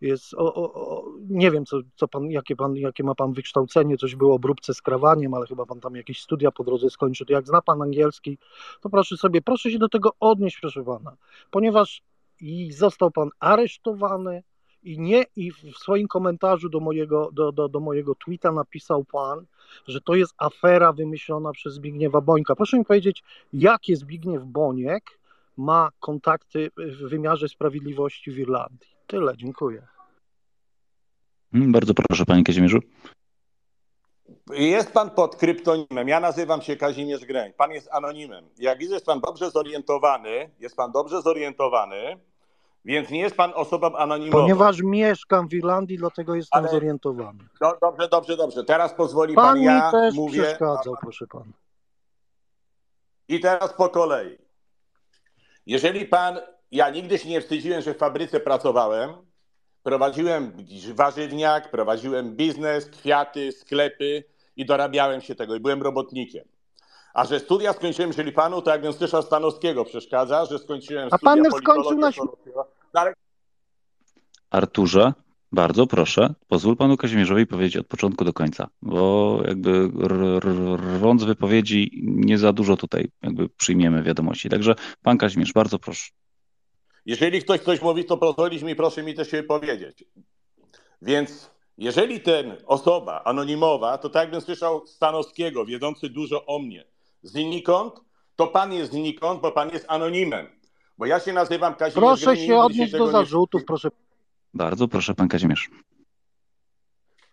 [0.00, 3.96] jest, o, o, o, nie wiem, co, co pan, jakie, pan, jakie ma pan wykształcenie,
[3.96, 7.32] coś było obróbce z krawaniem, ale chyba pan tam jakieś studia po drodze skończył, to
[7.32, 8.38] jak zna pan angielski,
[8.80, 11.16] to proszę sobie, proszę się do tego odnieść, proszę pana,
[11.50, 12.02] ponieważ
[12.40, 14.42] i został pan aresztowany,
[14.82, 19.46] i nie i w swoim komentarzu do mojego, do, do, do mojego tweeta napisał pan,
[19.86, 22.56] że to jest afera wymyślona przez Zbigniewa Bońka.
[22.56, 23.22] Proszę mi powiedzieć,
[23.52, 25.20] jakie Zbigniew Boniek
[25.56, 28.90] ma kontakty w wymiarze sprawiedliwości w Irlandii?
[29.06, 29.86] Tyle, dziękuję.
[31.52, 32.78] Hmm, bardzo proszę, panie Kazimierzu.
[34.52, 36.08] Jest pan pod kryptonimem.
[36.08, 37.52] Ja nazywam się Kazimierz Greń.
[37.52, 38.44] Pan jest anonimem.
[38.58, 42.18] Jak widzę, jest pan dobrze zorientowany, jest pan dobrze zorientowany,
[42.84, 44.42] więc nie jest pan osobą anonimową.
[44.42, 46.70] Ponieważ mieszkam w Irlandii, dlatego jestem Ale...
[46.70, 47.38] zorientowany.
[47.60, 48.64] Do, dobrze, dobrze, dobrze.
[48.64, 50.42] Teraz pozwoli pan, pan ja mi też mówię.
[50.42, 51.52] przeszkadzał, proszę pana.
[53.28, 54.38] I teraz po kolei.
[55.66, 56.38] Jeżeli pan,
[56.70, 59.10] ja nigdy się nie wstydziłem, że w fabryce pracowałem.
[59.82, 60.52] Prowadziłem
[60.94, 64.24] warzywniak, prowadziłem biznes, kwiaty, sklepy
[64.56, 66.44] i dorabiałem się tego i byłem robotnikiem.
[67.14, 71.42] A że studia skończyłem, czyli panu, to jakbym słyszał Stanowskiego przeszkadza, że skończyłem A pan
[71.58, 72.10] skończył na
[72.92, 73.12] ale...
[74.50, 75.12] Arturze,
[75.52, 79.90] bardzo proszę, pozwól panu Kazimierzowi powiedzieć od początku do końca, bo jakby
[80.76, 84.48] rwąc wypowiedzi nie za dużo tutaj jakby przyjmiemy wiadomości.
[84.48, 86.10] Także pan Kazimierz, bardzo proszę.
[87.06, 90.04] Jeżeli ktoś coś mówi, to pozwolić mi, proszę mi też się powiedzieć.
[91.02, 96.84] Więc jeżeli ten osoba anonimowa, to tak jakbym słyszał Stanowskiego, wiedzący dużo o mnie,
[97.22, 98.00] znikąd,
[98.36, 100.46] to pan jest znikąd, bo pan jest anonimem.
[100.98, 103.88] Bo ja się nazywam Kazimierz Proszę się odnieść do zarzutów, proszę.
[104.54, 105.70] Bardzo proszę, pan Kazimierz.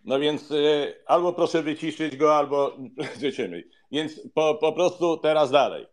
[0.06, 2.78] No więc y, albo proszę wyciszyć go, albo
[3.22, 3.64] życzymy.
[3.92, 5.88] Więc po, po prostu teraz dalej.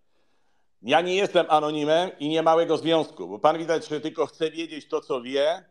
[0.82, 4.88] Ja nie jestem anonimem i nie małego związku, bo pan widać, że tylko chce wiedzieć
[4.88, 5.64] to, co wie.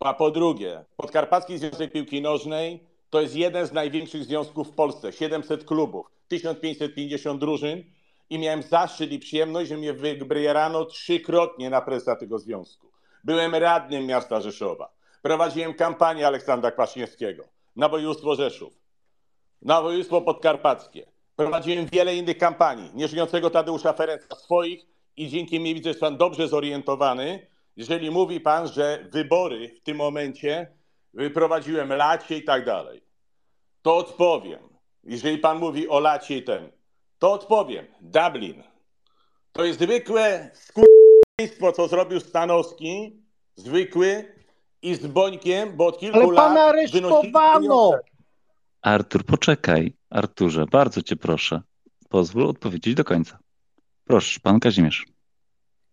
[0.00, 5.12] A po drugie, Podkarpacki Związek Piłki Nożnej to jest jeden z największych związków w Polsce.
[5.12, 7.84] 700 klubów, 1550 drużyn
[8.30, 12.92] i miałem zaszczyt i przyjemność, że mnie wybierano trzykrotnie na prezesa tego związku.
[13.24, 14.92] Byłem radnym miasta Rzeszowa.
[15.22, 17.44] Prowadziłem kampanię Aleksandra Kwaśniewskiego
[17.76, 18.72] na województwo Rzeszów,
[19.62, 21.06] na województwo podkarpackie.
[21.36, 22.90] Prowadziłem wiele innych kampanii.
[22.94, 28.40] Nieżyjącego Tadeusza Ferenca swoich i dzięki mnie widzę, że jest pan dobrze zorientowany, jeżeli mówi
[28.40, 30.72] pan, że wybory w tym momencie
[31.14, 33.02] wyprowadziłem lacie i tak dalej.
[33.82, 34.77] To odpowiem.
[35.08, 36.70] Jeżeli pan mówi o lacie i ten,
[37.18, 37.86] to odpowiem.
[38.00, 38.62] Dublin.
[39.52, 43.22] To jest zwykłe skurństwo, co zrobił Stanowski,
[43.56, 44.34] zwykły
[44.82, 47.60] i z Bońkiem, bo od kilku Ale lat pana wynosili aresztowano!
[47.60, 47.98] pieniądze.
[48.82, 49.94] Artur, poczekaj.
[50.10, 51.60] Arturze, bardzo cię proszę.
[52.08, 53.38] Pozwól odpowiedzieć do końca.
[54.04, 55.06] Proszę, pan Kazimierz.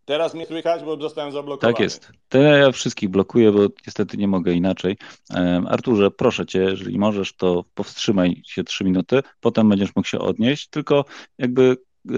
[0.06, 1.74] Teraz mnie słychać, bo zostałem zablokowany.
[1.74, 2.12] Tak jest.
[2.30, 4.98] To ja wszystkich blokuję, bo niestety nie mogę inaczej.
[5.68, 10.70] Arturze, proszę cię, jeżeli możesz, to powstrzymaj się trzy minuty, potem będziesz mógł się odnieść,
[10.70, 11.06] tylko
[11.38, 11.78] jakby
[12.12, 12.16] y,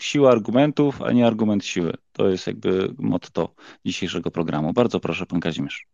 [0.00, 1.92] siła argumentów, a nie argument siły.
[2.12, 3.54] To jest jakby motto
[3.86, 4.72] dzisiejszego programu.
[4.72, 5.86] Bardzo proszę, pan Kazimierz.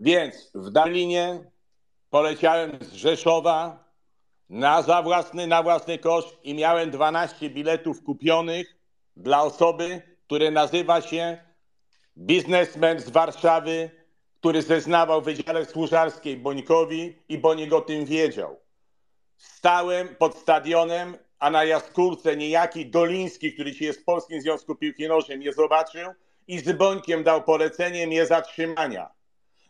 [0.00, 1.50] Więc w Dublinie
[2.10, 3.84] poleciałem z Rzeszowa
[4.48, 8.76] na, za własny, na własny koszt i miałem 12 biletów kupionych
[9.16, 11.38] dla osoby, która nazywa się
[12.18, 13.90] biznesmen z Warszawy,
[14.40, 18.60] który zeznawał w Wydziale Służarskiej Bońkowi i Bonik o tym wiedział.
[19.36, 25.08] Stałem pod stadionem, a na jaskórce niejaki Doliński, który dzisiaj jest w Polskim Związku Piłki
[25.08, 26.10] Nożnej, mnie zobaczył
[26.48, 29.10] i z Bońkiem dał polecenie mnie zatrzymania.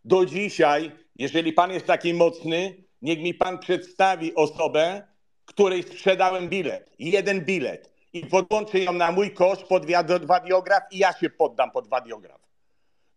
[0.04, 5.02] Do dzisiaj, jeżeli pan jest taki mocny, niech mi pan przedstawi osobę,
[5.44, 6.90] której sprzedałem bilet.
[6.98, 7.95] Jeden bilet.
[8.16, 9.86] I podłączę ją na mój koszt pod
[10.26, 12.40] wadiograf i ja się poddam pod wadiograf.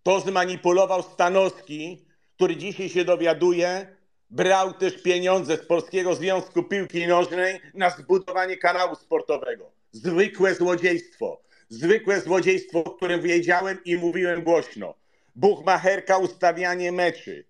[0.03, 3.95] To zmanipulował Stanowski, który dzisiaj się dowiaduje,
[4.29, 9.71] brał też pieniądze z Polskiego Związku Piłki Nożnej na zbudowanie kanału sportowego.
[9.91, 11.41] Zwykłe złodziejstwo.
[11.69, 14.93] Zwykłe złodziejstwo, o którym wiedziałem i mówiłem głośno.
[15.35, 17.45] Buchmacherka, ustawianie meczy.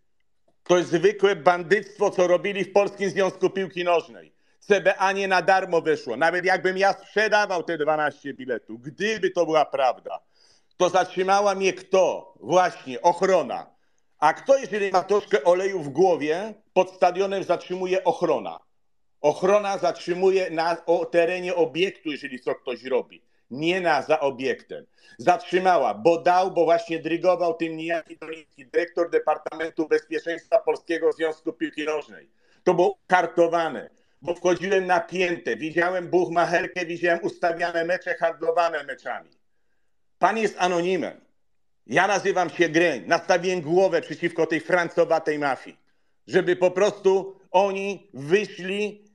[0.63, 4.38] To jest zwykłe bandyctwo, co robili w Polskim Związku Piłki Nożnej.
[4.69, 6.17] CBA nie na darmo wyszło.
[6.17, 10.19] Nawet jakbym ja sprzedawał te 12 biletów, gdyby to była prawda,
[10.77, 12.33] to zatrzymała mnie kto?
[12.39, 13.75] Właśnie ochrona.
[14.19, 18.59] A kto, jeżeli ma troszkę oleju w głowie, pod stadionem zatrzymuje ochrona?
[19.21, 20.77] Ochrona zatrzymuje na
[21.11, 23.23] terenie obiektu, jeżeli co ktoś robi.
[23.51, 24.85] Nie na za obiektem.
[25.17, 31.83] Zatrzymała, bo dał, bo właśnie drygował tym niejaki Doliński, dyrektor Departamentu Bezpieczeństwa Polskiego Związku Piłki
[31.83, 32.29] Nożnej.
[32.63, 33.89] To było kartowane,
[34.21, 39.29] bo wchodziłem na piętę, widziałem buchmacherkę, widziałem ustawiane mecze, handlowane meczami.
[40.19, 41.21] Pan jest anonimem.
[41.87, 43.03] Ja nazywam się Greń.
[43.07, 45.77] Nastawiłem głowę przeciwko tej francowatej mafii,
[46.27, 49.09] żeby po prostu oni wyszli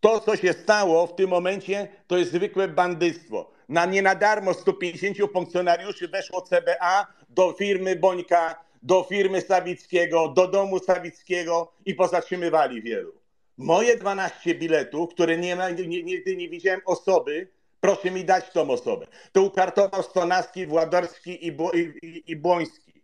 [0.00, 3.50] to, co się stało w tym momencie, to jest zwykłe bandyctwo.
[3.68, 10.48] Na nie na darmo 150 funkcjonariuszy weszło CBA do firmy Bońka, do firmy Sawickiego, do
[10.48, 13.12] domu Sawickiego i pozatrzymywali wielu.
[13.58, 15.56] Moje 12 biletów, które nie
[15.86, 17.48] nie, nigdy nie widziałem osoby,
[17.80, 19.06] proszę mi dać tą osobę.
[19.32, 23.02] To ukartował Stonawski, Władorski i, i, i, i Błoński.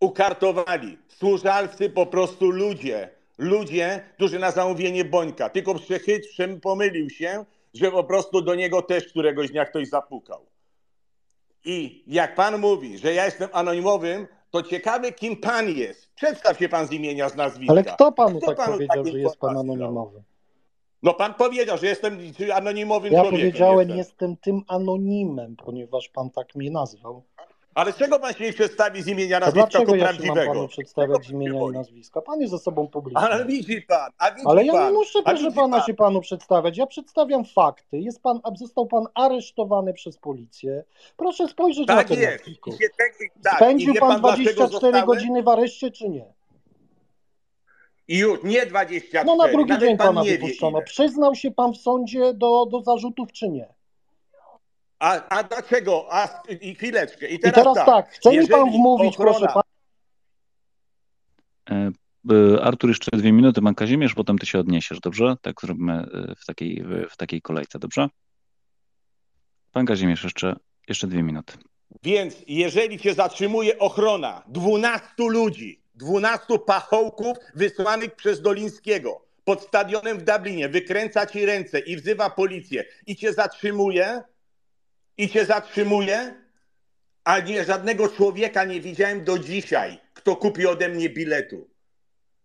[0.00, 0.98] Ukartowali.
[1.08, 7.44] Służalcy po prostu ludzie, ludzie, którzy na zamówienie Bońka, tylko przechytrzem pomylił się,
[7.74, 10.46] że po prostu do niego też któregoś dnia ktoś zapukał.
[11.64, 14.26] I jak pan mówi, że ja jestem anonimowym,
[14.62, 16.14] to ciekawe, kim pan jest.
[16.14, 17.72] Przedstaw się pan z imienia, z nazwiska.
[17.72, 20.22] Ale kto panu Kto tak panu powiedział, że jest pan anonimowy?
[21.02, 22.18] No pan powiedział, że jestem
[22.54, 23.46] anonimowym Ja człowiekiem.
[23.46, 23.96] powiedziałem, jestem.
[23.98, 27.22] jestem tym anonimem, ponieważ pan tak mnie nazwał.
[27.76, 30.52] Ale czego pan się nie przedstawi z imienia, nazwiska tu ja się mam prawdziwego?
[30.52, 32.22] panu przedstawiać z pan imienia i nazwiska?
[32.22, 33.20] Pan jest osobą publiczną.
[33.20, 35.86] Ale widzi pan, a widzi Ale ja pan, nie muszę, proszę pana, pan.
[35.86, 36.76] się panu przedstawiać.
[36.78, 37.98] Ja przedstawiam fakty.
[37.98, 40.84] Jest pan, został pan aresztowany przez policję.
[41.16, 42.44] Proszę spojrzeć Tak na ten jest.
[43.44, 45.06] tak, Spędził pan dlaczego 24 zostałem?
[45.06, 46.24] godziny w areszcie, czy nie?
[48.08, 49.24] I już, nie 24.
[49.26, 50.82] No na drugi Nawet dzień pan pana wypuszczono.
[50.82, 53.75] Przyznał się pan w sądzie do, do zarzutów, czy nie?
[54.98, 56.06] A, a dlaczego?
[56.10, 57.28] A, I chwileczkę.
[57.28, 57.86] I I teraz, teraz tak.
[57.86, 59.62] tak, chce mi pan wmówić, ochrona- proszę pana,
[61.70, 61.90] E,
[62.54, 65.36] e, Artur, jeszcze dwie minuty, pan Kazimierz, potem ty się odniesiesz, dobrze?
[65.42, 68.08] Tak zrobimy e, w takiej, w- w takiej kolejce, dobrze?
[69.72, 70.56] Pan Kazimierz, jeszcze,
[70.88, 71.52] jeszcze dwie minuty.
[72.02, 80.22] Więc jeżeli cię zatrzymuje ochrona 12 ludzi, 12 pachołków wysłanych przez Dolińskiego pod stadionem w
[80.22, 84.22] Dublinie, wykręca ci ręce i wzywa policję i cię zatrzymuje,
[85.18, 86.34] i cię zatrzymuje,
[87.24, 91.70] a nie żadnego człowieka nie widziałem do dzisiaj, kto kupi ode mnie biletu.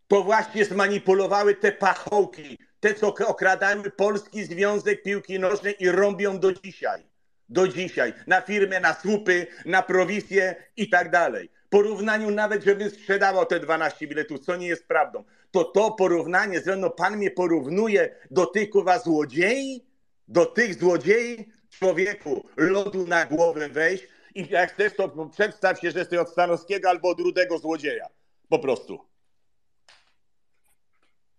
[0.08, 6.54] To właśnie zmanipulowały te pachołki, te co okradały Polski Związek Piłki Nożnej i robią do
[6.54, 7.04] dzisiaj.
[7.50, 8.14] Do dzisiaj.
[8.28, 11.50] Na firmę, na słupy, na prowizję i tak dalej.
[11.70, 15.24] Porównaniu nawet, żebym sprzedawał te 12 biletów, co nie jest prawdą.
[15.52, 19.86] To to porównanie, ze mną pan mnie porównuje do tych kurwa złodziei?
[20.28, 21.52] Do tych złodziei?
[21.84, 26.90] Człowieku, lodu na głowę weź i jak chcesz, to przedstaw się, że jesteś od Stanowskiego
[26.90, 28.06] albo od rudego złodzieja.
[28.50, 29.00] Po prostu.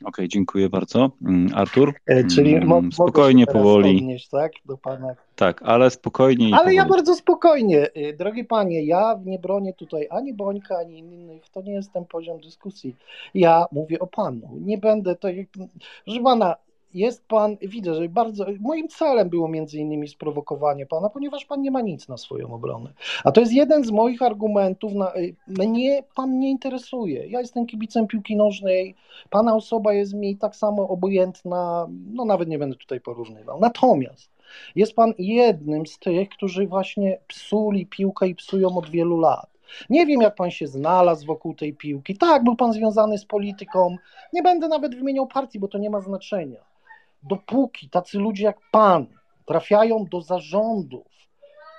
[0.05, 1.11] Okej, dziękuję bardzo.
[1.26, 1.95] Mm, Artur?
[2.07, 3.97] E, Czyli Mm, mo- spokojnie, powoli.
[3.97, 5.14] odnieść, tak, do pana.
[5.36, 6.99] Tak, ale spokojnie Ale ja powoli.
[6.99, 11.72] bardzo spokojnie, y, drogi panie, ja nie bronię tutaj ani Bońka, ani innych, to nie
[11.72, 12.97] jest ten poziom dyskusji.
[13.34, 14.49] Ja mówię o panu.
[14.61, 15.28] Nie będę to.
[16.05, 16.57] Proszę pana,
[16.95, 18.47] jest pan, widzę, że bardzo.
[18.61, 22.93] Moim celem było między innymi sprowokowanie pana, ponieważ pan nie ma nic na swoją obronę.
[23.24, 24.95] A to jest jeden z moich argumentów.
[24.95, 27.26] Na, y, mnie pan nie interesuje.
[27.26, 28.95] Ja jestem kibicem piłki nożnej.
[29.30, 31.88] Pana osoba jest mi tak samo obojętna.
[32.12, 33.61] No nawet nie będę tutaj porównywał.
[33.61, 34.32] Natomiast
[34.76, 39.53] jest pan jednym z tych, którzy właśnie psuli piłkę i psują od wielu lat.
[39.90, 42.16] Nie wiem, jak pan się znalazł wokół tej piłki.
[42.16, 43.97] Tak, był pan związany z polityką.
[44.32, 46.72] Nie będę nawet wymieniał partii, bo to nie ma znaczenia.
[47.23, 49.07] Dopóki tacy ludzie jak pan
[49.47, 51.07] trafiają do zarządów,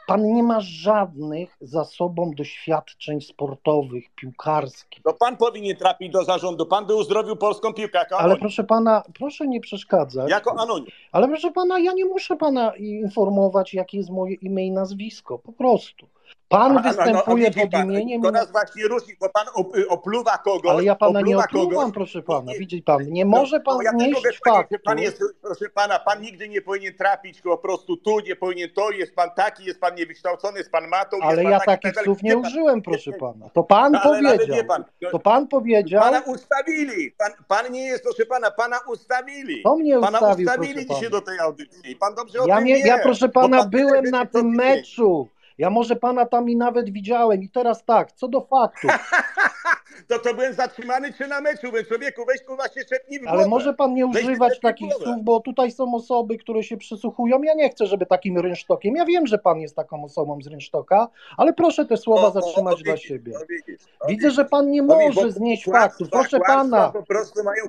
[0.07, 5.03] pan nie ma żadnych za sobą doświadczeń sportowych, piłkarskich.
[5.03, 6.65] To pan powinien trafić do zarządu.
[6.65, 10.31] Pan by uzdrowił polską piłkę jako Ale proszę pana, proszę nie przeszkadzać.
[10.31, 10.91] Jako anonim.
[11.11, 15.39] Ale proszę pana, ja nie muszę pana informować, jakie jest moje imię i nazwisko.
[15.39, 16.07] Po prostu.
[16.49, 18.21] Pan A, no, no, występuje pod imieniem.
[18.21, 20.71] To nas właśnie różni, bo pan op, opluwa kogoś.
[20.71, 21.93] Ale ja pana nie opluwa opluwam, kogoś.
[21.93, 22.51] proszę pana.
[22.51, 24.75] Nie- Widzi pan, nie może pan no, ja znieść faktu.
[24.85, 28.91] pan jest, proszę pana, pan nigdy nie powinien trafić po prostu tu, nie powinien to,
[28.91, 31.17] jest pan taki, jest pan niewykształcony, jest pan matą.
[31.17, 33.49] jest Ale pan ja taki, takich tak słów nie użyłem, proszę pana.
[33.49, 34.57] To pan ale powiedział.
[34.57, 36.01] wie pan, To pan powiedział.
[36.03, 37.11] Pana ustawili.
[37.11, 39.63] Pan, pan nie jest, proszę pana, pana ustawili.
[39.63, 41.95] To mnie Pana ustawił, ustawili dzisiaj do tej audycji.
[41.95, 42.87] Pan dobrze o Ja, tym nie, wie.
[42.87, 45.27] ja proszę pana, byłem na tym meczu.
[45.57, 47.43] Ja może pana tam i nawet widziałem.
[47.43, 48.87] I teraz tak, co do faktu.
[50.07, 53.37] to to byłem zatrzymany czy na meczu, więc człowieku, weź kurwa się czepnij w głowę.
[53.37, 57.43] Ale może pan nie używać takich słów, bo tutaj są osoby, które się przysłuchują.
[57.43, 58.95] Ja nie chcę, żeby takim rynsztokiem.
[58.95, 62.81] Ja wiem, że pan jest taką osobą z rynsztoka, ale proszę te słowa O, zatrzymać
[62.81, 63.33] o, dla siebie.
[63.37, 66.09] o, widzisz, o, Widzę, że pan nie O, widzisz, może znieść faktów.
[66.09, 67.63] Proszę pana, po prostu mają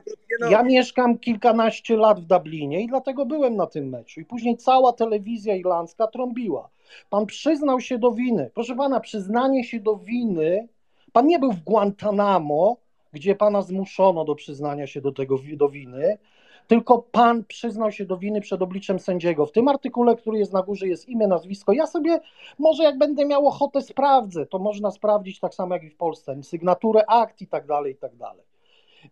[0.51, 4.21] ja mieszkam kilkanaście lat w Dublinie i dlatego byłem na tym meczu.
[4.21, 6.69] I później cała telewizja irlandzka trąbiła.
[7.11, 8.51] Pan przyznał się do winy.
[8.55, 10.69] Proszę pana, przyznanie się do winy.
[11.13, 12.77] Pan nie był w Guantanamo,
[13.13, 16.19] gdzie pana zmuszono do przyznania się do tego do winy,
[16.67, 19.47] tylko pan przyznał się do winy przed obliczem sędziego.
[19.47, 21.73] W tym artykule, który jest na górze, jest imię, nazwisko.
[21.73, 22.21] Ja sobie,
[22.59, 24.47] może jak będę miał ochotę, sprawdzę.
[24.47, 26.43] To można sprawdzić tak samo jak i w Polsce.
[26.43, 28.45] Sygnaturę akt i tak dalej, i tak dalej.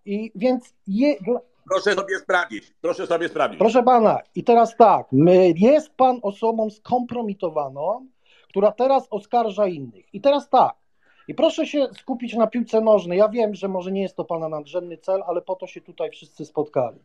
[0.04, 1.14] I więc je,
[1.70, 2.72] Proszę sobie sprawdzić.
[2.80, 3.58] Proszę sobie sprawdzić.
[3.58, 8.06] Proszę pana, i teraz tak, my, jest pan osobą skompromitowaną,
[8.48, 10.14] która teraz oskarża innych.
[10.14, 10.74] I teraz tak,
[11.28, 13.18] i proszę się skupić na piłce nożnej.
[13.18, 16.10] Ja wiem, że może nie jest to pana nadrzędny cel, ale po to się tutaj
[16.10, 16.98] wszyscy spotkali.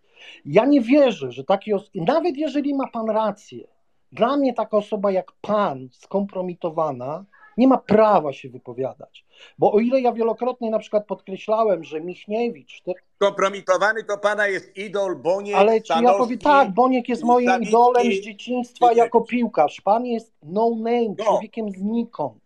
[0.45, 3.67] Ja nie wierzę, że taki, os- nawet jeżeli ma pan rację,
[4.11, 7.25] dla mnie taka osoba jak pan, skompromitowana,
[7.57, 9.25] nie ma prawa się wypowiadać.
[9.57, 12.81] Bo o ile ja wielokrotnie na przykład podkreślałem, że Michniewicz,
[13.19, 17.69] Kompromitowany to pana jest idol, Boniek, ale czy ja powiem tak, Boniek jest moim Sawicki,
[17.69, 19.81] idolem z dzieciństwa jako piłkarz.
[19.81, 21.25] Pan jest no name, No.
[21.25, 22.43] człowiekiem znikąd.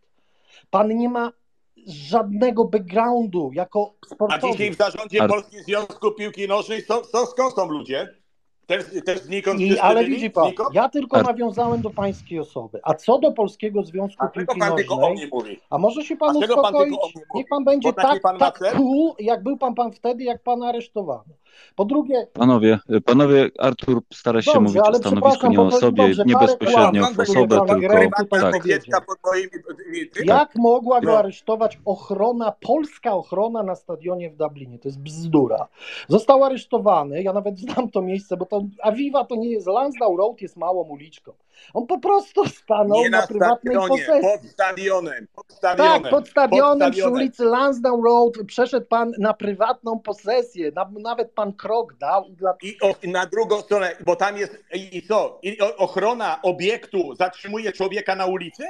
[0.70, 1.32] Pan nie ma
[1.88, 4.52] żadnego backgroundu jako A sportowiec.
[4.52, 8.21] dzisiaj w zarządzie Ar- Polskiego Związku Piłki Nożnej są, są, skąd są ludzie?
[8.68, 10.74] Też, też znikąd I, ale widzi pan, Znikąd?
[10.74, 12.80] ja tylko Ar- nawiązałem do pańskiej osoby.
[12.84, 15.60] A co do Polskiego Związku A Piłki pan tylko o Nożnej, mnie mówi?
[15.70, 16.74] a może się pan pan uspokoić?
[16.90, 17.26] tylko o mnie mówi?
[17.36, 20.44] Niech pan będzie Bo tak, pan ma tak cool, jak był pan, pan wtedy, jak
[20.44, 21.24] pana aresztowano.
[21.76, 26.24] Po drugie, Panowie, panowie, Artur stara się Dobrze, mówić o stanowisku, nie o sobie, dobrze,
[26.26, 28.52] nie bezpośrednio w osobę, tylko tak.
[28.62, 29.20] pod
[30.24, 34.80] Jak mogła go aresztować ochrona, polska ochrona na stadionie w Dublinie?
[34.80, 35.68] To jest bzdura.
[36.08, 40.42] Został aresztowany, ja nawet znam to miejsce, bo to Aviva to nie jest, Lansdowne Road
[40.42, 41.32] jest małą uliczką.
[41.74, 44.22] On po prostu stanął Nie na, na prywatnej posesji.
[44.22, 46.02] pod stadionem, pod stadionem.
[46.02, 47.14] Tak, pod stadionem przy stadionem.
[47.14, 52.26] ulicy Lansdowne Road przeszedł pan na prywatną posesję, na, nawet pan krok dał.
[52.26, 52.54] i Dla...
[52.64, 55.40] I, o, na drugą stronę, bo tam jest i, co?
[55.44, 58.64] I ochrona obiektu zatrzymuje człowieka na ulicy?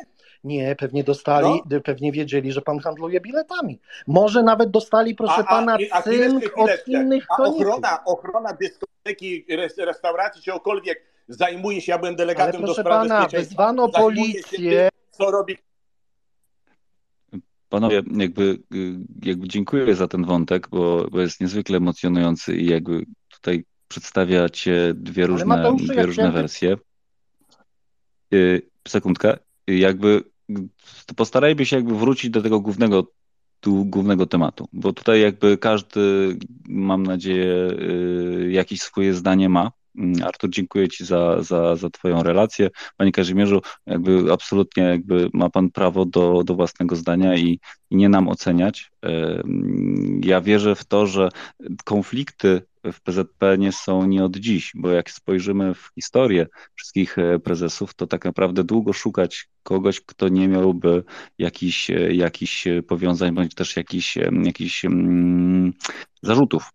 [0.43, 1.81] Nie, pewnie dostali, No.
[1.81, 3.80] pewnie wiedzieli, że pan handluje biletami.
[4.07, 7.61] Może nawet dostali, proszę pana, a cynk od innych A koników.
[7.61, 13.07] ochrona, ochrona dyskoteki, res- restauracji, czegokolwiek zajmuje się, ja byłem Ale delegatem do proszę spraw
[13.07, 14.80] pana, wezwano policję.
[14.81, 15.57] tym, co robi
[17.72, 18.60] Panowie, jakby,
[19.23, 25.27] jakby dziękuję za ten wątek, bo, bo jest niezwykle emocjonujący i jakby tutaj przedstawiacie dwie
[25.27, 26.77] różne, Mateuszu, dwie różne wersje.
[28.34, 29.38] Y, Sekundkę.
[29.68, 30.23] Jakby
[31.15, 33.07] postarajmy się jakby wrócić do tego głównego,
[33.60, 36.38] tu, głównego tematu, bo tutaj jakby każdy,
[36.69, 39.72] mam nadzieję, y, jakieś swoje zdanie ma.
[39.95, 42.69] Mm, Artur, dziękuję Ci za, za, za Twoją relację.
[42.97, 47.59] Panie Kazimierzu, jakby absolutnie jakby ma Pan prawo do, do własnego zdania i,
[47.89, 48.91] i nie nam oceniać.
[50.23, 51.30] Ja wierzę w to, że
[51.85, 57.39] konflikty w PZP nie są nie od dziś, bo jak spojrzymy w historię wszystkich e,
[57.39, 61.03] prezesów, to tak naprawdę długo szukać kogoś, kto nie miałby
[61.38, 65.73] jakichś, e, jakichś powiązań bądź też jakichś, em, jakichś mm,
[66.22, 66.69] zarzutów.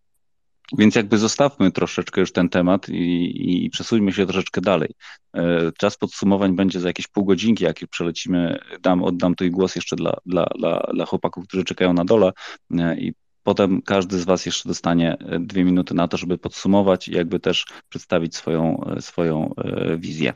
[0.79, 4.91] Więc jakby zostawmy troszeczkę już ten temat i, i przesuńmy się troszeczkę dalej.
[5.35, 9.77] E, Czas podsumowań będzie za jakieś pół godzinki, jak już przelecimy, dam, oddam tu głos
[9.77, 12.33] jeszcze dla, dla, dla, dla chłopaków, którzy czekają na dole
[12.79, 17.09] e, i potem każdy z Was jeszcze dostanie e, dwie minuty na to, żeby podsumować
[17.09, 19.55] i jakby też przedstawić swoją, swoją
[19.99, 20.33] wizję.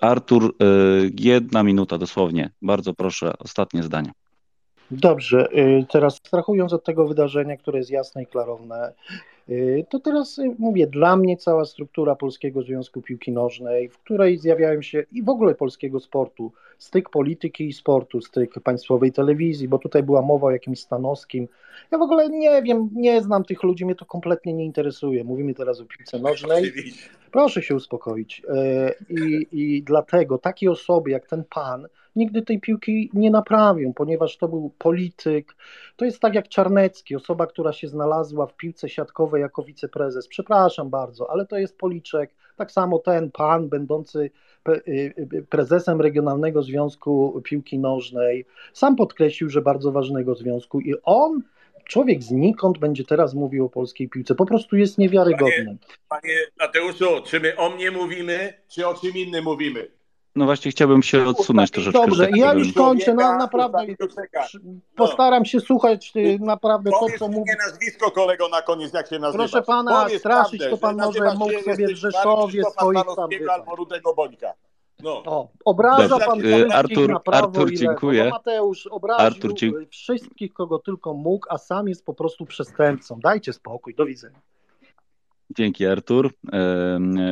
[0.00, 0.56] Artur,
[1.18, 2.50] jedna minuta dosłownie.
[2.62, 4.12] Bardzo proszę, ostatnie zdanie.
[4.90, 8.92] Dobrze, y, teraz abstrahując od tego wydarzenia, które jest jasne i klarowne,
[9.48, 14.38] y, to teraz y, mówię, dla mnie cała struktura Polskiego Związku Piłki Nożnej, w której
[14.38, 19.78] zjawiają się i w ogóle polskiego sportu, styk polityki i sportu, styk państwowej telewizji, bo
[19.78, 21.48] tutaj była mowa o jakimś Stanowskim.
[21.90, 25.24] Ja w ogóle nie wiem, nie znam tych ludzi, mnie to kompletnie nie interesuje.
[25.24, 26.72] Mówimy teraz o piłce nożnej.
[27.32, 28.42] Proszę się uspokoić.
[29.10, 31.86] I, I dlatego takie osoby jak ten pan
[32.18, 35.54] nigdy tej piłki nie naprawią, ponieważ to był polityk.
[35.96, 40.28] To jest tak jak Czarnecki, osoba, która się znalazła w piłce siatkowej jako wiceprezes.
[40.28, 42.30] Przepraszam bardzo, ale to jest policzek.
[42.56, 44.30] Tak samo ten pan, będący
[44.68, 51.42] y, y, prezesem Regionalnego Związku Piłki Nożnej, sam podkreślił, że bardzo ważnego związku i on.
[51.84, 54.34] Człowiek znikąd będzie teraz mówił o polskiej piłce.
[54.34, 55.76] Po prostu jest niewiarygodny.
[56.08, 59.97] Panie Mateuszu, czy my o mnie mówimy, czy o czym innym mówimy?
[60.38, 62.00] No właśnie chciałbym się odsunąć troszeczkę.
[62.00, 63.86] Dobrze, tak ja już kończę, Człowieka naprawdę.
[64.16, 64.46] czeka.
[64.96, 67.50] Postaram się słuchać y, naprawdę to, Powiedz co mi mówi.
[67.50, 69.44] nie nazwisko kolego na koniec, jak się nazywa.
[69.44, 74.52] Proszę pana, straszyć to pan może mógł sobie w Rzeszowie swoich tam albo Rudego Bońka.
[75.02, 75.22] No.
[75.26, 77.76] O, obraża Dobrze, pan y, Artur- na prawo Artur, lewo.
[77.76, 78.24] dziękuję.
[78.24, 79.54] Bo Mateusz obraził Artur,
[79.90, 83.20] wszystkich, kogo tylko mógł, a sam jest po prostu przestępcą.
[83.20, 84.40] Dajcie spokój, do widzenia.
[85.50, 86.34] Dzięki, Artur.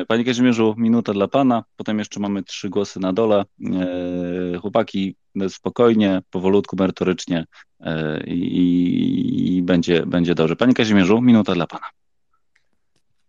[0.09, 3.44] Panie Kazimierzu, minuta dla Pana, potem jeszcze mamy trzy głosy na dole.
[4.55, 7.44] E, Chłopaki, no, spokojnie, powolutku, merytorycznie
[7.80, 10.56] e, i, i będzie, będzie dobrze.
[10.56, 11.86] Panie Kazimierzu, minuta dla Pana.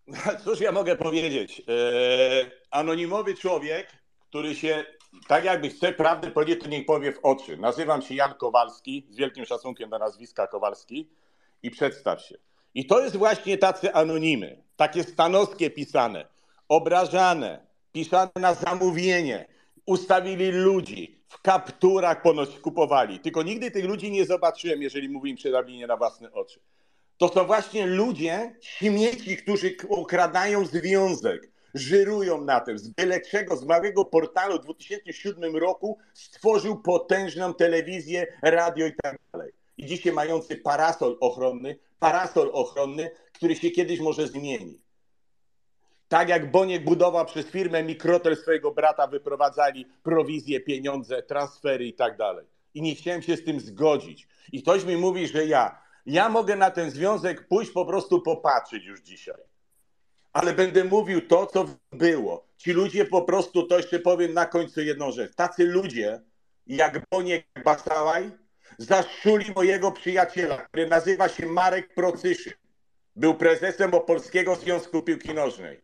[0.44, 1.62] Cóż ja mogę powiedzieć?
[1.70, 3.92] E, anonimowy człowiek,
[4.30, 4.86] który się
[5.28, 7.58] tak jakby chce prawdę powiedzieć, to niech powie w oczy.
[7.58, 11.10] Nazywam się Jan Kowalski, z wielkim szacunkiem do nazwiska Kowalski
[11.64, 12.47] i przedstaw się.
[12.74, 16.28] I to jest właśnie tacy anonimy, takie stanowskie pisane,
[16.70, 19.48] obrażane, pisane na zamówienie.
[19.86, 23.20] Ustawili ludzi, w kapturach ponoć kupowali.
[23.20, 26.60] Tylko nigdy tych ludzi nie zobaczyłem, jeżeli mówię im przedawnienie na własne oczy
[27.18, 32.80] to są właśnie ludzie, śmieci, którzy okradają związek, żyrują na tym.
[32.80, 39.18] Z byle czego, z małego portalu w 2007 roku stworzył potężną telewizję, radio i tak
[39.34, 39.52] dalej.
[39.78, 44.82] I dzisiaj mający parasol ochronny, parasol ochronny, który się kiedyś może zmieni.
[46.08, 52.18] Tak jak Boniek budował przez firmę Mikrotel swojego brata, wyprowadzali prowizje, pieniądze, transfery i tak
[52.18, 52.46] dalej.
[52.74, 54.28] I nie chciałem się z tym zgodzić.
[54.52, 58.86] I ktoś mi mówi, że ja, ja mogę na ten związek pójść po prostu popatrzeć
[58.86, 59.42] już dzisiaj.
[60.34, 62.48] Ale będę mówił to, co było.
[62.58, 65.36] Ci ludzie po prostu, to jeszcze powiem na końcu jedną rzecz.
[65.36, 66.22] Tacy ludzie,
[66.68, 68.32] jak Boniek Basałaj,
[68.78, 72.52] zaszczuli mojego przyjaciela, który nazywa się Marek Procyszy.
[73.16, 75.82] Był prezesem Opolskiego Związku Piłki Nożnej,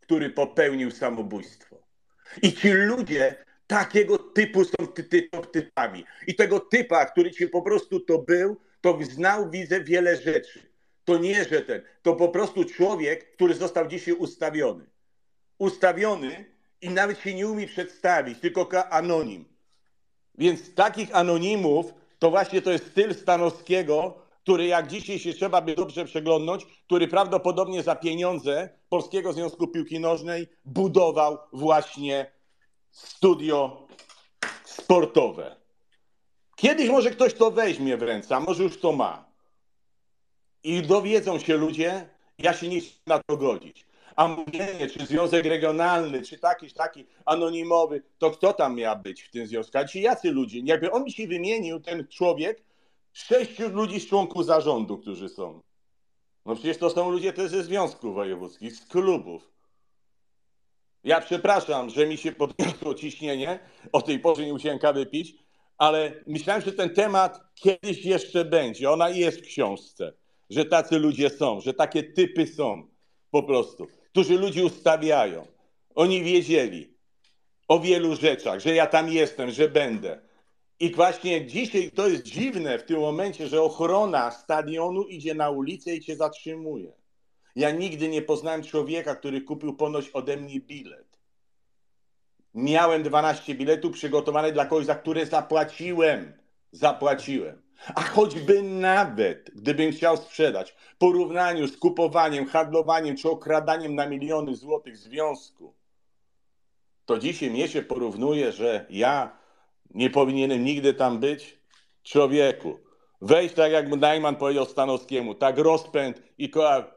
[0.00, 1.82] który popełnił samobójstwo.
[2.42, 6.04] I ci ludzie takiego typu są ty, ty, typami.
[6.26, 10.74] I tego typa, który ci po prostu to był, to znał, widzę wiele rzeczy.
[11.04, 14.86] To nie, że ten, to po prostu człowiek, który został dzisiaj ustawiony.
[15.58, 16.44] Ustawiony
[16.80, 19.44] i nawet się nie umie przedstawić, tylko anonim.
[20.38, 21.94] Więc takich anonimów
[22.24, 27.08] to właśnie to jest styl Stanowskiego, który jak dzisiaj się trzeba by dobrze przeglądnąć, który
[27.08, 32.32] prawdopodobnie za pieniądze Polskiego Związku Piłki Nożnej budował właśnie
[32.90, 33.86] studio
[34.64, 35.56] sportowe.
[36.56, 39.24] Kiedyś może ktoś to weźmie w ręce, a może już to ma.
[40.62, 43.86] I dowiedzą się ludzie, ja się nie chcę na to godzić.
[44.16, 49.30] A mówienie, czy związek regionalny, czy taki, taki anonimowy, to kto tam miał być w
[49.30, 49.78] tym związku?
[49.78, 50.60] A ci jacy ludzie?
[50.64, 52.64] Jakby on mi się wymienił, ten człowiek,
[53.12, 55.62] sześciu ludzi z członków zarządu, którzy są.
[56.46, 59.52] No przecież to są ludzie też ze związków wojewódzkich, z klubów.
[61.04, 63.58] Ja przepraszam, że mi się podniosło ciśnienie,
[63.92, 65.34] o tej porze nie musiałem kawy pić,
[65.78, 68.90] ale myślałem, że ten temat kiedyś jeszcze będzie.
[68.90, 70.12] Ona jest w książce,
[70.50, 72.88] że tacy ludzie są, że takie typy są
[73.30, 75.46] po prostu, którzy ludzi ustawiają.
[75.94, 76.94] Oni wiedzieli
[77.68, 80.20] o wielu rzeczach, że ja tam jestem, że będę.
[80.80, 85.96] I właśnie dzisiaj to jest dziwne w tym momencie, że ochrona stadionu idzie na ulicę
[85.96, 86.92] i cię zatrzymuje.
[87.56, 91.18] Ja nigdy nie poznałem człowieka, który kupił ponoć ode mnie bilet.
[92.54, 96.32] Miałem 12 biletów przygotowanych dla kogoś, za które zapłaciłem.
[96.72, 97.63] Zapłaciłem.
[97.94, 104.56] A choćby nawet, gdybym chciał sprzedać, w porównaniu z kupowaniem, handlowaniem czy okradaniem na miliony
[104.56, 105.74] złotych związku,
[107.06, 109.36] to dzisiaj mnie się porównuje, że ja
[109.90, 111.58] nie powinienem nigdy tam być?
[112.02, 112.78] Człowieku,
[113.20, 116.94] wejdź tak jak Najman powiedział Stanowskiemu, tak rozpęd i koła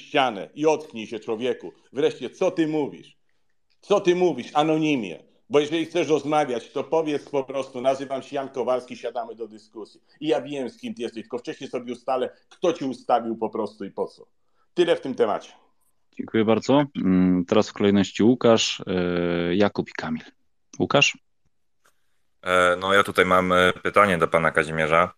[0.00, 1.72] ścianę i ocknij się człowieku.
[1.92, 3.16] Wreszcie, co ty mówisz?
[3.80, 5.29] Co ty mówisz anonimie?
[5.50, 10.00] Bo jeżeli chcesz rozmawiać, to powiedz po prostu, nazywam się Jan Kowalski, siadamy do dyskusji.
[10.20, 13.50] I ja wiem, z kim ty jesteś, tylko wcześniej sobie ustalę, kto ci ustawił po
[13.50, 14.26] prostu i po co.
[14.74, 15.52] Tyle w tym temacie.
[16.16, 16.84] Dziękuję bardzo.
[16.96, 20.22] Mm, teraz w kolejności Łukasz, e, Jakub i Kamil.
[20.78, 21.18] Łukasz?
[22.42, 25.12] E, no ja tutaj mam e, pytanie do pana Kazimierza,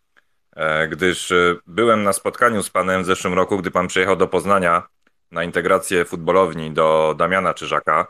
[0.91, 1.33] gdyż
[1.67, 4.83] byłem na spotkaniu z panem w zeszłym roku, gdy pan przyjechał do Poznania
[5.31, 8.07] na integrację futbolowni do Damiana Czyżaka.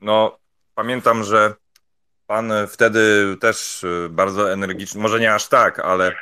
[0.00, 0.39] No
[0.80, 1.54] pamiętam, że
[2.26, 6.16] pan wtedy też bardzo energicznie, może nie aż tak, ale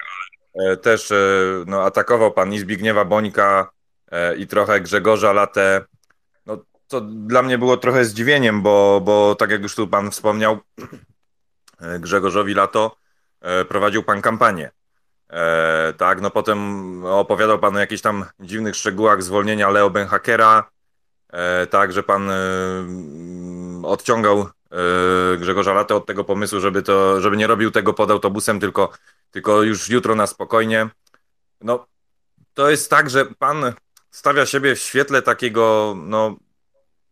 [0.82, 1.12] też
[1.66, 3.70] no, atakował pan i Zbigniewa Bońka,
[4.36, 5.84] i trochę Grzegorza Latę.
[6.46, 6.58] No,
[6.88, 10.58] to dla mnie było trochę zdziwieniem, bo, bo tak jak już tu pan wspomniał,
[12.00, 12.96] Grzegorzowi Lato
[13.68, 14.70] prowadził pan kampanię.
[15.30, 20.77] E, tak, no potem opowiadał pan o jakichś tam dziwnych szczegółach zwolnienia Leo Benhakera, e,
[21.70, 22.36] tak, że pan e,
[23.82, 24.46] odciągał
[25.38, 28.90] Grzegorza Latę od tego pomysłu, żeby, to, żeby nie robił tego pod autobusem, tylko,
[29.30, 30.88] tylko już jutro na spokojnie.
[31.60, 31.86] No,
[32.54, 33.72] to jest tak, że pan
[34.10, 36.36] stawia siebie w świetle takiego no,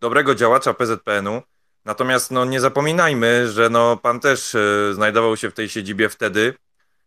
[0.01, 1.43] dobrego działacza PZPN-u.
[1.85, 6.55] Natomiast no, nie zapominajmy, że no, pan też e, znajdował się w tej siedzibie wtedy,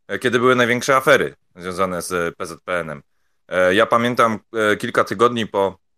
[0.07, 3.02] e, kiedy były największe afery związane z PZPN-em.
[3.48, 5.88] E, ja pamiętam e, kilka tygodni po, e,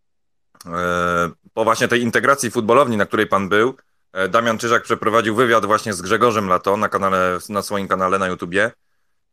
[1.54, 3.76] po właśnie tej integracji futbolowni, na której pan był,
[4.14, 8.28] e, Damian Czyżak przeprowadził wywiad właśnie z Grzegorzem Lato na, kanale, na swoim kanale na
[8.28, 8.72] YouTubie.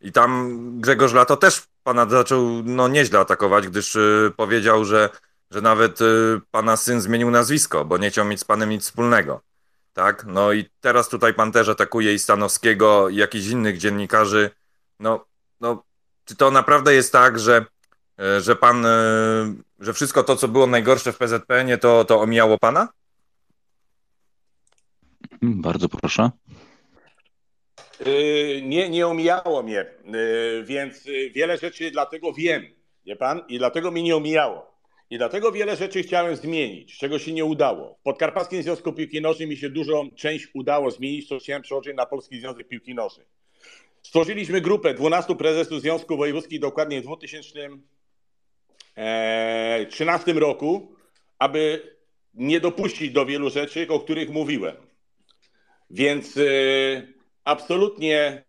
[0.00, 5.10] I tam Grzegorz Lato też pana zaczął no, nieźle atakować, gdyż y, powiedział, że,
[5.50, 5.98] że nawet
[6.50, 9.40] pana syn zmienił nazwisko, bo nie chciał mieć z panem nic wspólnego.
[9.92, 10.24] Tak?
[10.26, 14.50] No i teraz tutaj pan też atakuje i Stanowskiego, i jakichś innych dziennikarzy.
[15.00, 15.24] No,
[15.60, 15.82] no,
[16.24, 17.64] czy to naprawdę jest tak, że,
[18.40, 18.86] że pan,
[19.78, 22.88] że wszystko to, co było najgorsze w PZPN-ie, to, to omijało pana?
[25.42, 26.30] Bardzo proszę.
[28.06, 32.62] Yy, nie, nie omijało mnie, yy, więc yy, wiele rzeczy dlatego wiem,
[33.06, 34.78] wie pan, i dlatego mi nie omijało.
[35.10, 37.96] I dlatego wiele rzeczy chciałem zmienić, czego się nie udało.
[38.00, 42.06] W Podkarpackim Związku Piłki Nożnej mi się dużą część udało zmienić, co chciałem przełożyć na
[42.06, 43.26] Polski Związek Piłki Nożnej.
[44.02, 47.08] Stworzyliśmy grupę 12 prezesów Związku Wojewódzkich dokładnie w
[48.98, 50.92] 2013 roku,
[51.38, 51.82] aby
[52.34, 54.76] nie dopuścić do wielu rzeczy, o których mówiłem.
[55.90, 56.38] Więc
[57.44, 58.44] absolutnie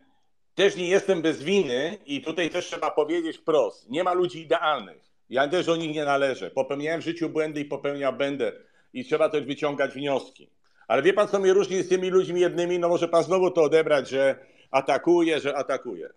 [0.55, 3.89] też nie jestem bez winy i tutaj też trzeba powiedzieć wprost.
[3.89, 5.09] Nie ma ludzi idealnych.
[5.29, 6.51] Ja też o nich nie należę.
[6.51, 8.51] Popełniałem w życiu błędy i popełniał będę.
[8.93, 10.49] I trzeba też wyciągać wnioski.
[10.87, 12.79] Ale wie pan, co mnie różni z tymi ludźmi jednymi?
[12.79, 14.35] No może pan znowu to odebrać, że
[14.71, 16.09] atakuje, że atakuje.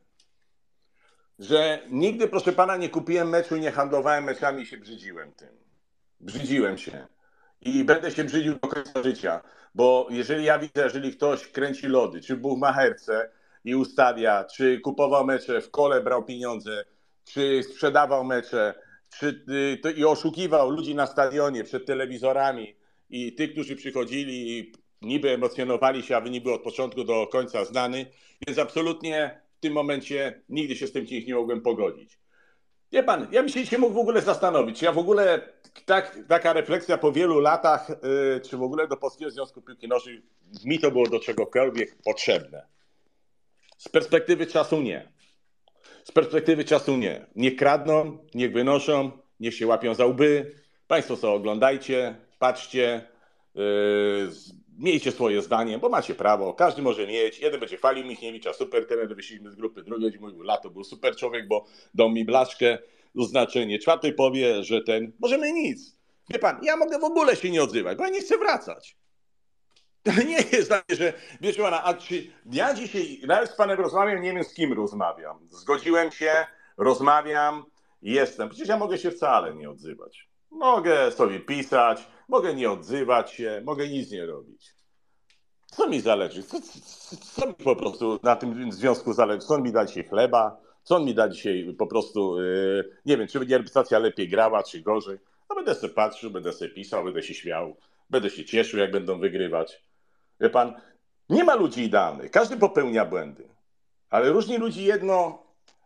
[1.39, 5.49] Że nigdy, proszę pana, nie kupiłem meczu nie handlowałem meczami i się brzydziłem tym.
[6.21, 7.07] Brzydziłem się.
[7.61, 9.41] I będę się brzydził do końca życia.
[9.75, 13.31] Bo jeżeli ja widzę, jeżeli ktoś kręci lody, czy buchmacherce
[13.65, 16.85] i ustawia, czy kupował mecze, w kole brał pieniądze,
[17.25, 18.75] czy sprzedawał mecze,
[19.19, 19.45] czy,
[19.87, 22.77] y, i oszukiwał ludzi na stadionie przed telewizorami
[23.11, 24.73] i tych, którzy przychodzili i
[25.03, 28.07] niby emocjonowali się, a wy niby od początku do końca znany,
[28.47, 32.19] więc absolutnie tym momencie nigdy się z tym nie mogłem pogodzić.
[32.93, 35.49] Wie pan, ja bym się dzisiaj mógł w ogóle zastanowić, czy ja w ogóle
[35.85, 40.23] tak, taka refleksja po wielu latach, yy, czy w ogóle do Polskiego Związku Piłki Nożnej
[40.65, 42.67] mi to było do czegokolwiek potrzebne.
[43.79, 45.13] Z perspektywy czasu nie.
[46.05, 47.27] Z perspektywy czasu nie.
[47.37, 49.11] Niech kradną, niech wynoszą,
[49.41, 50.55] niech się łapią za łby.
[50.87, 53.07] Państwo co oglądajcie, patrzcie,
[53.55, 53.63] yy,
[54.83, 57.39] miejcie swoje zdanie, bo macie prawo, każdy może mieć.
[57.39, 61.17] Jeden będzie chwalił Michniewicza, super trener, wyszliśmy z grupy, drugi będzie mówił, lato był super
[61.17, 61.65] człowiek, bo
[61.95, 62.79] dał mi blaszkę,
[63.15, 63.79] znaczenie.
[63.79, 65.97] Czwarty powie, że ten, możemy nic.
[66.31, 68.97] Wie pan, ja mogę w ogóle się nie odzywać, bo ja nie chcę wracać.
[70.03, 74.23] To nie jest tak, że wiesz pana, a czy ja dzisiaj nawet z panem rozmawiam,
[74.23, 75.39] nie wiem z kim rozmawiam.
[75.51, 76.33] Zgodziłem się,
[76.77, 77.65] rozmawiam,
[78.03, 78.49] jestem.
[78.49, 80.29] Przecież ja mogę się wcale nie odzywać.
[80.51, 84.75] Mogę sobie pisać, mogę nie odzywać się, mogę nic nie robić.
[85.67, 86.43] Co mi zależy?
[86.43, 89.47] Co, co, co mi po prostu na tym związku zależy?
[89.47, 90.61] Co on mi da dzisiaj chleba?
[90.83, 94.63] Co on mi da dzisiaj po prostu, yy, nie wiem, czy będzie reprezentacja lepiej grała,
[94.63, 95.19] czy gorzej.
[95.51, 97.77] No będę sobie patrzył, będę sobie pisał, będę się śmiał,
[98.11, 99.83] będę się cieszył, jak będą wygrywać.
[100.41, 100.81] Wie pan,
[101.29, 103.49] nie ma ludzi idealnych, każdy popełnia błędy.
[104.11, 105.43] Ale różni ludzi jedno,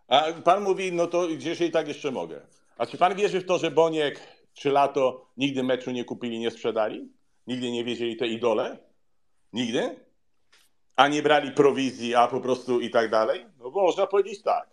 [0.08, 2.40] a pan mówi, no to gdzieś i tak jeszcze mogę.
[2.78, 4.20] A czy pan wierzy w to, że Boniek
[4.56, 7.12] czy Lato nigdy meczu nie kupili, nie sprzedali?
[7.46, 8.78] Nigdy nie wiedzieli te idole?
[9.52, 10.06] Nigdy?
[10.96, 13.46] A nie brali prowizji, a po prostu i tak dalej?
[13.58, 14.70] No można powiedzieć tak.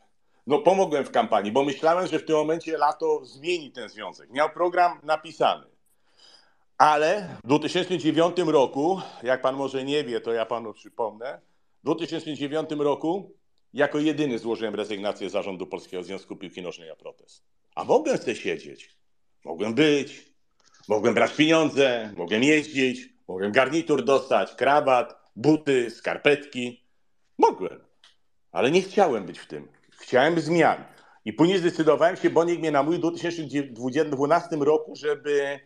[0.48, 4.30] No pomogłem w kampanii, bo myślałem, że w tym momencie Lato zmieni ten związek.
[4.30, 5.66] Miał program napisany.
[6.78, 11.42] Ale w 2009 roku, jak pan może nie wie, to ja panu przypomnę,
[11.84, 13.32] w 2009 roku
[13.74, 17.44] jako jedyny złożyłem rezygnację z zarządu Polskiego Związku Piłki Nożnej na protest.
[17.76, 18.98] A mogłem sobie siedzieć,
[19.46, 20.34] mogłem być,
[20.88, 26.84] mogłem brać pieniądze, mogłem jeździć, mogłem garnitur dostać, krawat, buty, skarpetki.
[27.38, 27.80] Mogłem,
[28.52, 29.68] ale nie chciałem być w tym.
[29.92, 30.84] Chciałem zmian.
[31.26, 35.60] I później zdecydowałem się, bo nikt mnie namówił w 2012 roku, żeby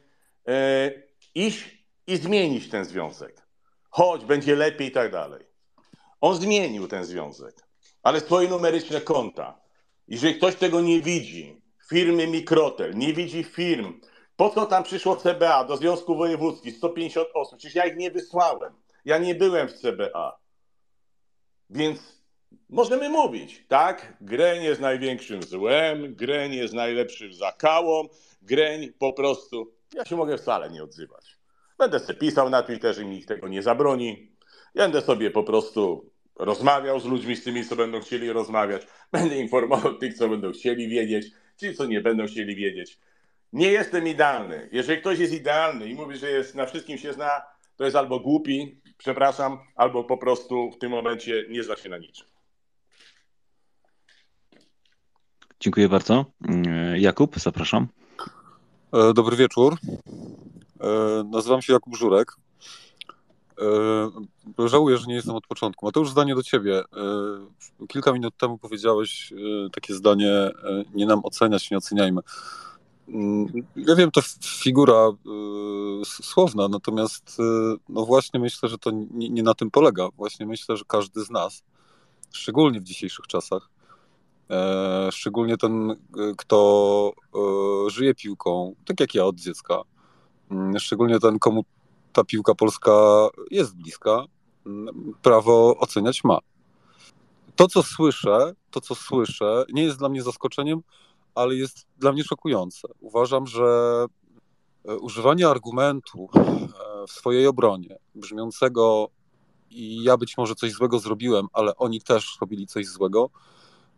[0.48, 0.91] e,
[1.36, 1.78] iść
[2.08, 3.48] i zmienić ten związek.
[3.90, 5.45] Chodź, będzie lepiej i tak dalej.
[6.22, 7.56] On zmienił ten związek,
[8.04, 9.62] ale swoje numeryczne konta.
[10.08, 14.02] Jeżeli ktoś tego nie widzi, firmy Mikrotel, nie widzi firm,
[14.36, 18.74] po co tam przyszło CBA do Związku Wojewódzki, 150 osób, przecież ja ich nie wysłałem.
[19.06, 20.38] Ja nie byłem w CBA.
[21.70, 22.22] Więc
[22.70, 24.18] możemy mówić, tak?
[24.22, 28.08] Greń jest największym złem, Greń jest najlepszym zakałą,
[28.42, 29.74] Greń po prostu.
[29.94, 31.38] Ja się mogę wcale nie odzywać.
[31.78, 34.32] Będę sobie pisał na Twitterze, mi tego nie zabroni.
[34.76, 38.82] Będę sobie po prostu rozmawiał z ludźmi, z tymi, co będą chcieli rozmawiać.
[39.12, 43.00] Będę informował tych, co będą chcieli wiedzieć, ci, co nie będą chcieli wiedzieć.
[43.54, 44.70] Nie jestem idealny.
[44.72, 47.42] Jeżeli ktoś jest idealny i mówi, że jest, na wszystkim się zna,
[47.76, 51.98] to jest albo głupi, przepraszam, albo po prostu w tym momencie nie zna się na
[51.98, 52.28] niczym.
[55.60, 56.26] Dziękuję bardzo.
[56.96, 57.88] Jakub, zapraszam.
[58.94, 59.78] E, dobry wieczór.
[60.82, 62.32] E, nazywam się Jakub Żurek.
[64.60, 65.86] E, żałuję, że nie jestem od początku.
[65.86, 66.84] Mateusz, zdanie do ciebie.
[67.88, 69.34] Kilka minut temu powiedziałeś
[69.72, 70.50] takie zdanie,
[70.94, 72.22] nie nam oceniać, nie oceniajmy.
[73.08, 75.10] Mm, ja wiem, to figura
[76.06, 77.38] słowna, natomiast
[77.90, 80.10] no właśnie myślę, że to nie, nie na tym polega.
[80.18, 81.64] Właśnie myślę, że każdy z nas,
[82.34, 83.70] szczególnie w dzisiejszych czasach,
[84.50, 85.96] E, szczególnie ten, e,
[86.38, 89.82] kto e, żyje piłką, tak jak ja od dziecka.
[90.52, 91.66] Mm, szczególnie ten, komu
[92.18, 94.23] ta piłka polska jest bliska,
[95.22, 96.39] prawo oceniać ma.
[97.56, 100.81] To, co słyszę, to, co słyszę, nie jest dla mnie zaskoczeniem,
[101.35, 102.88] ale jest dla mnie szokujące.
[102.99, 104.06] Uważam, że
[104.99, 106.30] używanie argumentu
[107.07, 109.10] w swojej obronie, brzmiącego
[109.69, 113.30] i ja być może coś złego zrobiłem, ale oni też robili coś złego,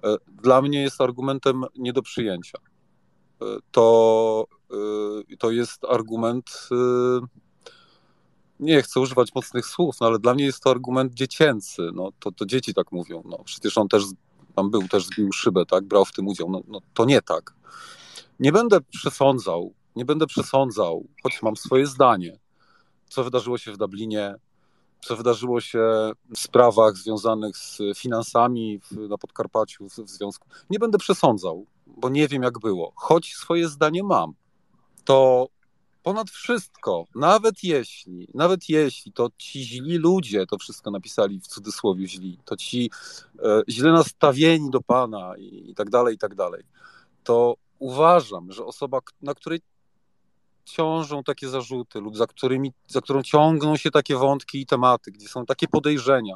[0.04, 2.58] E, dla mnie jest argumentem nie do przyjęcia.
[3.42, 4.48] E, to,
[5.32, 6.70] e, to jest argument,
[8.60, 11.82] nie chcę używać mocnych słów, no ale dla mnie jest to argument dziecięcy.
[11.94, 13.24] No, to, to dzieci tak mówią.
[13.26, 14.04] No, przecież on też
[14.56, 16.50] tam był, też zbił szybę, tak, brał w tym udział.
[16.50, 17.54] No, no to nie tak.
[18.40, 22.40] Nie będę przesądzał, nie będę przesądzał, choć mam swoje zdanie,
[23.10, 24.36] co wydarzyło się w Dublinie,
[25.02, 30.48] co wydarzyło się w sprawach związanych z finansami na Podkarpaciu w, w związku.
[30.70, 32.94] Nie będę przesądzał, bo nie wiem jak było.
[32.96, 34.34] Choć swoje zdanie mam,
[35.06, 35.48] to
[36.04, 42.08] ponad wszystko, nawet jeśli, nawet jeśli to ci źli ludzie to wszystko napisali w cudzysłowie
[42.08, 42.92] źli, to ci
[43.44, 46.64] e, źle nastawieni do Pana i, i tak dalej, i tak dalej,
[47.24, 49.62] to uważam, że osoba, na której
[50.66, 55.28] ciążą takie zarzuty lub za, którymi, za którą ciągną się takie wątki i tematy, gdzie
[55.28, 56.36] są takie podejrzenia,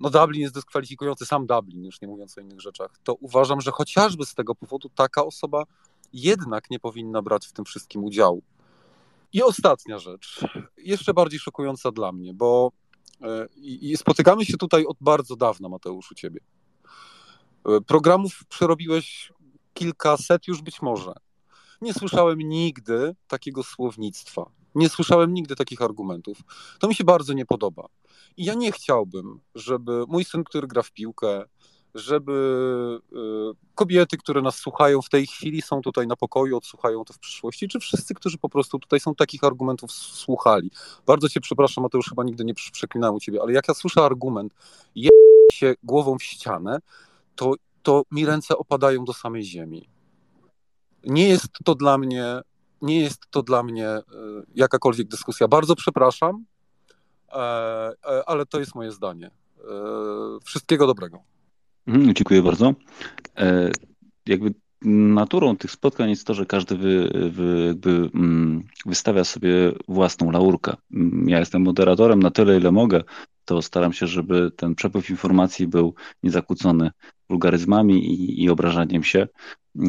[0.00, 3.70] no Dublin jest dyskwalifikujący, sam Dublin, już nie mówiąc o innych rzeczach, to uważam, że
[3.70, 5.64] chociażby z tego powodu taka osoba
[6.12, 8.42] jednak nie powinna brać w tym wszystkim udziału.
[9.32, 10.40] I ostatnia rzecz,
[10.76, 12.72] jeszcze bardziej szokująca dla mnie, bo
[13.22, 16.40] e, i spotykamy się tutaj od bardzo dawna, Mateusz, u ciebie.
[17.66, 19.32] E, programów przerobiłeś
[19.74, 21.12] kilkaset już być może.
[21.80, 24.50] Nie słyszałem nigdy takiego słownictwa.
[24.74, 26.38] Nie słyszałem nigdy takich argumentów.
[26.78, 27.88] To mi się bardzo nie podoba.
[28.36, 31.44] I ja nie chciałbym, żeby mój syn, który gra w piłkę,
[31.94, 32.32] żeby
[33.12, 33.16] y,
[33.74, 37.68] kobiety, które nas słuchają w tej chwili, są tutaj na pokoju, odsłuchają to w przyszłości,
[37.68, 40.70] czy wszyscy, którzy po prostu tutaj są takich argumentów słuchali.
[41.06, 44.54] Bardzo cię przepraszam, Mateusz, chyba nigdy nie przeklinałem u ciebie, ale jak ja słyszę argument,
[44.94, 45.10] je
[45.52, 46.78] się głową w ścianę,
[47.34, 49.88] to, to mi ręce opadają do samej ziemi.
[51.04, 52.40] Nie jest to dla mnie,
[52.82, 54.02] nie jest to dla mnie y,
[54.54, 55.48] jakakolwiek dyskusja.
[55.48, 56.44] Bardzo przepraszam,
[57.28, 59.26] e, e, ale to jest moje zdanie.
[59.26, 59.30] E,
[60.44, 61.22] wszystkiego dobrego.
[61.90, 62.74] Mhm, dziękuję bardzo.
[63.38, 63.70] E,
[64.26, 70.30] jakby naturą tych spotkań jest to, że każdy wy, wy, jakby, mm, wystawia sobie własną
[70.30, 70.76] laurkę.
[70.94, 73.02] Mm, ja jestem moderatorem na tyle, ile mogę,
[73.44, 76.90] to staram się, żeby ten przepływ informacji był niezakłócony
[77.28, 79.28] wulgaryzmami i, i obrażaniem się.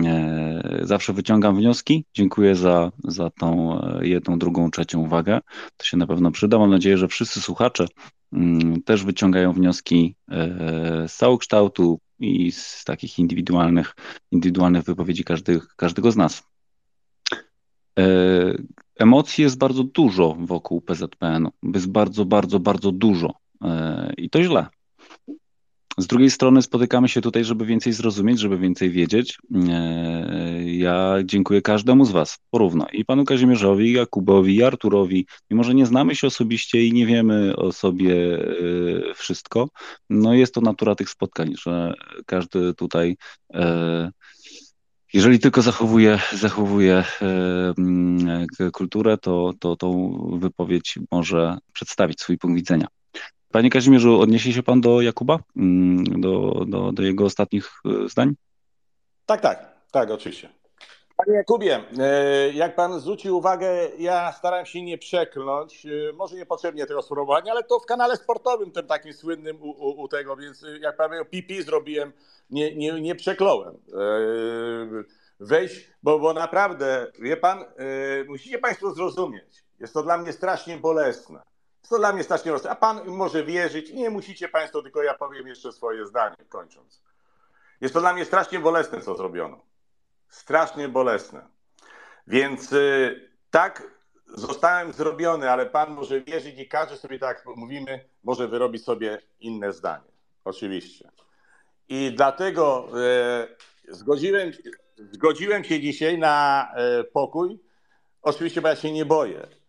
[0.06, 2.06] E, zawsze wyciągam wnioski.
[2.14, 5.40] Dziękuję za, za tą e, jedną, drugą, trzecią uwagę.
[5.78, 6.60] To się na pewno przyda.
[6.60, 7.86] Mam nadzieję, że wszyscy słuchacze
[8.86, 13.96] też wyciągają wnioski e, z całokształtu i z takich indywidualnych,
[14.32, 16.44] indywidualnych wypowiedzi każdych, każdego z nas.
[19.00, 21.52] Emocji jest bardzo dużo wokół PZPN-u.
[21.74, 23.34] Jest bardzo, bardzo, bardzo dużo.
[24.18, 24.68] I to źle.
[25.98, 29.38] Z drugiej strony spotykamy się tutaj, żeby więcej zrozumieć, żeby więcej wiedzieć.
[29.70, 32.88] E, ja dziękuję każdemu z Was porówno.
[32.94, 35.26] I panu Kazimierzowi, Jakubowi, i Arturowi.
[35.50, 39.70] Mimo, że nie znamy się osobiście i nie wiemy o sobie e, wszystko,
[40.10, 41.94] no jest to natura tych spotkań, że
[42.26, 43.18] każdy tutaj
[43.54, 44.12] e,
[45.14, 47.04] jeżeli tylko zachowuje, zachowuje
[48.74, 52.88] kulturę, to, to tą wypowiedź może przedstawić swój punkt widzenia.
[53.52, 58.34] Panie Kazimierzu, odniesie się pan do Jakuba, mm, do, do, do jego ostatnich e, zdań?
[59.26, 60.50] Tak, tak, tak, oczywiście.
[61.18, 63.68] Panie Jakubie, e, jak pan zwrócił uwagę,
[64.00, 68.72] ja starałem się nie przekląć, e, może niepotrzebnie tego sformułowania, ale to w kanale sportowym,
[68.72, 72.14] tym takim słynnym u, u, u tego, więc jak pan powiedział, pipi zrobiłem,
[72.50, 73.78] nie, nie, nie przekląłem.
[75.40, 77.66] Wejść, bo, bo naprawdę, wie pan,
[78.28, 81.51] musicie państwo zrozumieć, jest to dla mnie strasznie bolesne
[81.90, 82.70] to dla mnie strasznie proste.
[82.70, 87.02] A pan może wierzyć nie musicie państwo, tylko ja powiem jeszcze swoje zdanie, kończąc.
[87.82, 89.62] Jest to dla mnie strasznie bolesne, co zrobiono.
[90.28, 91.48] Strasznie bolesne.
[92.28, 93.84] Więc y, tak
[94.26, 99.74] zostałem zrobiony, ale pan może wierzyć i każdy sobie, tak mówimy, może wyrobić sobie inne
[99.74, 100.12] zdanie.
[100.46, 101.12] Oczywiście.
[101.90, 102.88] I dlatego
[103.90, 104.52] y, zgodziłem,
[105.12, 106.68] zgodziłem się dzisiaj na
[107.00, 107.60] y, pokój.
[108.22, 109.61] Oczywiście, bo ja się nie boję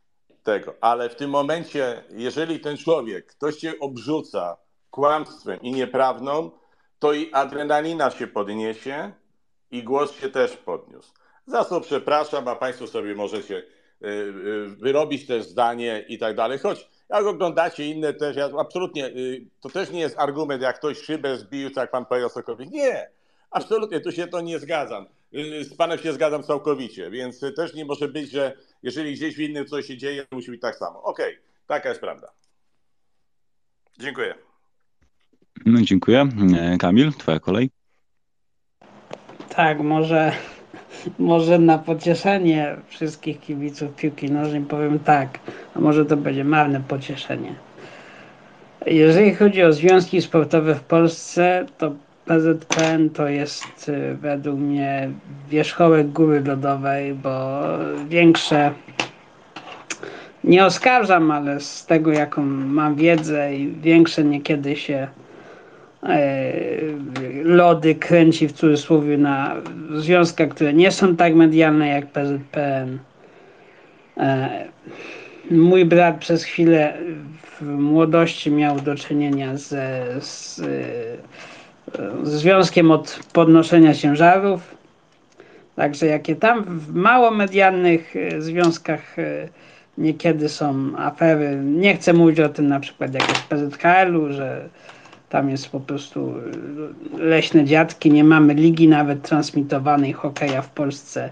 [0.42, 4.56] tego, ale w tym momencie, jeżeli ten człowiek, ktoś cię obrzuca
[4.90, 6.50] kłamstwem i nieprawdą,
[6.98, 9.12] to i adrenalina się podniesie
[9.70, 11.12] i głos się też podniósł.
[11.46, 16.58] Za co przepraszam, a Państwo sobie możecie y, y, wyrobić też zdanie i tak dalej.
[16.58, 20.98] Choć jak oglądacie inne też, ja absolutnie, y, to też nie jest argument, jak ktoś
[20.98, 22.68] szybę zbił, tak pan powiedział Sokowi.
[22.68, 23.10] Nie,
[23.50, 25.06] absolutnie, tu się to nie zgadzam.
[25.60, 29.66] Z panem się zgadzam całkowicie, więc też nie może być, że jeżeli gdzieś w innym
[29.66, 31.02] coś się dzieje, to musi być tak samo.
[31.02, 32.32] Okej, okay, taka jest prawda.
[33.98, 34.34] Dziękuję.
[35.66, 36.28] No, dziękuję.
[36.58, 37.70] E, Kamil, twoja kolej.
[39.48, 40.32] Tak, może,
[41.18, 45.38] może na pocieszenie wszystkich kibiców piłki nożnej powiem tak,
[45.74, 47.54] a może to będzie marne pocieszenie.
[48.86, 51.94] Jeżeli chodzi o związki sportowe w Polsce, to
[52.26, 55.10] PZPN to jest y, według mnie
[55.50, 57.62] wierzchołek góry lodowej, bo
[58.08, 58.72] większe
[60.44, 65.08] nie oskarżam, ale z tego jaką mam wiedzę i większe niekiedy się
[66.02, 66.52] e,
[67.42, 69.56] lody kręci w cudzysłowie na
[69.94, 72.98] związkach, które nie są tak medialne jak PZPN.
[74.16, 74.64] E,
[75.50, 76.98] mój brat przez chwilę
[77.60, 80.60] w młodości miał do czynienia z
[82.22, 84.82] związkiem od podnoszenia ciężarów.
[85.76, 89.48] Także jakie tam w mało medialnych e, związkach e,
[89.98, 91.56] niekiedy są afery.
[91.64, 94.68] Nie chcę mówić o tym na przykład jak jest PZHL-u, że
[95.28, 96.34] tam jest po prostu
[97.14, 101.30] e, leśne dziadki, nie mamy ligi nawet transmitowanej hokeja w Polsce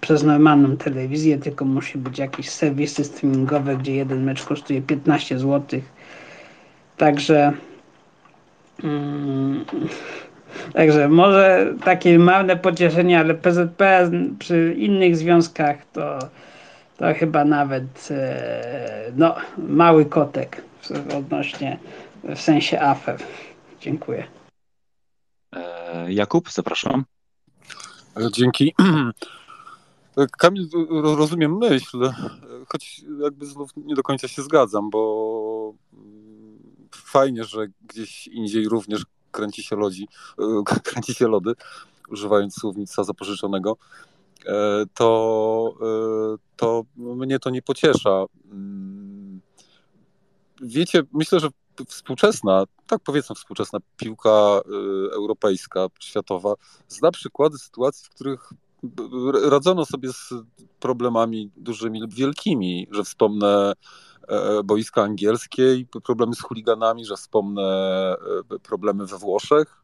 [0.00, 5.80] przez normalną telewizję, tylko musi być jakieś serwisy streamingowe, gdzie jeden mecz kosztuje 15 zł.
[6.96, 7.52] Także
[8.84, 9.64] Mm.
[10.72, 16.18] Także może takie małe pocieszenie, ale PZP przy innych związkach to,
[16.96, 20.62] to chyba nawet e, no, mały kotek
[21.18, 21.78] odnośnie
[22.24, 23.18] w sensie afer.
[23.80, 24.26] Dziękuję.
[25.56, 27.04] E, Jakub, zapraszam.
[28.32, 28.74] Dzięki.
[30.38, 30.68] Kamil,
[31.16, 32.10] rozumiem myśl,
[32.68, 35.74] choć jakby znów nie do końca się zgadzam, bo
[36.94, 40.08] fajnie, że gdzieś indziej również kręci się lodzi,
[40.84, 41.52] kręci się lody,
[42.08, 43.76] używając słownictwa zapożyczonego,
[44.46, 48.24] e, to, e, to mnie to nie pociesza.
[48.50, 49.40] Mm,
[50.62, 51.48] wiecie, myślę, że
[51.88, 54.62] współczesna, tak powiedzmy współczesna piłka e,
[55.12, 56.54] europejska, światowa,
[56.88, 58.52] zna przykłady sytuacji, w których
[59.50, 60.34] radzono sobie z
[60.80, 63.74] problemami dużymi lub wielkimi, że wspomnę E,
[64.64, 67.62] boiska angielskie i problemy z chuliganami, że wspomnę
[68.50, 69.82] e, problemy we Włoszech.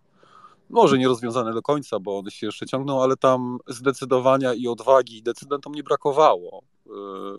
[0.71, 5.23] Może nie rozwiązane do końca, bo one się jeszcze ciągną, ale tam zdecydowania i odwagi
[5.23, 6.63] decydentom nie brakowało.
[6.87, 6.91] E,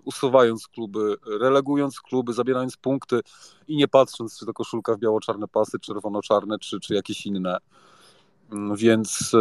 [0.04, 3.22] usuwając kluby, relegując kluby, zabierając punkty
[3.68, 7.58] i nie patrząc, czy to koszulka w biało-czarne pasy, czerwono-czarne, czy, czy jakieś inne.
[8.52, 9.32] Mm, więc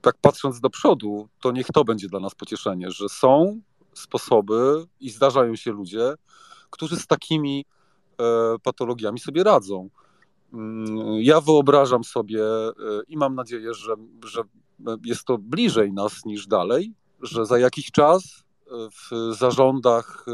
[0.00, 3.60] tak patrząc do przodu, to niech to będzie dla nas pocieszenie, że są
[3.98, 6.14] sposoby i zdarzają się ludzie,
[6.70, 7.64] którzy z takimi
[8.20, 9.88] e, patologiami sobie radzą.
[10.52, 12.72] Mm, ja wyobrażam sobie e,
[13.08, 13.94] i mam nadzieję, że,
[14.24, 14.42] że
[15.04, 20.26] jest to bliżej nas niż dalej, że za jakiś czas e, w zarządach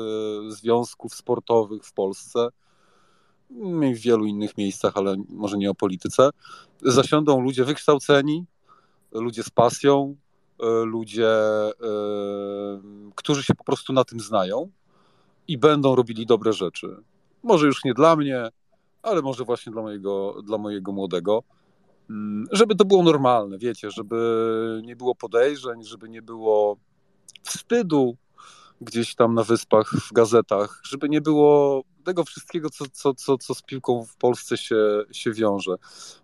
[0.49, 2.49] związków sportowych w Polsce
[3.91, 6.31] i w wielu innych miejscach, ale może nie o polityce,
[6.83, 8.45] zasiądą ludzie wykształceni,
[9.13, 10.17] ludzie z pasją,
[10.85, 11.31] ludzie,
[13.15, 14.71] którzy się po prostu na tym znają
[15.49, 16.97] i będą robili dobre rzeczy.
[17.43, 18.49] Może już nie dla mnie,
[19.03, 21.43] ale może właśnie dla mojego, dla mojego młodego.
[22.11, 26.77] Mm, żeby to było normalne, wiecie, żeby nie było podejrzeń, żeby nie było
[27.43, 28.17] wstydu
[28.81, 33.55] gdzieś tam na wyspach, w gazetach, żeby nie było tego wszystkiego, co, co, co, co
[33.55, 35.75] z piłką w Polsce się, się wiąże.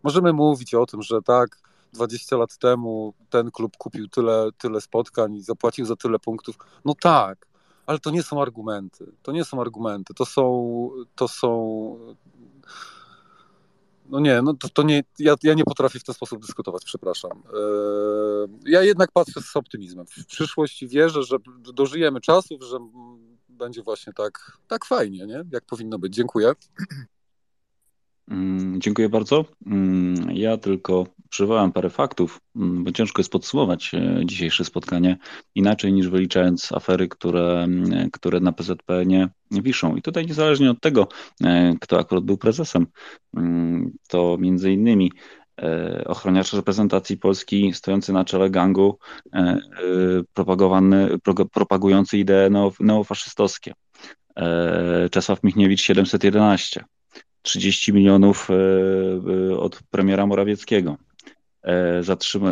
[0.03, 5.35] Możemy mówić o tym, że tak, 20 lat temu ten klub kupił tyle, tyle spotkań
[5.35, 6.59] i zapłacił za tyle punktów.
[6.85, 7.47] No tak,
[7.87, 9.13] ale to nie są argumenty.
[9.23, 10.15] To nie są argumenty.
[10.15, 10.91] To są.
[11.15, 11.97] To są
[14.11, 17.31] no nie, no to, to nie, ja, ja nie potrafię w ten sposób dyskutować, przepraszam.
[17.33, 20.07] Eee, ja jednak patrzę z optymizmem.
[20.07, 21.37] W przyszłości wierzę, że
[21.75, 22.79] dożyjemy czasów, że
[23.49, 25.45] będzie właśnie tak, tak fajnie, nie?
[25.53, 26.15] jak powinno być.
[26.15, 26.53] Dziękuję.
[28.29, 29.45] Mm, dziękuję bardzo.
[29.67, 35.19] Mm, ja tylko przywołam parę faktów, mm, bo ciężko jest podsumować e, dzisiejsze spotkanie
[35.55, 37.67] inaczej niż wyliczając afery, które,
[38.13, 39.97] które na PZP nie wiszą.
[39.97, 41.09] I tutaj niezależnie od tego,
[41.45, 42.87] e, kto akurat był prezesem,
[44.09, 45.13] to między innymi
[45.63, 48.99] e, ochroniarz reprezentacji Polski stojący na czele gangu
[50.35, 51.19] propagowany,
[51.53, 52.51] propagujący idee
[52.81, 53.75] neofaszystowskie.
[55.11, 56.85] Czesław Michniewicz 711
[57.43, 58.49] 30 milionów
[59.59, 60.97] od premiera Morawieckiego.
[61.63, 62.03] E,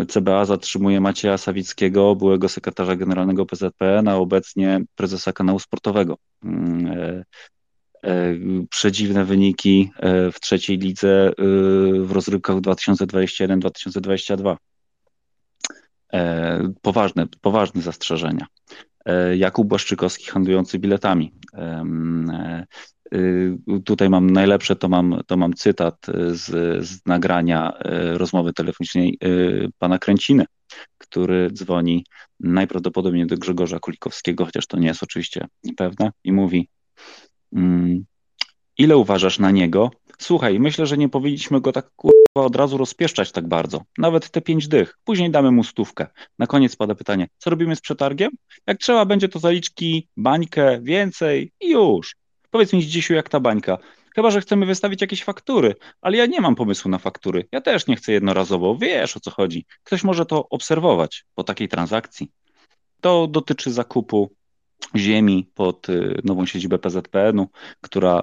[0.08, 6.18] CBA zatrzymuje Macieja Sawickiego, byłego sekretarza generalnego PZPN, a obecnie prezesa kanału sportowego.
[6.44, 7.24] Mm,
[8.70, 9.90] przedziwne wyniki
[10.32, 11.32] w trzeciej lidze
[12.00, 14.56] w rozrywkach 2021-2022.
[16.82, 18.46] Poważne, poważne zastrzeżenia.
[19.36, 21.32] Jakub Błaszczykowski handlujący biletami.
[23.14, 26.46] Y, tutaj mam najlepsze, to mam, to mam cytat z,
[26.86, 30.44] z nagrania y, rozmowy telefonicznej y, pana Kręciny,
[30.98, 32.04] który dzwoni
[32.40, 36.68] najprawdopodobniej do Grzegorza Kulikowskiego, chociaż to nie jest oczywiście pewne, i mówi:
[37.52, 38.04] mm,
[38.78, 39.90] Ile uważasz na niego?
[40.18, 41.90] Słuchaj, myślę, że nie powinniśmy go tak
[42.34, 43.82] od razu rozpieszczać tak bardzo.
[43.98, 44.98] Nawet te pięć dych.
[45.04, 46.06] Później damy mu stówkę.
[46.38, 48.30] Na koniec pada pytanie: co robimy z przetargiem?
[48.66, 52.16] Jak trzeba będzie, to zaliczki, bańkę, więcej i już.
[52.58, 53.78] Powiedz mi dzisiu jak ta bańka.
[54.14, 57.48] Chyba, że chcemy wystawić jakieś faktury, ale ja nie mam pomysłu na faktury.
[57.52, 58.76] Ja też nie chcę jednorazowo.
[58.76, 59.66] Wiesz o co chodzi.
[59.84, 62.30] Ktoś może to obserwować po takiej transakcji.
[63.00, 64.30] To dotyczy zakupu
[64.96, 67.48] ziemi pod y, nową siedzibę PZPN-u,
[67.80, 68.22] która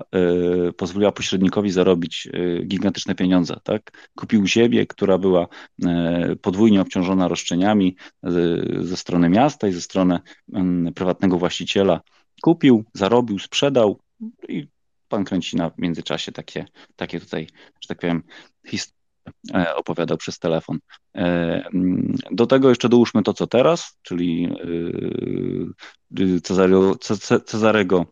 [0.70, 3.60] y, pozwoliła pośrednikowi zarobić y, gigantyczne pieniądze.
[3.64, 4.10] Tak?
[4.16, 5.48] Kupił ziemię, która była
[6.42, 7.96] podwójnie obciążona roszczeniami
[8.80, 10.20] ze strony miasta i ze strony
[10.54, 12.02] mm, prywatnego właściciela.
[12.42, 14.00] Kupił, zarobił, sprzedał,
[14.50, 14.68] i
[15.08, 16.66] pan Kręcina w międzyczasie takie,
[16.96, 17.48] takie tutaj,
[17.82, 18.24] że tak powiem,
[18.68, 19.06] historie
[19.54, 20.80] e, opowiadał przez telefon.
[21.16, 21.64] E,
[22.32, 24.50] do tego jeszcze dołóżmy to, co teraz, czyli
[26.16, 26.96] e, Cezarego,
[27.46, 28.06] Cezarego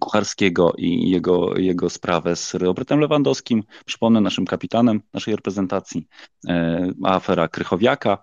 [0.00, 3.62] Kucharskiego i jego, jego sprawę z Robertem Lewandowskim.
[3.84, 6.06] Przypomnę naszym kapitanem naszej reprezentacji,
[7.04, 8.22] afera Krychowiaka,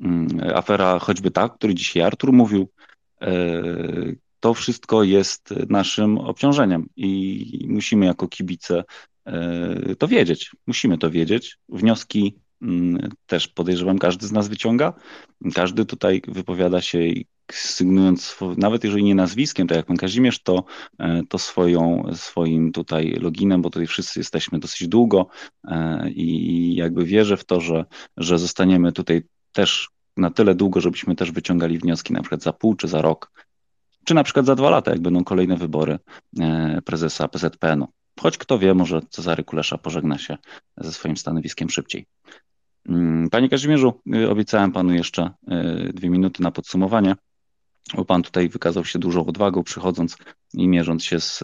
[0.00, 2.68] mm, afera choćby ta, o której dzisiaj Artur mówił.
[4.40, 8.84] To wszystko jest naszym obciążeniem i musimy jako kibice
[9.98, 10.50] to wiedzieć.
[10.66, 11.58] Musimy to wiedzieć.
[11.68, 14.92] Wnioski mm, też podejrzewam, każdy z nas wyciąga.
[15.54, 16.98] Każdy tutaj wypowiada się
[17.52, 20.64] sygnując, nawet jeżeli nie nazwiskiem, tak jak pan Kazimierz, to,
[20.98, 25.26] e, to swoją, swoim tutaj loginem, bo tutaj wszyscy jesteśmy dosyć długo
[25.64, 27.84] e, i jakby wierzę w to, że,
[28.16, 29.22] że zostaniemy tutaj
[29.52, 33.45] też na tyle długo, żebyśmy też wyciągali wnioski na przykład za pół czy za rok,
[34.06, 35.98] czy na przykład za dwa lata, jak będą kolejne wybory
[36.40, 37.88] e, prezesa PZPN-u.
[38.20, 40.36] Choć kto wie, może Cezary Kulesza pożegna się
[40.76, 42.06] ze swoim stanowiskiem szybciej.
[42.88, 45.30] Mm, panie Kazimierzu, y, obiecałem panu jeszcze
[45.88, 47.14] y, dwie minuty na podsumowanie,
[47.94, 50.16] bo pan tutaj wykazał się dużą odwagą, przychodząc
[50.54, 51.42] i mierząc się z,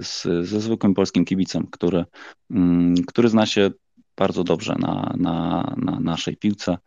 [0.00, 2.04] z, ze zwykłym polskim kibicem, który,
[2.50, 3.70] mm, który zna się
[4.16, 6.78] bardzo dobrze na, na, na naszej piłce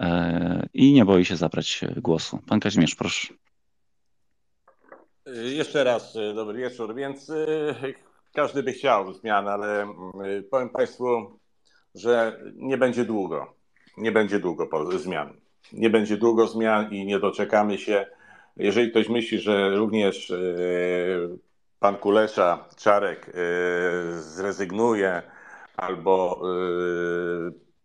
[0.00, 2.38] e, i nie boi się zabrać głosu.
[2.46, 3.34] Pan Kazimierz, proszę.
[5.26, 6.94] Jeszcze raz dobry wieczór.
[6.94, 7.32] Więc
[8.34, 9.94] każdy by chciał zmian, ale
[10.50, 11.38] powiem Państwu,
[11.94, 13.54] że nie będzie długo.
[13.96, 14.68] Nie będzie długo
[14.98, 15.40] zmian.
[15.72, 18.06] Nie będzie długo zmian i nie doczekamy się.
[18.56, 20.32] Jeżeli ktoś myśli, że również
[21.80, 23.32] pan Kulesza, Czarek
[24.12, 25.22] zrezygnuje
[25.76, 26.42] albo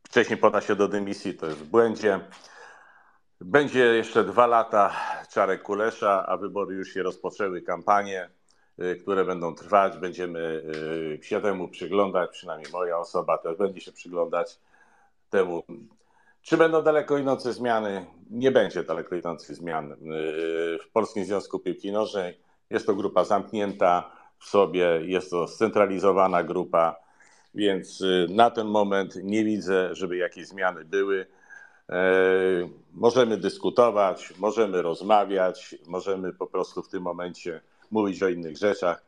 [0.04, 2.20] wcześniej poda się do dymisji, to jest w błędzie.
[3.42, 4.94] Będzie jeszcze dwa lata
[5.32, 8.30] Czarek Kulesza, a wybory już się rozpoczęły, kampanie.
[8.84, 9.98] Y, które będą trwać.
[9.98, 10.64] Będziemy
[11.20, 14.60] y, się temu przyglądać, przynajmniej moja osoba też będzie się przyglądać
[15.30, 15.64] temu.
[16.42, 18.06] Czy będą daleko idące zmiany?
[18.30, 19.92] Nie będzie daleko idących zmian.
[19.92, 19.98] Y,
[20.84, 22.40] w Polskim Związku Piłki Nożnej
[22.70, 26.96] jest to grupa zamknięta w sobie, jest to scentralizowana grupa,
[27.56, 31.26] więc na ten moment nie widzę, żeby jakieś zmiany były.
[32.94, 37.62] Możemy dyskutować, możemy rozmawiać, możemy po prostu w tym momencie
[37.92, 39.08] mówić o innych rzeczach.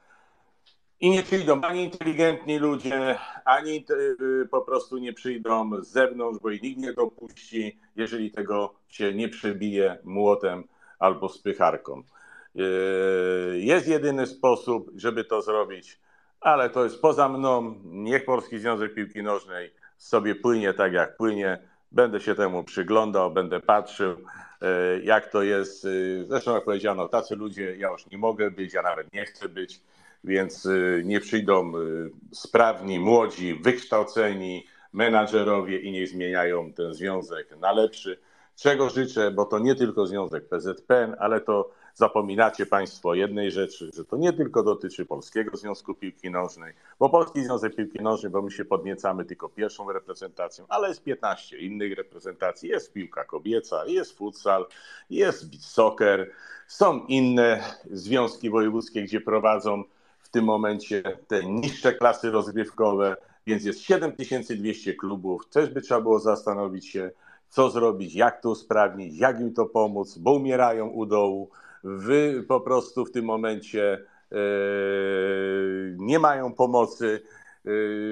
[1.01, 3.85] I nie przyjdą ani inteligentni ludzie, ani
[4.21, 9.13] y, po prostu nie przyjdą z zewnątrz, bo i nikt nie dopuści, jeżeli tego się
[9.13, 10.63] nie przebije młotem
[10.99, 12.03] albo spycharką.
[12.55, 15.99] Y, jest jedyny sposób, żeby to zrobić,
[16.41, 17.75] ale to jest poza mną.
[17.83, 21.69] Niech Polski Związek Piłki Nożnej sobie płynie tak, jak płynie.
[21.91, 24.15] Będę się temu przyglądał, będę patrzył.
[24.61, 25.85] E, jak to jest.
[25.85, 25.89] E,
[26.27, 29.81] zresztą jak powiedziano, tacy ludzie ja już nie mogę być, ja nawet nie chcę być,
[30.23, 31.71] więc e, nie przyjdą
[32.31, 38.19] sprawni, młodzi, wykształceni menadżerowie i nie zmieniają ten związek na lepszy.
[38.55, 44.05] Czego życzę, bo to nie tylko związek PZPN, ale to zapominacie Państwo jednej rzeczy, że
[44.05, 48.51] to nie tylko dotyczy Polskiego Związku Piłki Nożnej, bo Polski Związek Piłki Nożnej, bo my
[48.51, 52.69] się podniecamy tylko pierwszą reprezentacją, ale jest 15 innych reprezentacji.
[52.69, 54.65] Jest piłka kobieca, jest futsal,
[55.09, 56.31] jest beach soccer,
[56.67, 59.83] są inne związki wojewódzkie, gdzie prowadzą
[60.19, 63.15] w tym momencie te niższe klasy rozgrywkowe,
[63.47, 65.49] więc jest 7200 klubów.
[65.49, 67.11] Też by trzeba było zastanowić się,
[67.49, 71.49] co zrobić, jak to usprawnić, jak im to pomóc, bo umierają u dołu.
[71.83, 74.35] Wy po prostu w tym momencie e,
[75.97, 77.21] nie mają pomocy,
[77.65, 77.69] e,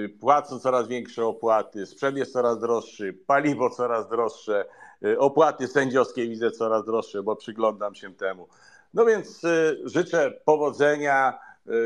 [0.09, 4.65] płacą coraz większe opłaty, sprzęt jest coraz droższy, paliwo coraz droższe,
[5.05, 8.47] e, opłaty sędziowskie widzę coraz droższe, bo przyglądam się temu.
[8.93, 9.41] No więc
[9.83, 11.39] życzę powodzenia,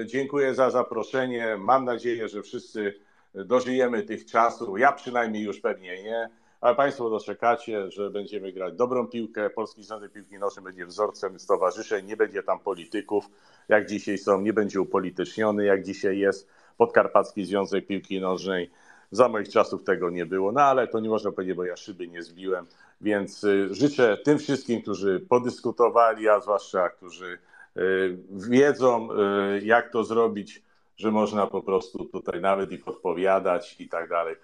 [0.06, 1.58] dziękuję za zaproszenie.
[1.60, 2.94] Mam nadzieję, że wszyscy
[3.34, 4.80] dożyjemy tych czasów.
[4.80, 6.30] Ja przynajmniej już pewnie nie
[6.62, 9.50] ale Państwo doczekacie, że będziemy grać dobrą piłkę.
[9.50, 13.30] Polski Związek Piłki Nożnej będzie wzorcem stowarzyszeń, nie będzie tam polityków,
[13.70, 18.72] jak dzisiaj są, nie będzie upolityczniony, jak dzisiaj jest Podkarpacki Związek Piłki Nożnej.
[19.12, 22.08] Za moich czasów tego nie było, no ale to nie można powiedzieć, bo ja szyby
[22.08, 22.66] nie zbiłem,
[23.02, 27.38] więc y, życzę tym wszystkim, którzy podyskutowali, a zwłaszcza którzy
[27.78, 30.64] y, wiedzą, y, jak to zrobić,
[30.98, 34.36] że można po prostu tutaj nawet i podpowiadać i tak dalej.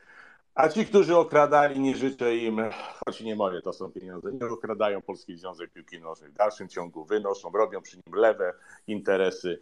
[0.57, 2.61] A ci, którzy okradali, nie życzę im,
[3.05, 6.31] choć nie moje to są pieniądze, nie okradają Polski Związek Piłki Nożnej.
[6.31, 8.53] W dalszym ciągu wynoszą, robią przy nim lewe
[8.87, 9.59] interesy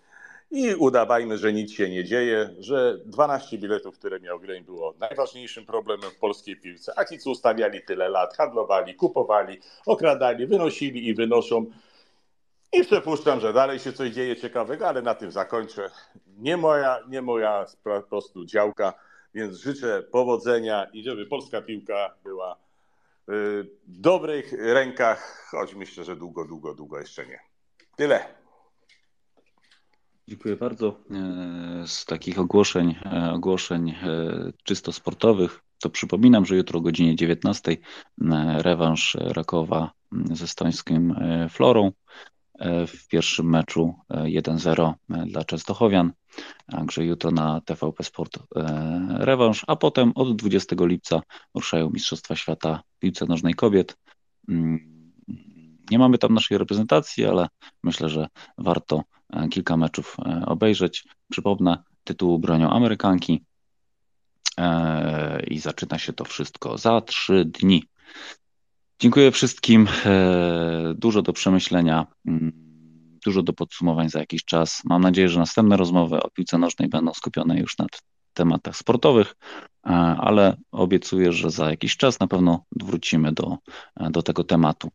[0.52, 5.66] i udawajmy, że nic się nie dzieje, że 12 biletów, które miał Greń było najważniejszym
[5.66, 11.14] problemem w polskiej piłce, a ci, co ustawiali tyle lat, handlowali, kupowali, okradali, wynosili i
[11.14, 11.66] wynoszą.
[12.74, 15.92] I przypuszczam, że dalej się coś dzieje ciekawego, ale na tym zakończę.
[16.38, 18.94] Nie moja, nie moja po prostu działka.
[19.36, 22.60] Więc życzę powodzenia i żeby polska piłka była
[23.28, 27.40] w dobrych rękach, choć myślę, że długo, długo, długo jeszcze nie.
[27.96, 28.26] Tyle.
[30.28, 31.00] Dziękuję bardzo.
[31.86, 32.96] Z takich ogłoszeń,
[33.34, 33.96] ogłoszeń
[34.64, 37.78] czysto sportowych, to przypominam, że jutro o godzinie 19
[38.58, 39.92] rewanż Rakowa
[40.32, 41.16] ze stońskim
[41.50, 41.92] Florą
[42.88, 46.14] w pierwszym meczu 1-0 dla Częstochowian.
[46.72, 48.40] Także jutro na TVP Sport
[49.10, 51.22] rewanż, a potem od 20 lipca
[51.54, 53.98] ruszają Mistrzostwa Świata w piłce nożnej kobiet.
[55.92, 57.48] Nie mamy tam naszej reprezentacji, ale
[57.84, 58.28] myślę, że
[58.58, 59.04] warto
[59.52, 61.04] kilka meczów obejrzeć.
[61.32, 63.44] Przypomnę, tytuł bronią Amerykanki
[65.48, 67.84] i zaczyna się to wszystko za trzy dni.
[69.00, 69.88] Dziękuję wszystkim.
[70.96, 72.08] Dużo do przemyślenia,
[73.26, 74.82] dużo do podsumowań za jakiś czas.
[74.86, 77.90] Mam nadzieję, że następne rozmowy o piłce nożnej będą skupione już nad
[78.34, 79.36] tematach sportowych,
[80.18, 83.58] ale obiecuję, że za jakiś czas na pewno wrócimy do,
[84.10, 84.90] do tego tematu.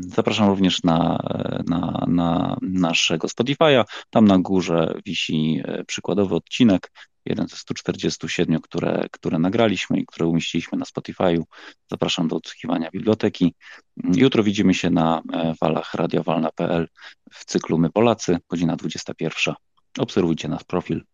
[0.00, 1.18] Zapraszam również na,
[1.66, 3.84] na, na naszego Spotify'a.
[4.10, 6.90] Tam na górze wisi przykładowy odcinek,
[7.26, 11.42] jeden ze 147, które, które nagraliśmy i które umieściliśmy na Spotify'u.
[11.90, 13.54] Zapraszam do odsłuchiwania biblioteki.
[13.96, 15.22] Jutro widzimy się na
[15.60, 16.88] falach radiowalna.pl
[17.32, 19.54] w cyklu My Polacy, godzina 21.
[19.98, 21.04] Obserwujcie nasz profil,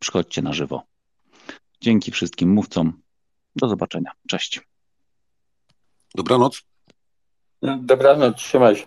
[0.00, 0.82] przychodźcie na żywo.
[1.80, 3.00] Dzięki wszystkim mówcom.
[3.56, 4.10] Do zobaczenia.
[4.28, 4.60] Cześć.
[6.14, 6.62] Dobranoc.
[7.62, 8.86] Dobranoc, trzymaj się.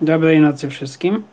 [0.00, 1.24] Dobrej nocy wszystkim.